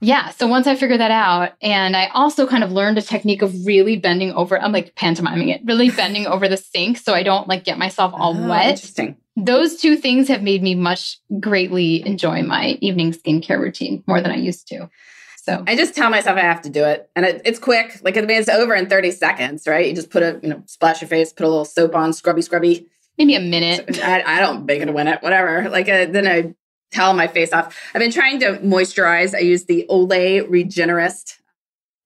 yeah. 0.00 0.30
So 0.30 0.46
once 0.46 0.66
I 0.66 0.76
figured 0.76 1.00
that 1.00 1.10
out, 1.10 1.52
and 1.62 1.96
I 1.96 2.08
also 2.08 2.46
kind 2.46 2.62
of 2.62 2.70
learned 2.72 2.98
a 2.98 3.02
technique 3.02 3.40
of 3.40 3.54
really 3.64 3.96
bending 3.96 4.32
over, 4.32 4.60
I'm 4.60 4.72
like 4.72 4.94
pantomiming 4.96 5.48
it, 5.48 5.62
really 5.64 5.90
bending 5.96 6.26
over 6.26 6.46
the 6.46 6.56
sink 6.58 6.98
so 6.98 7.14
I 7.14 7.22
don't 7.22 7.48
like 7.48 7.64
get 7.64 7.78
myself 7.78 8.12
all 8.14 8.36
Oh, 8.36 8.48
wet. 8.48 8.70
Interesting. 8.72 9.16
Those 9.36 9.76
two 9.76 9.96
things 9.96 10.28
have 10.28 10.42
made 10.42 10.62
me 10.62 10.74
much 10.74 11.18
greatly 11.40 12.06
enjoy 12.06 12.42
my 12.42 12.78
evening 12.80 13.12
skincare 13.12 13.58
routine 13.58 14.04
more 14.06 14.20
than 14.20 14.30
I 14.30 14.36
used 14.36 14.68
to. 14.68 14.90
So 15.36 15.62
I 15.66 15.76
just 15.76 15.94
tell 15.94 16.08
myself 16.08 16.38
I 16.38 16.42
have 16.42 16.62
to 16.62 16.70
do 16.70 16.84
it, 16.84 17.10
and 17.14 17.26
it, 17.26 17.42
it's 17.44 17.58
quick. 17.58 18.00
Like 18.02 18.16
I 18.16 18.22
mean, 18.22 18.38
it's 18.38 18.48
over 18.48 18.74
in 18.74 18.88
thirty 18.88 19.10
seconds, 19.10 19.66
right? 19.66 19.86
You 19.86 19.94
just 19.94 20.08
put 20.08 20.22
a 20.22 20.40
you 20.42 20.48
know 20.48 20.62
splash 20.66 21.02
your 21.02 21.08
face, 21.08 21.34
put 21.34 21.44
a 21.44 21.48
little 21.48 21.66
soap 21.66 21.94
on, 21.94 22.14
scrubby, 22.14 22.40
scrubby. 22.40 22.86
Maybe 23.18 23.34
a 23.34 23.40
minute. 23.40 24.00
I, 24.02 24.22
I 24.22 24.40
don't 24.40 24.66
bake 24.66 24.82
it 24.82 24.88
a 24.88 24.92
minute, 24.92 25.22
whatever. 25.22 25.68
Like 25.68 25.88
uh, 25.88 26.06
then 26.06 26.26
I 26.26 26.54
towel 26.92 27.14
my 27.14 27.26
face 27.26 27.52
off. 27.52 27.78
I've 27.94 28.00
been 28.00 28.10
trying 28.10 28.40
to 28.40 28.58
moisturize. 28.58 29.34
I 29.34 29.40
use 29.40 29.64
the 29.64 29.86
Olay 29.90 30.40
Regenerist. 30.48 31.38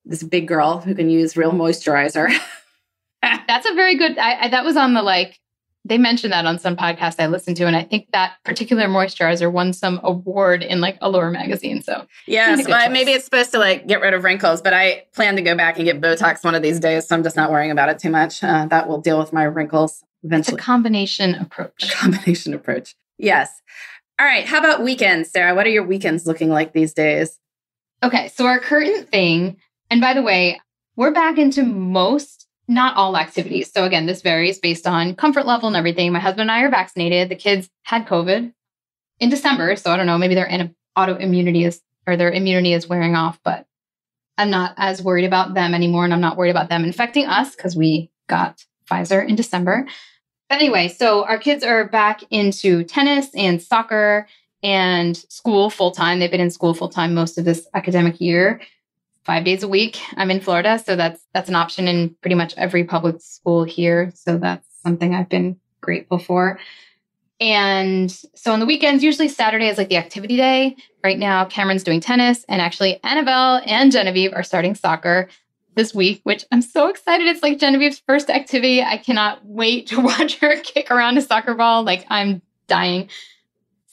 This 0.04 0.22
big 0.22 0.48
girl 0.48 0.78
who 0.80 0.94
can 0.94 1.10
use 1.10 1.36
real 1.36 1.52
moisturizer. 1.52 2.30
That's 3.22 3.68
a 3.68 3.74
very 3.74 3.96
good. 3.96 4.16
I, 4.18 4.44
I, 4.44 4.48
that 4.48 4.64
was 4.64 4.76
on 4.76 4.94
the 4.94 5.02
like. 5.02 5.38
They 5.84 5.96
mentioned 5.96 6.34
that 6.34 6.44
on 6.44 6.58
some 6.58 6.76
podcast 6.76 7.14
I 7.18 7.28
listened 7.28 7.56
to, 7.58 7.66
and 7.66 7.74
I 7.74 7.82
think 7.82 8.08
that 8.12 8.34
particular 8.44 8.88
moisturizer 8.88 9.50
won 9.50 9.72
some 9.72 10.00
award 10.02 10.62
in 10.62 10.82
like 10.82 10.98
Allure 11.00 11.30
magazine. 11.30 11.82
So 11.82 12.06
Yes, 12.26 12.66
well, 12.68 12.78
choice. 12.78 12.90
maybe 12.90 13.12
it's 13.12 13.24
supposed 13.24 13.52
to 13.52 13.58
like 13.58 13.86
get 13.86 14.02
rid 14.02 14.12
of 14.12 14.22
wrinkles, 14.22 14.60
but 14.60 14.74
I 14.74 15.04
plan 15.14 15.36
to 15.36 15.42
go 15.42 15.56
back 15.56 15.76
and 15.76 15.86
get 15.86 16.00
Botox 16.00 16.44
one 16.44 16.54
of 16.54 16.62
these 16.62 16.78
days, 16.78 17.08
so 17.08 17.14
I'm 17.14 17.22
just 17.22 17.36
not 17.36 17.50
worrying 17.50 17.70
about 17.70 17.88
it 17.88 17.98
too 17.98 18.10
much. 18.10 18.44
Uh, 18.44 18.66
that 18.66 18.86
will 18.86 19.00
deal 19.00 19.18
with 19.18 19.32
my 19.32 19.44
wrinkles 19.44 20.04
it's 20.22 20.48
a 20.48 20.56
combination 20.56 21.34
approach. 21.34 21.90
combination 21.92 22.54
approach. 22.54 22.94
Yes. 23.18 23.50
All 24.20 24.26
right. 24.26 24.44
How 24.44 24.58
about 24.58 24.82
weekends, 24.82 25.30
Sarah? 25.30 25.54
What 25.54 25.66
are 25.66 25.70
your 25.70 25.86
weekends 25.86 26.26
looking 26.26 26.48
like 26.50 26.72
these 26.72 26.92
days? 26.92 27.38
Okay, 28.02 28.28
so 28.28 28.46
our 28.46 28.60
current 28.60 29.08
thing, 29.08 29.56
and 29.90 30.00
by 30.00 30.14
the 30.14 30.22
way, 30.22 30.60
we're 30.96 31.10
back 31.10 31.36
into 31.36 31.64
most, 31.64 32.46
not 32.68 32.96
all 32.96 33.16
activities. 33.16 33.72
So 33.72 33.84
again, 33.84 34.06
this 34.06 34.22
varies 34.22 34.58
based 34.60 34.86
on 34.86 35.16
comfort 35.16 35.46
level 35.46 35.66
and 35.66 35.76
everything. 35.76 36.12
My 36.12 36.20
husband 36.20 36.42
and 36.42 36.50
I 36.50 36.62
are 36.62 36.70
vaccinated. 36.70 37.28
The 37.28 37.36
kids 37.36 37.68
had 37.82 38.06
COVID 38.06 38.52
in 39.18 39.30
December, 39.30 39.74
so 39.74 39.90
I 39.90 39.96
don't 39.96 40.06
know, 40.06 40.18
maybe 40.18 40.36
their 40.36 40.48
autoimmunity 40.96 41.66
is 41.66 41.80
or 42.06 42.16
their 42.16 42.30
immunity 42.30 42.72
is 42.72 42.88
wearing 42.88 43.14
off, 43.16 43.38
but 43.44 43.66
I'm 44.38 44.50
not 44.50 44.74
as 44.76 45.02
worried 45.02 45.24
about 45.24 45.54
them 45.54 45.74
anymore, 45.74 46.04
and 46.04 46.14
I'm 46.14 46.20
not 46.20 46.36
worried 46.36 46.50
about 46.50 46.68
them 46.68 46.84
infecting 46.84 47.26
us 47.26 47.54
because 47.54 47.76
we 47.76 48.10
got 48.28 48.64
Pfizer 48.88 49.26
in 49.26 49.36
December. 49.36 49.86
But 50.48 50.56
anyway, 50.56 50.88
so 50.88 51.24
our 51.24 51.38
kids 51.38 51.62
are 51.62 51.88
back 51.88 52.22
into 52.30 52.84
tennis 52.84 53.28
and 53.34 53.62
soccer 53.62 54.26
and 54.62 55.16
school 55.16 55.70
full 55.70 55.90
time. 55.90 56.18
They've 56.18 56.30
been 56.30 56.40
in 56.40 56.50
school 56.50 56.74
full 56.74 56.88
time 56.88 57.14
most 57.14 57.38
of 57.38 57.44
this 57.44 57.66
academic 57.74 58.20
year, 58.20 58.60
five 59.24 59.44
days 59.44 59.62
a 59.62 59.68
week. 59.68 60.00
I'm 60.16 60.30
in 60.30 60.40
Florida, 60.40 60.78
so 60.78 60.96
that's 60.96 61.20
that's 61.34 61.48
an 61.48 61.54
option 61.54 61.86
in 61.86 62.16
pretty 62.22 62.34
much 62.34 62.54
every 62.56 62.84
public 62.84 63.20
school 63.20 63.64
here. 63.64 64.10
So 64.14 64.38
that's 64.38 64.66
something 64.82 65.14
I've 65.14 65.28
been 65.28 65.58
grateful 65.80 66.18
for. 66.18 66.58
And 67.40 68.10
so 68.10 68.52
on 68.52 68.58
the 68.58 68.66
weekends, 68.66 69.04
usually 69.04 69.28
Saturday 69.28 69.68
is 69.68 69.78
like 69.78 69.88
the 69.88 69.96
activity 69.96 70.36
day. 70.36 70.76
Right 71.04 71.18
now, 71.18 71.44
Cameron's 71.44 71.84
doing 71.84 72.00
tennis, 72.00 72.44
and 72.48 72.60
actually 72.60 73.02
Annabelle 73.04 73.60
and 73.66 73.92
Genevieve 73.92 74.32
are 74.32 74.42
starting 74.42 74.74
soccer 74.74 75.28
this 75.78 75.94
week, 75.94 76.20
which 76.24 76.44
I'm 76.50 76.60
so 76.60 76.88
excited. 76.88 77.28
It's 77.28 77.40
like 77.40 77.58
Genevieve's 77.58 78.00
first 78.00 78.30
activity. 78.30 78.82
I 78.82 78.96
cannot 78.96 79.38
wait 79.44 79.86
to 79.86 80.00
watch 80.02 80.38
her 80.40 80.60
kick 80.60 80.90
around 80.90 81.16
a 81.16 81.22
soccer 81.22 81.54
ball. 81.54 81.84
Like 81.84 82.04
I'm 82.10 82.42
dying. 82.66 83.08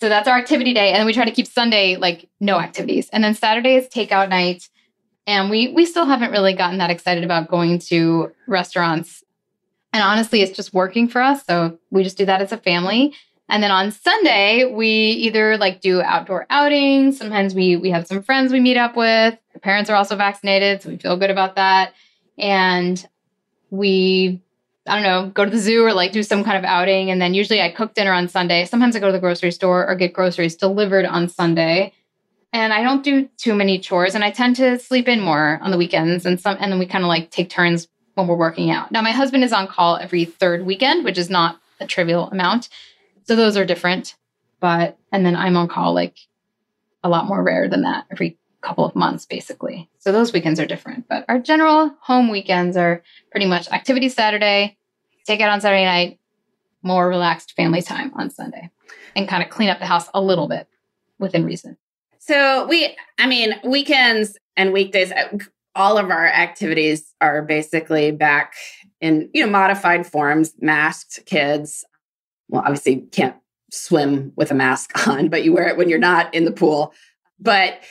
So 0.01 0.09
that's 0.09 0.27
our 0.27 0.35
activity 0.35 0.73
day. 0.73 0.89
And 0.89 0.99
then 0.99 1.05
we 1.05 1.13
try 1.13 1.25
to 1.25 1.31
keep 1.31 1.47
Sunday 1.47 1.95
like 1.95 2.27
no 2.39 2.59
activities. 2.59 3.07
And 3.13 3.23
then 3.23 3.35
Saturday 3.35 3.75
is 3.75 3.87
takeout 3.87 4.29
night. 4.29 4.67
And 5.27 5.51
we 5.51 5.69
we 5.69 5.85
still 5.85 6.05
haven't 6.05 6.31
really 6.31 6.53
gotten 6.53 6.79
that 6.79 6.89
excited 6.89 7.23
about 7.23 7.49
going 7.49 7.77
to 7.79 8.31
restaurants. 8.47 9.23
And 9.93 10.03
honestly, 10.03 10.41
it's 10.41 10.55
just 10.55 10.73
working 10.73 11.07
for 11.07 11.21
us. 11.21 11.45
So 11.45 11.77
we 11.91 12.03
just 12.03 12.17
do 12.17 12.25
that 12.25 12.41
as 12.41 12.51
a 12.51 12.57
family. 12.57 13.13
And 13.47 13.61
then 13.61 13.71
on 13.71 13.91
Sunday, 13.91 14.65
we 14.65 14.87
either 14.87 15.57
like 15.57 15.81
do 15.81 16.01
outdoor 16.01 16.47
outings. 16.49 17.17
Sometimes 17.17 17.53
we 17.53 17.75
we 17.75 17.91
have 17.91 18.07
some 18.07 18.23
friends 18.23 18.51
we 18.51 18.59
meet 18.59 18.77
up 18.77 18.95
with. 18.95 19.37
The 19.53 19.59
parents 19.59 19.89
are 19.89 19.95
also 19.95 20.15
vaccinated, 20.15 20.81
so 20.81 20.89
we 20.89 20.97
feel 20.97 21.17
good 21.17 21.29
about 21.29 21.55
that. 21.55 21.93
And 22.37 23.05
we 23.69 24.41
I 24.87 24.93
don't 24.95 25.03
know, 25.03 25.31
go 25.33 25.45
to 25.45 25.51
the 25.51 25.57
zoo 25.57 25.83
or 25.83 25.93
like 25.93 26.11
do 26.11 26.21
some 26.21 26.43
kind 26.43 26.57
of 26.57 26.63
outing. 26.63 27.09
And 27.09 27.19
then 27.19 27.33
usually 27.33 27.61
I 27.61 27.71
cook 27.71 27.95
dinner 27.95 28.13
on 28.13 28.27
Sunday. 28.27 28.65
Sometimes 28.65 28.95
I 28.95 28.99
go 28.99 29.07
to 29.07 29.11
the 29.11 29.19
grocery 29.19 29.51
store 29.51 29.87
or 29.87 29.95
get 29.95 30.13
groceries 30.13 30.55
delivered 30.55 31.05
on 31.05 31.27
Sunday. 31.27 31.91
And 32.53 32.71
I 32.71 32.83
don't 32.83 33.03
do 33.03 33.27
too 33.37 33.55
many 33.55 33.79
chores 33.79 34.15
and 34.15 34.23
I 34.23 34.31
tend 34.31 34.55
to 34.57 34.79
sleep 34.79 35.07
in 35.07 35.19
more 35.19 35.59
on 35.61 35.71
the 35.71 35.77
weekends 35.77 36.25
and 36.25 36.39
some 36.39 36.57
and 36.59 36.71
then 36.71 36.79
we 36.79 36.85
kind 36.85 37.03
of 37.03 37.09
like 37.09 37.31
take 37.31 37.49
turns 37.49 37.87
when 38.13 38.27
we're 38.27 38.35
working 38.35 38.71
out. 38.71 38.91
Now 38.91 39.01
my 39.01 39.11
husband 39.11 39.43
is 39.43 39.53
on 39.53 39.67
call 39.67 39.97
every 39.97 40.25
third 40.25 40.65
weekend, 40.65 41.03
which 41.03 41.17
is 41.17 41.29
not 41.29 41.59
a 41.79 41.87
trivial 41.87 42.29
amount. 42.29 42.69
So 43.25 43.35
those 43.35 43.57
are 43.57 43.65
different. 43.65 44.15
But 44.59 44.97
and 45.11 45.25
then 45.25 45.35
I'm 45.35 45.57
on 45.57 45.67
call 45.67 45.93
like 45.93 46.17
a 47.03 47.09
lot 47.09 47.27
more 47.27 47.43
rare 47.43 47.67
than 47.67 47.83
that 47.83 48.05
every 48.11 48.37
couple 48.61 48.85
of 48.85 48.95
months 48.95 49.25
basically. 49.25 49.89
So 49.99 50.11
those 50.11 50.33
weekends 50.33 50.59
are 50.59 50.65
different. 50.65 51.07
But 51.07 51.25
our 51.29 51.39
general 51.39 51.95
home 52.01 52.29
weekends 52.31 52.75
are 52.77 53.03
pretty 53.29 53.45
much 53.45 53.69
activity 53.69 54.09
Saturday, 54.09 54.77
take 55.25 55.39
out 55.41 55.49
on 55.49 55.61
Saturday 55.61 55.85
night, 55.85 56.19
more 56.81 57.07
relaxed 57.07 57.53
family 57.55 57.81
time 57.81 58.11
on 58.15 58.29
Sunday, 58.29 58.69
and 59.15 59.27
kind 59.27 59.43
of 59.43 59.49
clean 59.49 59.69
up 59.69 59.79
the 59.79 59.85
house 59.85 60.07
a 60.13 60.21
little 60.21 60.47
bit 60.47 60.67
within 61.19 61.45
reason. 61.45 61.77
So 62.19 62.65
we, 62.65 62.95
I 63.19 63.27
mean, 63.27 63.55
weekends 63.63 64.37
and 64.57 64.73
weekdays, 64.73 65.11
uh, 65.11 65.37
all 65.75 65.97
of 65.97 66.09
our 66.09 66.25
activities 66.27 67.13
are 67.21 67.43
basically 67.43 68.11
back 68.11 68.53
in, 68.99 69.29
you 69.33 69.45
know, 69.45 69.51
modified 69.51 70.07
forms, 70.07 70.53
masked 70.59 71.25
kids. 71.25 71.85
Well, 72.49 72.61
obviously 72.61 72.95
you 72.95 73.07
can't 73.11 73.35
swim 73.71 74.31
with 74.35 74.51
a 74.51 74.55
mask 74.55 75.07
on, 75.07 75.29
but 75.29 75.43
you 75.43 75.53
wear 75.53 75.67
it 75.67 75.77
when 75.77 75.89
you're 75.89 75.99
not 75.99 76.33
in 76.33 76.45
the 76.45 76.51
pool. 76.51 76.93
But, 77.39 77.81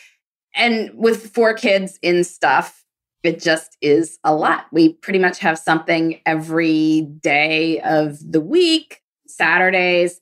and 0.55 0.91
with 0.95 1.35
four 1.35 1.55
kids 1.55 1.99
in 2.03 2.25
stuff, 2.25 2.85
it 3.23 3.41
just 3.41 3.77
is 3.81 4.19
a 4.23 4.35
lot. 4.35 4.67
We 4.71 4.93
pretty 4.93 5.19
much 5.19 5.39
have 5.39 5.59
something 5.59 6.21
every 6.27 7.03
day 7.21 7.81
of 7.81 8.19
the 8.21 8.41
week, 8.41 9.01
Saturdays. 9.27 10.21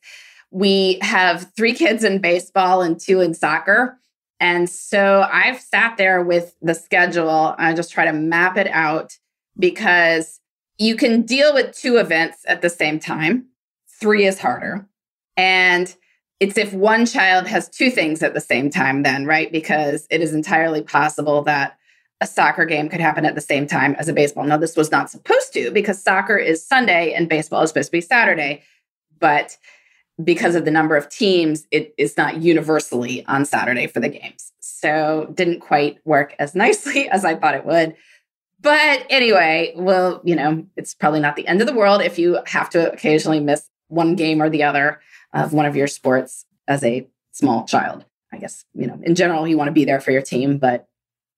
We 0.51 0.99
have 1.03 1.51
three 1.57 1.75
kids 1.75 2.05
in 2.05 2.21
baseball 2.21 2.81
and 2.81 2.99
two 3.01 3.21
in 3.21 3.35
soccer. 3.35 3.99
And 4.39 4.69
so 4.69 5.27
I've 5.33 5.61
sat 5.61 5.97
there 5.97 6.23
with 6.23 6.55
the 6.63 6.75
schedule. 6.75 7.55
I 7.59 7.75
just 7.75 7.93
try 7.93 8.05
to 8.05 8.13
map 8.13 8.57
it 8.57 8.69
out 8.69 9.17
because 9.59 10.41
you 10.79 10.97
can 10.97 11.23
deal 11.23 11.55
with 11.55 11.77
two 11.77 11.97
events 11.97 12.39
at 12.47 12.63
the 12.63 12.71
same 12.71 12.99
time. 12.99 13.47
Three 14.03 14.27
is 14.27 14.39
harder. 14.39 14.87
And 15.37 15.95
it's 16.41 16.59
if 16.59 16.73
one 16.73 17.07
child 17.07 17.47
has 17.47 17.69
two 17.69 17.89
things 17.89 18.23
at 18.23 18.35
the 18.35 18.41
same 18.41 18.69
time, 18.69 19.05
then, 19.05 19.27
right? 19.27 19.51
Because 19.51 20.09
it 20.11 20.21
is 20.21 20.35
entirely 20.35 20.83
possible 20.83 21.43
that 21.43 21.79
a 22.21 22.27
soccer 22.27 22.65
game 22.65 22.89
could 22.89 23.01
happen 23.01 23.25
at 23.25 23.37
the 23.37 23.41
same 23.41 23.67
time 23.67 23.95
as 23.99 24.09
a 24.09 24.13
baseball. 24.13 24.45
Now, 24.45 24.57
this 24.57 24.77
was 24.77 24.91
not 24.91 25.09
supposed 25.09 25.53
to 25.53 25.71
because 25.71 26.03
soccer 26.03 26.37
is 26.37 26.67
Sunday 26.67 27.13
and 27.13 27.29
baseball 27.29 27.63
is 27.63 27.71
supposed 27.71 27.89
to 27.89 27.93
be 27.93 28.01
Saturday. 28.01 28.63
But 29.21 29.57
because 30.23 30.57
of 30.57 30.65
the 30.65 30.71
number 30.73 30.97
of 30.97 31.09
teams, 31.09 31.67
it 31.71 31.95
is 31.97 32.17
not 32.17 32.43
universally 32.43 33.25
on 33.27 33.45
Saturday 33.45 33.87
for 33.87 34.01
the 34.01 34.09
games. 34.09 34.53
So 34.61 35.33
didn't 35.35 35.61
quite 35.61 35.99
work 36.05 36.35
as 36.41 36.57
nicely 36.57 37.09
as 37.11 37.25
I 37.25 37.37
thought 37.37 37.55
it 37.55 37.65
would. 37.65 37.95
But 38.61 39.07
anyway, 39.11 39.75
well, 39.77 40.21
you 40.25 40.37
know, 40.37 40.67
it's 40.77 40.95
probably 40.95 41.21
not 41.21 41.37
the 41.37 41.47
end 41.47 41.61
of 41.61 41.67
the 41.67 41.75
world 41.75 42.03
if 42.03 42.19
you 42.19 42.41
have 42.47 42.71
to 42.71 42.93
occasionally 42.93 43.41
miss 43.41 43.69
one 43.93 44.17
game 44.17 44.41
or 44.43 44.49
the 44.49 44.63
other 44.63 45.01
of 45.33 45.53
one 45.53 45.67
of 45.67 45.77
your 45.77 45.87
sports 45.87 46.47
as 46.67 46.83
a 46.83 47.07
small 47.31 47.65
child. 47.67 48.05
I 48.33 48.39
guess, 48.39 48.65
you 48.75 48.87
know, 48.87 48.99
in 49.03 49.15
general, 49.15 49.47
you 49.47 49.59
want 49.59 49.69
to 49.69 49.73
be 49.73 49.85
there 49.85 50.01
for 50.01 50.11
your 50.11 50.23
team, 50.23 50.57
but 50.57 50.89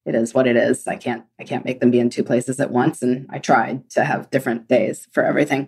it 0.05 0.15
is 0.15 0.33
what 0.33 0.47
it 0.47 0.55
is. 0.55 0.87
I 0.87 0.95
can't 0.95 1.25
I 1.39 1.43
can't 1.43 1.65
make 1.65 1.81
them 1.81 1.91
be 1.91 1.99
in 1.99 2.09
two 2.09 2.23
places 2.23 2.59
at 2.59 2.71
once. 2.71 3.01
And 3.01 3.27
I 3.29 3.39
tried 3.39 3.89
to 3.91 4.05
have 4.05 4.29
different 4.29 4.69
days 4.69 5.07
for 5.11 5.23
everything. 5.23 5.67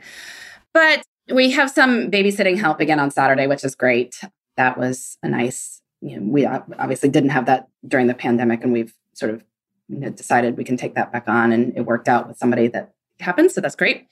But 0.74 1.04
we 1.34 1.52
have 1.52 1.70
some 1.70 2.10
babysitting 2.10 2.58
help 2.58 2.80
again 2.80 3.00
on 3.00 3.12
Saturday, 3.12 3.48
which 3.48 3.66
is 3.66 3.76
great. 3.76 4.22
That 4.56 4.78
was 4.78 5.18
a 5.22 5.28
nice, 5.28 5.82
you 6.02 6.20
know, 6.20 6.32
we 6.32 6.46
obviously 6.46 7.10
didn't 7.10 7.32
have 7.32 7.48
that 7.48 7.68
during 7.86 8.08
the 8.08 8.14
pandemic, 8.14 8.64
and 8.64 8.72
we've 8.72 8.94
sort 9.14 9.32
of 9.32 9.44
you 9.90 10.00
know, 10.00 10.10
decided 10.10 10.58
we 10.58 10.64
can 10.64 10.78
take 10.78 10.96
that 10.96 11.12
back 11.12 11.28
on, 11.28 11.52
and 11.52 11.76
it 11.76 11.82
worked 11.82 12.08
out 12.08 12.28
with 12.28 12.38
somebody 12.38 12.68
that 12.70 12.94
happened. 13.20 13.52
So 13.52 13.60
that's 13.60 13.76
great. 13.76 14.08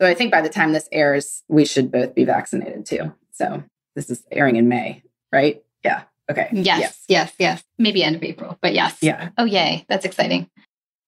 So 0.00 0.06
I 0.06 0.14
think 0.14 0.30
by 0.30 0.40
the 0.40 0.48
time 0.48 0.72
this 0.72 0.88
airs, 0.92 1.42
we 1.48 1.64
should 1.64 1.90
both 1.90 2.14
be 2.14 2.24
vaccinated 2.24 2.86
too. 2.86 3.12
So 3.32 3.64
this 3.94 4.10
is 4.10 4.24
airing 4.30 4.56
in 4.56 4.68
May, 4.68 5.02
right? 5.32 5.62
Yeah. 5.84 6.02
Okay. 6.30 6.48
Yes, 6.52 6.80
yes, 6.80 7.04
yes, 7.08 7.32
yes. 7.38 7.64
Maybe 7.78 8.02
end 8.04 8.16
of 8.16 8.22
April, 8.22 8.58
but 8.60 8.74
yes. 8.74 8.98
Yeah. 9.00 9.30
Oh, 9.38 9.44
yay. 9.44 9.86
That's 9.88 10.04
exciting. 10.04 10.48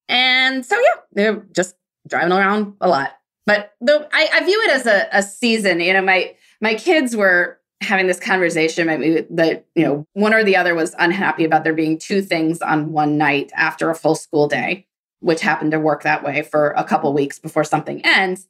And 0.09 0.65
so, 0.65 0.77
yeah, 0.77 1.01
they're 1.13 1.47
just 1.53 1.77
driving 2.09 2.33
around 2.33 2.75
a 2.81 2.89
lot. 2.89 3.17
But 3.47 3.75
though 3.81 4.07
I, 4.13 4.29
I 4.33 4.45
view 4.45 4.61
it 4.65 4.71
as 4.71 4.87
a, 4.87 5.09
a 5.13 5.23
season, 5.23 5.81
you 5.81 5.93
know, 5.93 6.03
my 6.03 6.35
my 6.61 6.75
kids 6.75 7.15
were 7.15 7.59
having 7.81 8.07
this 8.07 8.21
conversation, 8.21 8.87
maybe 8.87 9.27
that, 9.31 9.67
you 9.75 9.85
know, 9.85 10.07
one 10.13 10.35
or 10.35 10.45
the 10.45 10.57
other 10.57 10.75
was 10.75 10.95
unhappy 10.99 11.45
about 11.45 11.65
there 11.65 11.73
being 11.75 11.99
two 11.99 12.23
things 12.23 12.61
on 12.61 12.93
one 12.93 13.17
night 13.17 13.51
after 13.55 13.89
a 13.89 13.95
full 13.95 14.15
school 14.15 14.47
day, 14.49 14.87
which 15.21 15.41
happened 15.41 15.73
to 15.73 15.81
work 15.81 16.03
that 16.03 16.23
way 16.23 16.43
for 16.43 16.71
a 16.73 16.85
couple 16.85 17.13
weeks 17.15 17.39
before 17.39 17.65
something 17.65 18.05
ends. 18.05 18.49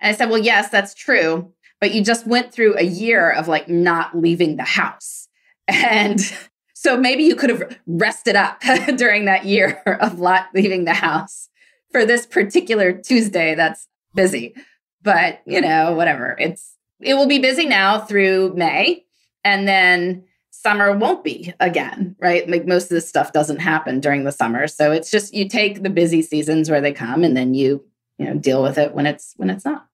And 0.00 0.14
I 0.14 0.16
said, 0.16 0.30
well, 0.30 0.38
yes, 0.38 0.70
that's 0.70 0.94
true. 0.94 1.52
But 1.80 1.94
you 1.94 2.04
just 2.04 2.26
went 2.26 2.52
through 2.52 2.76
a 2.76 2.84
year 2.84 3.30
of 3.30 3.48
like 3.48 3.68
not 3.68 4.16
leaving 4.16 4.56
the 4.56 4.64
house. 4.64 5.28
And 5.66 6.20
so 6.74 6.96
maybe 6.96 7.24
you 7.24 7.36
could 7.36 7.50
have 7.50 7.78
rested 7.86 8.36
up 8.36 8.60
during 8.96 9.24
that 9.26 9.44
year 9.44 9.82
of 10.00 10.18
not 10.18 10.48
leaving 10.54 10.84
the 10.84 10.94
house 10.94 11.48
for 11.90 12.04
this 12.04 12.26
particular 12.26 12.92
Tuesday 12.92 13.54
that's 13.54 13.88
busy. 14.14 14.54
But, 15.02 15.40
you 15.46 15.60
know, 15.60 15.92
whatever. 15.92 16.36
It's 16.38 16.76
it 17.00 17.14
will 17.14 17.26
be 17.26 17.38
busy 17.38 17.66
now 17.66 17.98
through 17.98 18.52
May 18.54 19.06
and 19.42 19.66
then 19.66 20.24
summer 20.50 20.96
won't 20.96 21.24
be 21.24 21.54
again, 21.60 22.14
right? 22.20 22.48
Like 22.48 22.66
most 22.66 22.84
of 22.84 22.90
this 22.90 23.08
stuff 23.08 23.32
doesn't 23.32 23.60
happen 23.60 24.00
during 24.00 24.24
the 24.24 24.32
summer. 24.32 24.66
So 24.66 24.92
it's 24.92 25.10
just 25.10 25.32
you 25.32 25.48
take 25.48 25.82
the 25.82 25.90
busy 25.90 26.20
seasons 26.22 26.70
where 26.70 26.80
they 26.80 26.92
come 26.92 27.24
and 27.24 27.36
then 27.36 27.54
you, 27.54 27.82
you 28.18 28.26
know, 28.26 28.34
deal 28.34 28.62
with 28.62 28.76
it 28.76 28.94
when 28.94 29.06
it's 29.06 29.32
when 29.36 29.48
it's 29.48 29.64
not. 29.64 29.86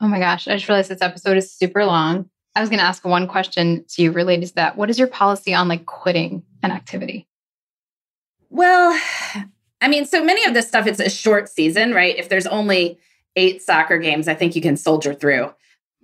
Oh 0.00 0.08
my 0.08 0.18
gosh, 0.18 0.48
I 0.48 0.54
just 0.54 0.68
realized 0.68 0.90
this 0.90 1.02
episode 1.02 1.36
is 1.36 1.52
super 1.52 1.84
long. 1.84 2.28
I 2.54 2.60
was 2.60 2.68
going 2.68 2.78
to 2.78 2.84
ask 2.84 3.04
one 3.04 3.26
question 3.26 3.84
to 3.90 4.02
you 4.02 4.12
related 4.12 4.48
to 4.48 4.54
that. 4.56 4.76
What 4.76 4.90
is 4.90 4.98
your 4.98 5.08
policy 5.08 5.54
on 5.54 5.68
like 5.68 5.86
quitting 5.86 6.42
an 6.62 6.70
activity? 6.70 7.26
Well, 8.50 8.98
I 9.80 9.88
mean, 9.88 10.04
so 10.06 10.24
many 10.24 10.44
of 10.44 10.54
this 10.54 10.68
stuff, 10.68 10.86
it's 10.86 11.00
a 11.00 11.10
short 11.10 11.48
season, 11.48 11.92
right? 11.92 12.16
If 12.16 12.28
there's 12.28 12.46
only 12.46 12.98
eight 13.36 13.62
soccer 13.62 13.98
games, 13.98 14.28
I 14.28 14.34
think 14.34 14.54
you 14.54 14.62
can 14.62 14.76
soldier 14.76 15.14
through 15.14 15.52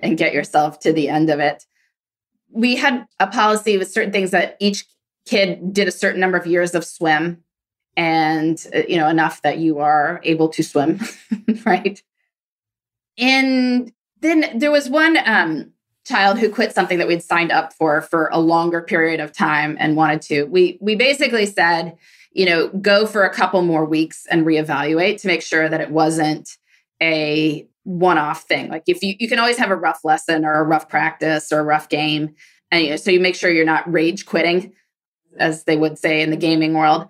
and 0.01 0.19
get 0.19 0.35
yourself 0.35 0.81
to 0.81 0.93
the 0.93 1.09
end 1.09 1.31
of 1.31 1.39
it. 1.39 1.65
We 2.51 2.77
had 2.77 3.07
a 3.21 3.29
policy 3.29 3.79
with 3.79 3.93
certain 3.93 4.13
things 4.13 4.33
that 4.33 4.57
each 4.59 4.85
kid 5.27 5.73
did 5.73 5.87
a 5.87 5.93
certain 5.93 6.21
number 6.21 6.37
of 6.37 6.47
years 6.47 6.75
of 6.75 6.85
swim 6.85 7.45
and, 7.97 8.65
uh, 8.75 8.83
you 8.89 8.97
know, 8.97 9.09
enough 9.09 9.43
that 9.43 9.59
you 9.59 9.79
are 9.79 10.21
able 10.25 10.49
to 10.49 10.63
swim, 10.65 11.01
right? 11.65 12.03
And 13.21 13.93
then 14.21 14.59
there 14.59 14.71
was 14.71 14.89
one 14.89 15.19
um, 15.25 15.73
child 16.07 16.39
who 16.39 16.51
quit 16.51 16.75
something 16.75 16.99
that 16.99 17.07
we'd 17.07 17.23
signed 17.23 17.53
up 17.53 17.73
for 17.75 18.01
for 18.01 18.29
a 18.33 18.41
longer 18.41 18.81
period 18.81 19.21
of 19.21 19.33
time 19.33 19.77
and 19.79 19.97
wanted 19.97 20.23
to. 20.23 20.45
We 20.45 20.79
we 20.81 20.97
basically 20.97 21.47
said, 21.47 21.97
you 22.33 22.47
know, 22.47 22.69
go 22.69 23.07
for 23.07 23.25
a 23.25 23.33
couple 23.33 23.63
more 23.63 23.85
weeks 23.85 24.27
and 24.31 24.47
reevaluate 24.47 25.21
to 25.21 25.27
make 25.27 25.43
sure 25.43 25.69
that 25.69 25.81
it 25.81 25.91
wasn't 25.91 26.57
a 27.03 27.67
one-off 27.85 28.43
thing. 28.43 28.69
Like 28.69 28.85
if 28.87 29.03
you 29.03 29.15
you 29.19 29.29
can 29.29 29.39
always 29.39 29.59
have 29.59 29.71
a 29.71 29.77
rough 29.77 30.01
lesson 30.05 30.45
or 30.45 30.55
a 30.55 30.65
rough 30.65 30.89
practice 30.89 31.53
or 31.53 31.61
a 31.61 31.65
rough 31.65 31.89
game, 31.89 32.35
and 32.71 32.85
you 32.85 32.91
know, 32.91 32.97
so 32.97 33.11
you 33.11 33.21
make 33.21 33.35
sure 33.35 33.51
you're 33.51 33.65
not 33.65 33.91
rage 33.91 34.25
quitting, 34.27 34.73
as 35.39 35.65
they 35.65 35.77
would 35.77 35.99
say 35.99 36.23
in 36.23 36.31
the 36.31 36.37
gaming 36.37 36.73
world, 36.75 37.09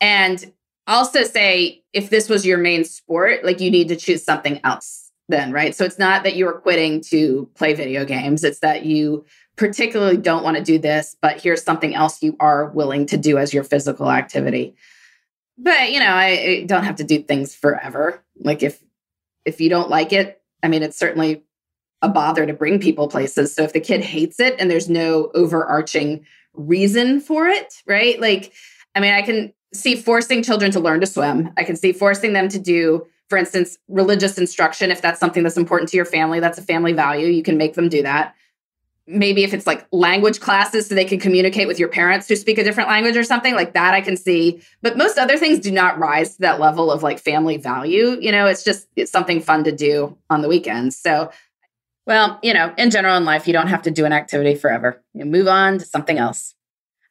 and 0.00 0.52
also 0.86 1.24
say 1.24 1.82
if 1.92 2.10
this 2.10 2.28
was 2.28 2.46
your 2.46 2.58
main 2.58 2.84
sport, 2.84 3.44
like 3.44 3.60
you 3.60 3.70
need 3.70 3.88
to 3.88 3.96
choose 3.96 4.22
something 4.22 4.60
else 4.62 5.05
then, 5.28 5.52
right? 5.52 5.74
So 5.74 5.84
it's 5.84 5.98
not 5.98 6.24
that 6.24 6.36
you 6.36 6.46
are 6.48 6.60
quitting 6.60 7.00
to 7.08 7.48
play 7.54 7.74
video 7.74 8.04
games, 8.04 8.44
it's 8.44 8.60
that 8.60 8.84
you 8.84 9.24
particularly 9.56 10.18
don't 10.18 10.44
want 10.44 10.56
to 10.56 10.62
do 10.62 10.78
this, 10.78 11.16
but 11.20 11.40
here's 11.40 11.62
something 11.62 11.94
else 11.94 12.22
you 12.22 12.36
are 12.38 12.66
willing 12.70 13.06
to 13.06 13.16
do 13.16 13.38
as 13.38 13.54
your 13.54 13.64
physical 13.64 14.10
activity. 14.10 14.76
But, 15.58 15.92
you 15.92 16.00
know, 16.00 16.12
I, 16.12 16.26
I 16.26 16.64
don't 16.66 16.84
have 16.84 16.96
to 16.96 17.04
do 17.04 17.22
things 17.22 17.54
forever. 17.54 18.22
Like 18.38 18.62
if 18.62 18.82
if 19.46 19.60
you 19.60 19.70
don't 19.70 19.88
like 19.88 20.12
it, 20.12 20.42
I 20.62 20.68
mean, 20.68 20.82
it's 20.82 20.98
certainly 20.98 21.44
a 22.02 22.08
bother 22.08 22.44
to 22.44 22.52
bring 22.52 22.80
people 22.80 23.08
places. 23.08 23.54
So 23.54 23.62
if 23.62 23.72
the 23.72 23.80
kid 23.80 24.02
hates 24.02 24.40
it 24.40 24.56
and 24.58 24.70
there's 24.70 24.90
no 24.90 25.30
overarching 25.34 26.26
reason 26.52 27.20
for 27.20 27.46
it, 27.46 27.72
right? 27.86 28.20
Like, 28.20 28.52
I 28.94 29.00
mean, 29.00 29.14
I 29.14 29.22
can 29.22 29.52
see 29.72 29.94
forcing 29.96 30.42
children 30.42 30.70
to 30.72 30.80
learn 30.80 31.00
to 31.00 31.06
swim. 31.06 31.50
I 31.56 31.64
can 31.64 31.76
see 31.76 31.92
forcing 31.92 32.32
them 32.32 32.48
to 32.48 32.58
do 32.58 33.06
for 33.28 33.38
instance, 33.38 33.78
religious 33.88 34.38
instruction, 34.38 34.90
if 34.90 35.02
that's 35.02 35.18
something 35.18 35.42
that's 35.42 35.56
important 35.56 35.90
to 35.90 35.96
your 35.96 36.04
family, 36.04 36.40
that's 36.40 36.58
a 36.58 36.62
family 36.62 36.92
value, 36.92 37.26
you 37.26 37.42
can 37.42 37.56
make 37.58 37.74
them 37.74 37.88
do 37.88 38.02
that. 38.02 38.34
Maybe 39.08 39.44
if 39.44 39.54
it's 39.54 39.66
like 39.66 39.86
language 39.92 40.40
classes 40.40 40.88
so 40.88 40.94
they 40.94 41.04
can 41.04 41.20
communicate 41.20 41.68
with 41.68 41.78
your 41.78 41.88
parents 41.88 42.28
who 42.28 42.34
speak 42.34 42.58
a 42.58 42.64
different 42.64 42.88
language 42.88 43.16
or 43.16 43.22
something 43.22 43.54
like 43.54 43.72
that, 43.74 43.94
I 43.94 44.00
can 44.00 44.16
see. 44.16 44.60
But 44.82 44.96
most 44.96 45.16
other 45.16 45.36
things 45.36 45.60
do 45.60 45.70
not 45.70 45.98
rise 45.98 46.34
to 46.34 46.40
that 46.42 46.58
level 46.60 46.90
of 46.90 47.04
like 47.04 47.20
family 47.20 47.56
value. 47.56 48.18
You 48.20 48.32
know, 48.32 48.46
it's 48.46 48.64
just 48.64 48.88
it's 48.96 49.12
something 49.12 49.40
fun 49.40 49.62
to 49.64 49.72
do 49.72 50.16
on 50.28 50.42
the 50.42 50.48
weekends. 50.48 50.96
So, 50.96 51.30
well, 52.04 52.40
you 52.42 52.52
know, 52.52 52.74
in 52.76 52.90
general 52.90 53.16
in 53.16 53.24
life, 53.24 53.46
you 53.46 53.52
don't 53.52 53.68
have 53.68 53.82
to 53.82 53.92
do 53.92 54.04
an 54.04 54.12
activity 54.12 54.56
forever. 54.56 55.00
You 55.14 55.24
move 55.24 55.46
on 55.46 55.78
to 55.78 55.84
something 55.84 56.18
else. 56.18 56.54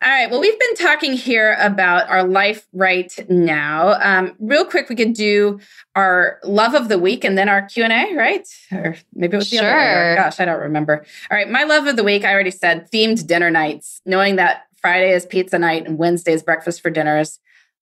All 0.05 0.11
right. 0.11 0.29
Well, 0.29 0.39
we've 0.39 0.59
been 0.59 0.75
talking 0.75 1.13
here 1.13 1.57
about 1.59 2.07
our 2.09 2.23
life 2.23 2.67
right 2.73 3.11
now. 3.27 3.99
Um, 3.99 4.35
real 4.37 4.63
quick, 4.63 4.87
we 4.87 4.95
could 4.95 5.13
do 5.13 5.59
our 5.95 6.39
love 6.43 6.75
of 6.75 6.89
the 6.89 6.99
week 6.99 7.23
and 7.23 7.35
then 7.35 7.49
our 7.49 7.63
Q 7.63 7.85
and 7.85 7.91
A, 7.91 8.15
right? 8.15 8.47
Or 8.71 8.97
maybe 9.15 9.33
it 9.33 9.37
was 9.37 9.49
the 9.49 9.57
sure. 9.57 9.65
other 9.67 10.09
order. 10.09 10.21
Gosh, 10.21 10.39
I 10.39 10.45
don't 10.45 10.61
remember. 10.61 11.03
All 11.31 11.35
right. 11.35 11.49
My 11.49 11.63
love 11.63 11.87
of 11.87 11.95
the 11.95 12.03
week, 12.03 12.23
I 12.23 12.31
already 12.31 12.51
said 12.51 12.87
themed 12.91 13.25
dinner 13.25 13.49
nights. 13.49 14.03
Knowing 14.05 14.35
that 14.35 14.65
Friday 14.75 15.11
is 15.11 15.25
pizza 15.25 15.57
night 15.57 15.87
and 15.87 15.97
Wednesday 15.97 16.33
is 16.33 16.43
breakfast 16.43 16.83
for 16.83 16.91
dinners, 16.91 17.39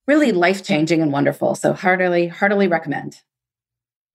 really 0.07 0.31
life 0.31 0.63
changing 0.63 1.01
and 1.01 1.11
wonderful. 1.11 1.55
So 1.55 1.73
heartily, 1.73 2.27
heartily 2.29 2.69
recommend. 2.69 3.17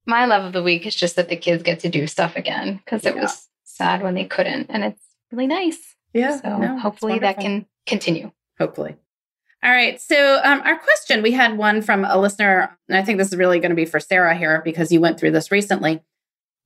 My 0.06 0.24
love 0.24 0.46
of 0.46 0.54
the 0.54 0.62
week 0.62 0.86
is 0.86 0.94
just 0.94 1.16
that 1.16 1.28
the 1.28 1.36
kids 1.36 1.62
get 1.62 1.80
to 1.80 1.90
do 1.90 2.06
stuff 2.06 2.36
again 2.36 2.80
because 2.82 3.04
it 3.04 3.16
was 3.16 3.48
sad 3.64 4.02
when 4.02 4.14
they 4.14 4.24
couldn't, 4.24 4.70
and 4.70 4.82
it's 4.82 5.02
really 5.30 5.46
nice. 5.46 5.94
Yeah. 6.14 6.40
So 6.40 6.56
no, 6.56 6.78
hopefully 6.78 7.18
that 7.18 7.38
can 7.38 7.66
continue. 7.88 8.30
Hopefully. 8.58 8.96
All 9.62 9.70
right. 9.70 10.00
So, 10.00 10.40
um, 10.44 10.60
our 10.64 10.78
question 10.78 11.22
we 11.22 11.32
had 11.32 11.58
one 11.58 11.82
from 11.82 12.04
a 12.04 12.18
listener, 12.18 12.78
and 12.88 12.96
I 12.96 13.02
think 13.02 13.18
this 13.18 13.28
is 13.28 13.36
really 13.36 13.58
going 13.58 13.70
to 13.70 13.76
be 13.76 13.86
for 13.86 13.98
Sarah 13.98 14.36
here 14.36 14.62
because 14.64 14.92
you 14.92 15.00
went 15.00 15.18
through 15.18 15.32
this 15.32 15.50
recently. 15.50 16.00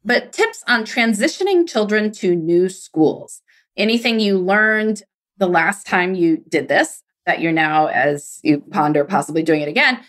But 0.05 0.33
tips 0.33 0.63
on 0.67 0.83
transitioning 0.83 1.67
children 1.67 2.13
to 2.13 2.35
new 2.35 2.69
schools. 2.69 3.41
Anything 3.77 4.21
you 4.21 4.39
learned 4.39 5.03
the 5.39 5.47
last 5.47 5.87
time 5.87 6.15
you 6.15 6.45
did 6.49 6.69
this 6.69 7.03
that 7.25 7.41
you're 7.41 7.53
now, 7.53 7.87
as 7.87 8.41
you 8.43 8.61
ponder 8.61 9.05
possibly 9.05 9.43
doing 9.43 9.63
it 9.63 9.69
again, 9.69 10.01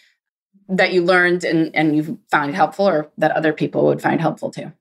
that 0.67 0.93
you 0.93 1.03
learned 1.03 1.43
and, 1.43 1.73
and 1.75 1.95
you 1.95 2.19
found 2.31 2.55
helpful 2.55 2.87
or 2.87 3.11
that 3.17 3.31
other 3.31 3.53
people 3.53 3.85
would 3.85 4.01
find 4.01 4.19
helpful 4.19 4.51
too? 4.51 4.71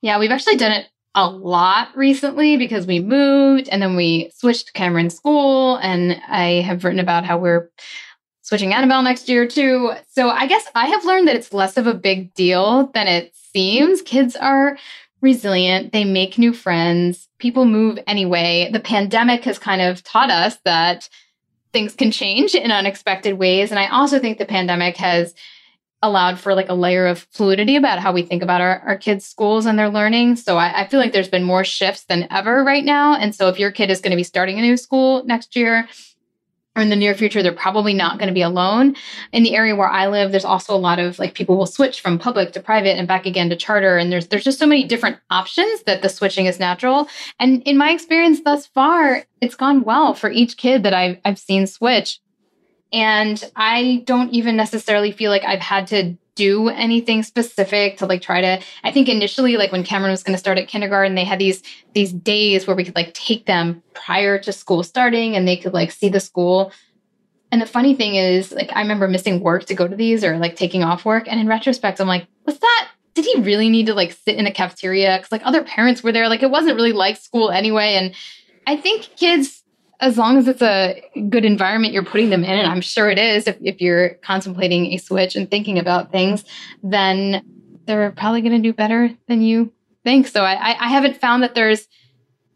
Yeah, 0.00 0.18
we've 0.18 0.30
actually 0.30 0.56
done 0.56 0.72
it 0.72 0.86
a 1.14 1.28
lot 1.28 1.94
recently 1.96 2.56
because 2.56 2.86
we 2.86 3.00
moved 3.00 3.68
and 3.68 3.82
then 3.82 3.96
we 3.96 4.30
switched 4.34 4.68
to 4.68 4.72
Cameron 4.72 5.10
school. 5.10 5.76
And 5.76 6.20
I 6.28 6.62
have 6.62 6.84
written 6.84 7.00
about 7.00 7.24
how 7.24 7.38
we're 7.38 7.70
switching 8.42 8.72
Annabelle 8.74 9.02
next 9.02 9.28
year 9.28 9.46
too. 9.46 9.92
So 10.10 10.30
I 10.30 10.46
guess 10.46 10.66
I 10.74 10.86
have 10.86 11.04
learned 11.04 11.28
that 11.28 11.36
it's 11.36 11.52
less 11.52 11.76
of 11.76 11.86
a 11.86 11.94
big 11.94 12.34
deal 12.34 12.88
than 12.94 13.06
it 13.06 13.34
seems. 13.34 14.02
Kids 14.02 14.36
are 14.36 14.76
resilient, 15.20 15.92
they 15.92 16.04
make 16.04 16.36
new 16.36 16.52
friends, 16.52 17.28
people 17.38 17.64
move 17.64 17.98
anyway. 18.06 18.68
The 18.72 18.80
pandemic 18.80 19.44
has 19.44 19.58
kind 19.58 19.80
of 19.80 20.02
taught 20.02 20.30
us 20.30 20.56
that 20.64 21.08
things 21.72 21.94
can 21.94 22.10
change 22.10 22.54
in 22.54 22.72
unexpected 22.72 23.38
ways. 23.38 23.70
And 23.70 23.78
I 23.78 23.86
also 23.86 24.18
think 24.18 24.38
the 24.38 24.44
pandemic 24.44 24.96
has 24.96 25.34
allowed 26.02 26.38
for 26.38 26.54
like 26.54 26.68
a 26.68 26.74
layer 26.74 27.06
of 27.06 27.26
fluidity 27.30 27.76
about 27.76 28.00
how 28.00 28.12
we 28.12 28.22
think 28.22 28.42
about 28.42 28.60
our, 28.60 28.80
our 28.80 28.96
kids' 28.96 29.24
schools 29.24 29.66
and 29.66 29.78
their 29.78 29.88
learning. 29.88 30.36
So 30.36 30.56
I, 30.56 30.82
I, 30.82 30.88
feel 30.88 30.98
like 30.98 31.12
there's 31.12 31.28
been 31.28 31.44
more 31.44 31.64
shifts 31.64 32.04
than 32.04 32.26
ever 32.30 32.64
right 32.64 32.84
now. 32.84 33.16
And 33.16 33.34
so 33.34 33.48
if 33.48 33.58
your 33.58 33.70
kid 33.70 33.90
is 33.90 34.00
going 34.00 34.10
to 34.10 34.16
be 34.16 34.24
starting 34.24 34.58
a 34.58 34.62
new 34.62 34.76
school 34.76 35.24
next 35.24 35.54
year 35.54 35.88
or 36.74 36.82
in 36.82 36.88
the 36.88 36.96
near 36.96 37.14
future, 37.14 37.42
they're 37.42 37.52
probably 37.52 37.92
not 37.94 38.18
going 38.18 38.28
to 38.28 38.34
be 38.34 38.42
alone. 38.42 38.96
In 39.32 39.42
the 39.42 39.54
area 39.54 39.76
where 39.76 39.88
I 39.88 40.06
live, 40.06 40.30
there's 40.30 40.44
also 40.44 40.74
a 40.74 40.78
lot 40.78 40.98
of 40.98 41.18
like 41.18 41.34
people 41.34 41.56
will 41.56 41.66
switch 41.66 42.00
from 42.00 42.18
public 42.18 42.52
to 42.52 42.60
private 42.60 42.96
and 42.96 43.06
back 43.06 43.26
again 43.26 43.50
to 43.50 43.56
charter. 43.56 43.98
And 43.98 44.10
there's 44.10 44.28
there's 44.28 44.44
just 44.44 44.58
so 44.58 44.66
many 44.66 44.84
different 44.84 45.18
options 45.30 45.82
that 45.84 46.02
the 46.02 46.08
switching 46.08 46.46
is 46.46 46.58
natural. 46.58 47.08
And 47.38 47.62
in 47.62 47.76
my 47.76 47.90
experience 47.90 48.40
thus 48.42 48.66
far, 48.66 49.24
it's 49.40 49.54
gone 49.54 49.84
well 49.84 50.14
for 50.14 50.30
each 50.30 50.56
kid 50.56 50.82
that 50.84 50.94
I've 50.94 51.18
I've 51.24 51.38
seen 51.38 51.66
switch. 51.66 52.20
And 52.92 53.42
I 53.56 54.02
don't 54.06 54.30
even 54.30 54.56
necessarily 54.56 55.12
feel 55.12 55.30
like 55.30 55.44
I've 55.44 55.60
had 55.60 55.86
to 55.88 56.16
do 56.34 56.68
anything 56.68 57.22
specific 57.22 57.98
to 57.98 58.06
like 58.06 58.22
try 58.22 58.40
to 58.40 58.60
I 58.84 58.90
think 58.90 59.08
initially 59.08 59.56
like 59.56 59.70
when 59.70 59.84
Cameron 59.84 60.12
was 60.12 60.22
going 60.22 60.34
to 60.34 60.38
start 60.38 60.58
at 60.58 60.68
kindergarten 60.68 61.14
they 61.14 61.24
had 61.24 61.38
these 61.38 61.62
these 61.94 62.12
days 62.12 62.66
where 62.66 62.76
we 62.76 62.84
could 62.84 62.96
like 62.96 63.12
take 63.12 63.44
them 63.44 63.82
prior 63.92 64.38
to 64.38 64.52
school 64.52 64.82
starting 64.82 65.36
and 65.36 65.46
they 65.46 65.56
could 65.56 65.74
like 65.74 65.90
see 65.90 66.08
the 66.08 66.20
school. 66.20 66.72
And 67.50 67.60
the 67.60 67.66
funny 67.66 67.94
thing 67.94 68.14
is 68.14 68.50
like 68.50 68.70
I 68.74 68.80
remember 68.80 69.08
missing 69.08 69.40
work 69.40 69.66
to 69.66 69.74
go 69.74 69.86
to 69.86 69.94
these 69.94 70.24
or 70.24 70.38
like 70.38 70.56
taking 70.56 70.82
off 70.82 71.04
work. 71.04 71.28
And 71.28 71.38
in 71.38 71.48
retrospect 71.48 72.00
I'm 72.00 72.08
like 72.08 72.26
was 72.46 72.58
that 72.58 72.88
did 73.14 73.26
he 73.26 73.42
really 73.42 73.68
need 73.68 73.86
to 73.86 73.94
like 73.94 74.12
sit 74.12 74.36
in 74.36 74.46
a 74.46 74.52
cafeteria? 74.52 75.18
Cuz 75.18 75.30
like 75.30 75.42
other 75.44 75.62
parents 75.62 76.02
were 76.02 76.12
there. 76.12 76.28
Like 76.30 76.42
it 76.42 76.50
wasn't 76.50 76.76
really 76.76 76.92
like 76.92 77.18
school 77.18 77.50
anyway. 77.50 77.94
And 77.94 78.14
I 78.66 78.76
think 78.76 79.10
kids 79.16 79.61
as 80.02 80.18
long 80.18 80.36
as 80.36 80.48
it's 80.48 80.60
a 80.60 81.00
good 81.28 81.44
environment 81.44 81.94
you're 81.94 82.04
putting 82.04 82.28
them 82.28 82.42
in, 82.42 82.50
and 82.50 82.66
I'm 82.66 82.80
sure 82.80 83.08
it 83.08 83.18
is 83.18 83.46
if, 83.46 83.56
if 83.62 83.80
you're 83.80 84.10
contemplating 84.16 84.92
a 84.92 84.98
switch 84.98 85.36
and 85.36 85.48
thinking 85.48 85.78
about 85.78 86.10
things, 86.10 86.44
then 86.82 87.42
they're 87.86 88.10
probably 88.10 88.42
going 88.42 88.60
to 88.60 88.68
do 88.68 88.72
better 88.72 89.10
than 89.28 89.42
you 89.42 89.72
think. 90.04 90.26
So 90.26 90.42
I, 90.42 90.76
I 90.78 90.88
haven't 90.88 91.20
found 91.20 91.44
that 91.44 91.54
there's 91.54 91.86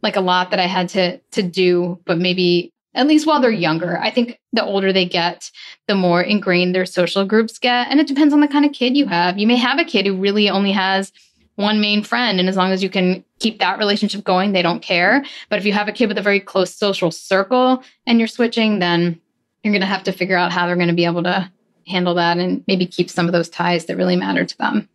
like 0.02 0.16
a 0.16 0.20
lot 0.20 0.50
that 0.50 0.58
I 0.58 0.66
had 0.66 0.88
to 0.90 1.18
to 1.18 1.42
do, 1.42 2.00
but 2.04 2.18
maybe 2.18 2.72
at 2.94 3.06
least 3.06 3.26
while 3.26 3.40
they're 3.40 3.50
younger. 3.50 3.98
I 3.98 4.10
think 4.10 4.40
the 4.52 4.64
older 4.64 4.92
they 4.92 5.06
get, 5.06 5.50
the 5.86 5.94
more 5.94 6.22
ingrained 6.22 6.74
their 6.74 6.86
social 6.86 7.24
groups 7.24 7.58
get. 7.58 7.88
And 7.88 8.00
it 8.00 8.08
depends 8.08 8.34
on 8.34 8.40
the 8.40 8.48
kind 8.48 8.64
of 8.64 8.72
kid 8.72 8.96
you 8.96 9.06
have. 9.06 9.38
You 9.38 9.46
may 9.46 9.56
have 9.56 9.78
a 9.78 9.84
kid 9.84 10.06
who 10.06 10.16
really 10.16 10.48
only 10.48 10.72
has 10.72 11.12
one 11.56 11.80
main 11.80 12.02
friend. 12.02 12.38
And 12.38 12.48
as 12.48 12.56
long 12.56 12.70
as 12.70 12.82
you 12.82 12.88
can 12.88 13.24
keep 13.40 13.58
that 13.58 13.78
relationship 13.78 14.24
going, 14.24 14.52
they 14.52 14.62
don't 14.62 14.82
care. 14.82 15.24
But 15.48 15.58
if 15.58 15.64
you 15.64 15.72
have 15.72 15.88
a 15.88 15.92
kid 15.92 16.08
with 16.08 16.18
a 16.18 16.22
very 16.22 16.40
close 16.40 16.74
social 16.74 17.10
circle 17.10 17.82
and 18.06 18.18
you're 18.18 18.28
switching, 18.28 18.78
then 18.78 19.20
you're 19.62 19.72
going 19.72 19.80
to 19.80 19.86
have 19.86 20.04
to 20.04 20.12
figure 20.12 20.36
out 20.36 20.52
how 20.52 20.66
they're 20.66 20.76
going 20.76 20.88
to 20.88 20.94
be 20.94 21.06
able 21.06 21.24
to 21.24 21.50
handle 21.88 22.14
that 22.14 22.38
and 22.38 22.62
maybe 22.66 22.86
keep 22.86 23.10
some 23.10 23.26
of 23.26 23.32
those 23.32 23.48
ties 23.48 23.86
that 23.86 23.96
really 23.96 24.16
matter 24.16 24.44
to 24.44 24.58
them. 24.58 24.88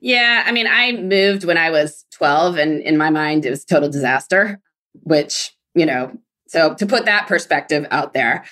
Yeah, 0.00 0.44
I 0.46 0.52
mean, 0.52 0.66
I 0.66 0.92
moved 0.92 1.44
when 1.44 1.58
I 1.58 1.70
was 1.70 2.06
12, 2.12 2.56
and 2.56 2.80
in 2.80 2.96
my 2.96 3.10
mind, 3.10 3.44
it 3.44 3.50
was 3.50 3.64
total 3.64 3.90
disaster, 3.90 4.58
which, 5.02 5.54
you 5.74 5.84
know, 5.84 6.16
so 6.48 6.74
to 6.74 6.86
put 6.86 7.04
that 7.04 7.26
perspective 7.26 7.86
out 7.90 8.14
there, 8.14 8.44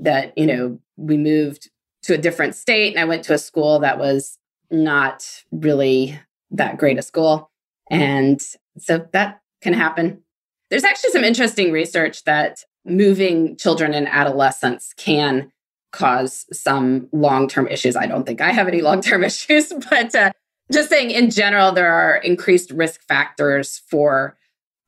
that, 0.00 0.36
you 0.36 0.46
know, 0.46 0.78
we 0.96 1.16
moved 1.16 1.70
to 2.02 2.14
a 2.14 2.18
different 2.18 2.54
state 2.54 2.94
and 2.94 3.00
I 3.00 3.04
went 3.04 3.24
to 3.24 3.34
a 3.34 3.38
school 3.38 3.78
that 3.80 3.98
was 3.98 4.38
not 4.70 5.42
really 5.50 6.18
that 6.50 6.78
great 6.78 6.98
a 6.98 7.02
school. 7.02 7.50
And 7.90 8.40
so 8.78 9.06
that 9.12 9.40
can 9.62 9.72
happen. 9.72 10.22
There's 10.70 10.84
actually 10.84 11.10
some 11.10 11.24
interesting 11.24 11.72
research 11.72 12.24
that 12.24 12.64
moving 12.84 13.56
children 13.56 13.94
and 13.94 14.08
adolescents 14.08 14.92
can 14.96 15.50
cause 15.92 16.46
some 16.52 17.08
long 17.12 17.48
term 17.48 17.66
issues. 17.68 17.96
I 17.96 18.06
don't 18.06 18.24
think 18.24 18.40
I 18.40 18.52
have 18.52 18.68
any 18.68 18.82
long 18.82 19.00
term 19.00 19.24
issues, 19.24 19.72
but 19.90 20.14
uh, 20.14 20.32
just 20.70 20.90
saying 20.90 21.10
in 21.10 21.30
general, 21.30 21.72
there 21.72 21.92
are 21.92 22.16
increased 22.16 22.70
risk 22.70 23.02
factors 23.06 23.80
for 23.90 24.36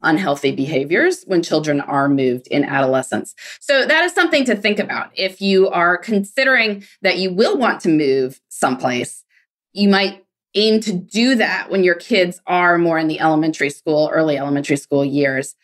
unhealthy 0.03 0.53
behaviors 0.53 1.25
when 1.25 1.43
children 1.43 1.81
are 1.81 2.09
moved 2.09 2.47
in 2.47 2.65
adolescence. 2.65 3.35
So 3.61 3.85
that 3.85 4.05
is 4.05 4.13
something 4.13 4.45
to 4.47 4.57
think 4.57 4.79
about. 4.79 5.11
If 5.15 5.43
you 5.43 5.69
are 5.69 5.99
considering 5.99 6.85
that 7.03 7.19
you 7.19 7.33
will 7.33 7.59
want 7.59 7.81
to 7.83 7.91
move 7.91 8.41
someplace, 8.49 9.25
you 9.73 9.89
might 9.89 10.25
aim 10.55 10.81
to 10.81 10.93
do 10.93 11.37
that 11.37 11.71
when 11.71 11.85
your 11.85 11.95
kids 11.95 12.41
are 12.47 12.79
more 12.79 12.99
in 12.99 13.09
the 13.09 13.21
elementary 13.21 13.71
school, 13.71 14.11
early 14.13 14.37
elementary 14.37 14.77
school 14.77 15.05
years. 15.05 15.55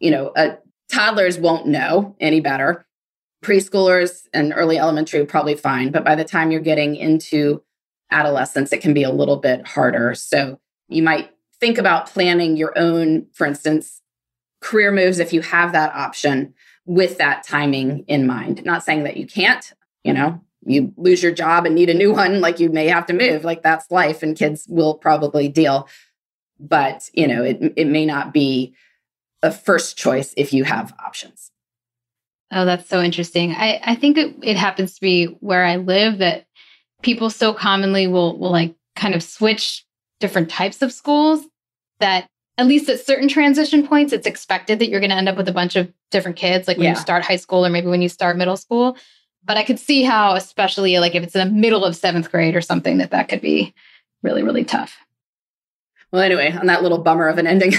You 0.00 0.10
know, 0.10 0.28
uh, 0.28 0.56
toddlers 0.92 1.38
won't 1.38 1.66
know 1.66 2.16
any 2.20 2.40
better. 2.40 2.86
Preschoolers 3.42 4.26
and 4.32 4.52
early 4.54 4.78
elementary 4.78 5.24
probably 5.26 5.54
fine, 5.54 5.90
but 5.90 6.04
by 6.04 6.14
the 6.14 6.24
time 6.24 6.50
you're 6.50 6.60
getting 6.60 6.96
into 6.96 7.62
adolescence, 8.10 8.72
it 8.72 8.80
can 8.80 8.94
be 8.94 9.02
a 9.02 9.10
little 9.10 9.36
bit 9.36 9.66
harder. 9.66 10.14
So 10.14 10.58
you 10.88 11.02
might 11.02 11.30
think 11.60 11.78
about 11.78 12.06
planning 12.06 12.56
your 12.56 12.76
own, 12.78 13.26
for 13.32 13.46
instance, 13.46 14.00
career 14.60 14.92
moves 14.92 15.18
if 15.18 15.32
you 15.32 15.42
have 15.42 15.72
that 15.72 15.94
option 15.94 16.54
with 16.86 17.18
that 17.18 17.44
timing 17.44 18.04
in 18.08 18.26
mind. 18.26 18.64
Not 18.64 18.82
saying 18.82 19.04
that 19.04 19.16
you 19.16 19.26
can't, 19.26 19.72
you 20.04 20.12
know, 20.12 20.40
you 20.66 20.92
lose 20.96 21.22
your 21.22 21.32
job 21.32 21.66
and 21.66 21.74
need 21.74 21.90
a 21.90 21.94
new 21.94 22.12
one, 22.12 22.40
like 22.40 22.60
you 22.60 22.70
may 22.70 22.86
have 22.86 23.06
to 23.06 23.12
move, 23.12 23.44
like 23.44 23.62
that's 23.62 23.90
life 23.90 24.22
and 24.22 24.36
kids 24.36 24.66
will 24.68 24.94
probably 24.94 25.48
deal. 25.48 25.88
But, 26.58 27.10
you 27.12 27.26
know, 27.26 27.42
it, 27.42 27.72
it 27.76 27.86
may 27.86 28.06
not 28.06 28.32
be 28.32 28.74
a 29.42 29.50
first 29.50 29.96
choice 29.96 30.32
if 30.36 30.52
you 30.52 30.64
have 30.64 30.94
options. 31.04 31.50
Oh, 32.50 32.64
that's 32.64 32.88
so 32.88 33.02
interesting. 33.02 33.52
I, 33.52 33.80
I 33.84 33.94
think 33.94 34.16
it, 34.16 34.34
it 34.42 34.56
happens 34.56 34.94
to 34.94 35.00
be 35.00 35.26
where 35.40 35.64
I 35.64 35.76
live 35.76 36.18
that 36.18 36.46
people 37.02 37.28
so 37.28 37.52
commonly 37.52 38.06
will 38.06 38.38
will 38.38 38.52
like 38.52 38.74
kind 38.96 39.14
of 39.14 39.22
switch 39.22 39.84
different 40.20 40.50
types 40.50 40.80
of 40.80 40.92
schools 40.92 41.44
that 42.00 42.28
at 42.56 42.66
least 42.66 42.88
at 42.88 43.04
certain 43.04 43.28
transition 43.28 43.86
points, 43.86 44.12
it's 44.12 44.26
expected 44.26 44.78
that 44.78 44.88
you're 44.88 45.00
going 45.00 45.10
to 45.10 45.16
end 45.16 45.28
up 45.28 45.36
with 45.36 45.48
a 45.48 45.52
bunch 45.52 45.74
of 45.74 45.92
different 46.10 46.36
kids, 46.36 46.68
like 46.68 46.76
when 46.76 46.84
yeah. 46.84 46.90
you 46.90 46.96
start 46.96 47.24
high 47.24 47.36
school 47.36 47.66
or 47.66 47.70
maybe 47.70 47.88
when 47.88 48.02
you 48.02 48.08
start 48.08 48.36
middle 48.36 48.56
school. 48.56 48.96
But 49.46 49.56
I 49.56 49.64
could 49.64 49.78
see 49.78 50.02
how, 50.02 50.34
especially 50.34 50.98
like 50.98 51.14
if 51.14 51.22
it's 51.22 51.34
in 51.34 51.46
the 51.46 51.54
middle 51.54 51.84
of 51.84 51.96
seventh 51.96 52.30
grade 52.30 52.56
or 52.56 52.60
something, 52.60 52.98
that 52.98 53.10
that 53.10 53.28
could 53.28 53.40
be 53.40 53.74
really, 54.22 54.42
really 54.42 54.64
tough. 54.64 54.96
Well, 56.12 56.22
anyway, 56.22 56.52
on 56.52 56.66
that 56.66 56.82
little 56.82 56.98
bummer 56.98 57.28
of 57.28 57.38
an 57.38 57.46
ending, 57.46 57.72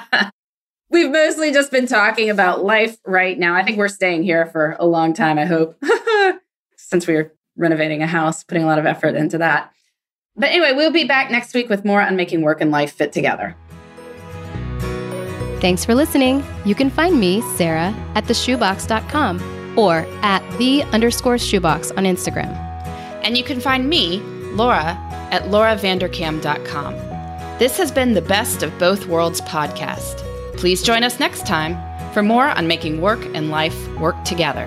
we've 0.90 1.10
mostly 1.10 1.52
just 1.52 1.70
been 1.70 1.86
talking 1.86 2.30
about 2.30 2.64
life 2.64 2.96
right 3.06 3.38
now. 3.38 3.54
I 3.54 3.62
think 3.62 3.78
we're 3.78 3.88
staying 3.88 4.24
here 4.24 4.46
for 4.46 4.76
a 4.78 4.86
long 4.86 5.14
time, 5.14 5.38
I 5.38 5.44
hope, 5.44 5.80
since 6.76 7.06
we're 7.06 7.32
renovating 7.56 8.02
a 8.02 8.06
house, 8.06 8.42
putting 8.42 8.64
a 8.64 8.66
lot 8.66 8.78
of 8.78 8.86
effort 8.86 9.14
into 9.14 9.38
that. 9.38 9.72
But 10.34 10.50
anyway, 10.50 10.72
we'll 10.74 10.90
be 10.90 11.04
back 11.04 11.30
next 11.30 11.54
week 11.54 11.68
with 11.68 11.84
more 11.84 12.00
on 12.00 12.16
making 12.16 12.40
work 12.40 12.60
and 12.60 12.70
life 12.70 12.92
fit 12.94 13.12
together. 13.12 13.54
Thanks 15.60 15.84
for 15.84 15.94
listening. 15.94 16.42
You 16.64 16.74
can 16.74 16.90
find 16.90 17.20
me, 17.20 17.40
Sarah, 17.56 17.94
at 18.14 18.24
theshubox.com 18.24 19.61
or 19.76 20.06
at 20.22 20.42
the 20.58 20.82
underscore 20.84 21.36
shubox 21.36 21.90
on 21.96 22.04
Instagram. 22.04 22.54
And 23.22 23.36
you 23.36 23.44
can 23.44 23.60
find 23.60 23.88
me, 23.88 24.20
Laura, 24.54 24.98
at 25.30 25.44
lauravanderkam.com. 25.44 26.94
This 27.58 27.76
has 27.76 27.92
been 27.92 28.14
the 28.14 28.22
Best 28.22 28.62
of 28.62 28.76
Both 28.78 29.06
Worlds 29.06 29.40
podcast. 29.42 30.16
Please 30.56 30.82
join 30.82 31.04
us 31.04 31.20
next 31.20 31.46
time 31.46 31.76
for 32.12 32.22
more 32.22 32.48
on 32.48 32.66
making 32.66 33.00
work 33.00 33.24
and 33.34 33.50
life 33.50 33.88
work 33.96 34.22
together. 34.24 34.66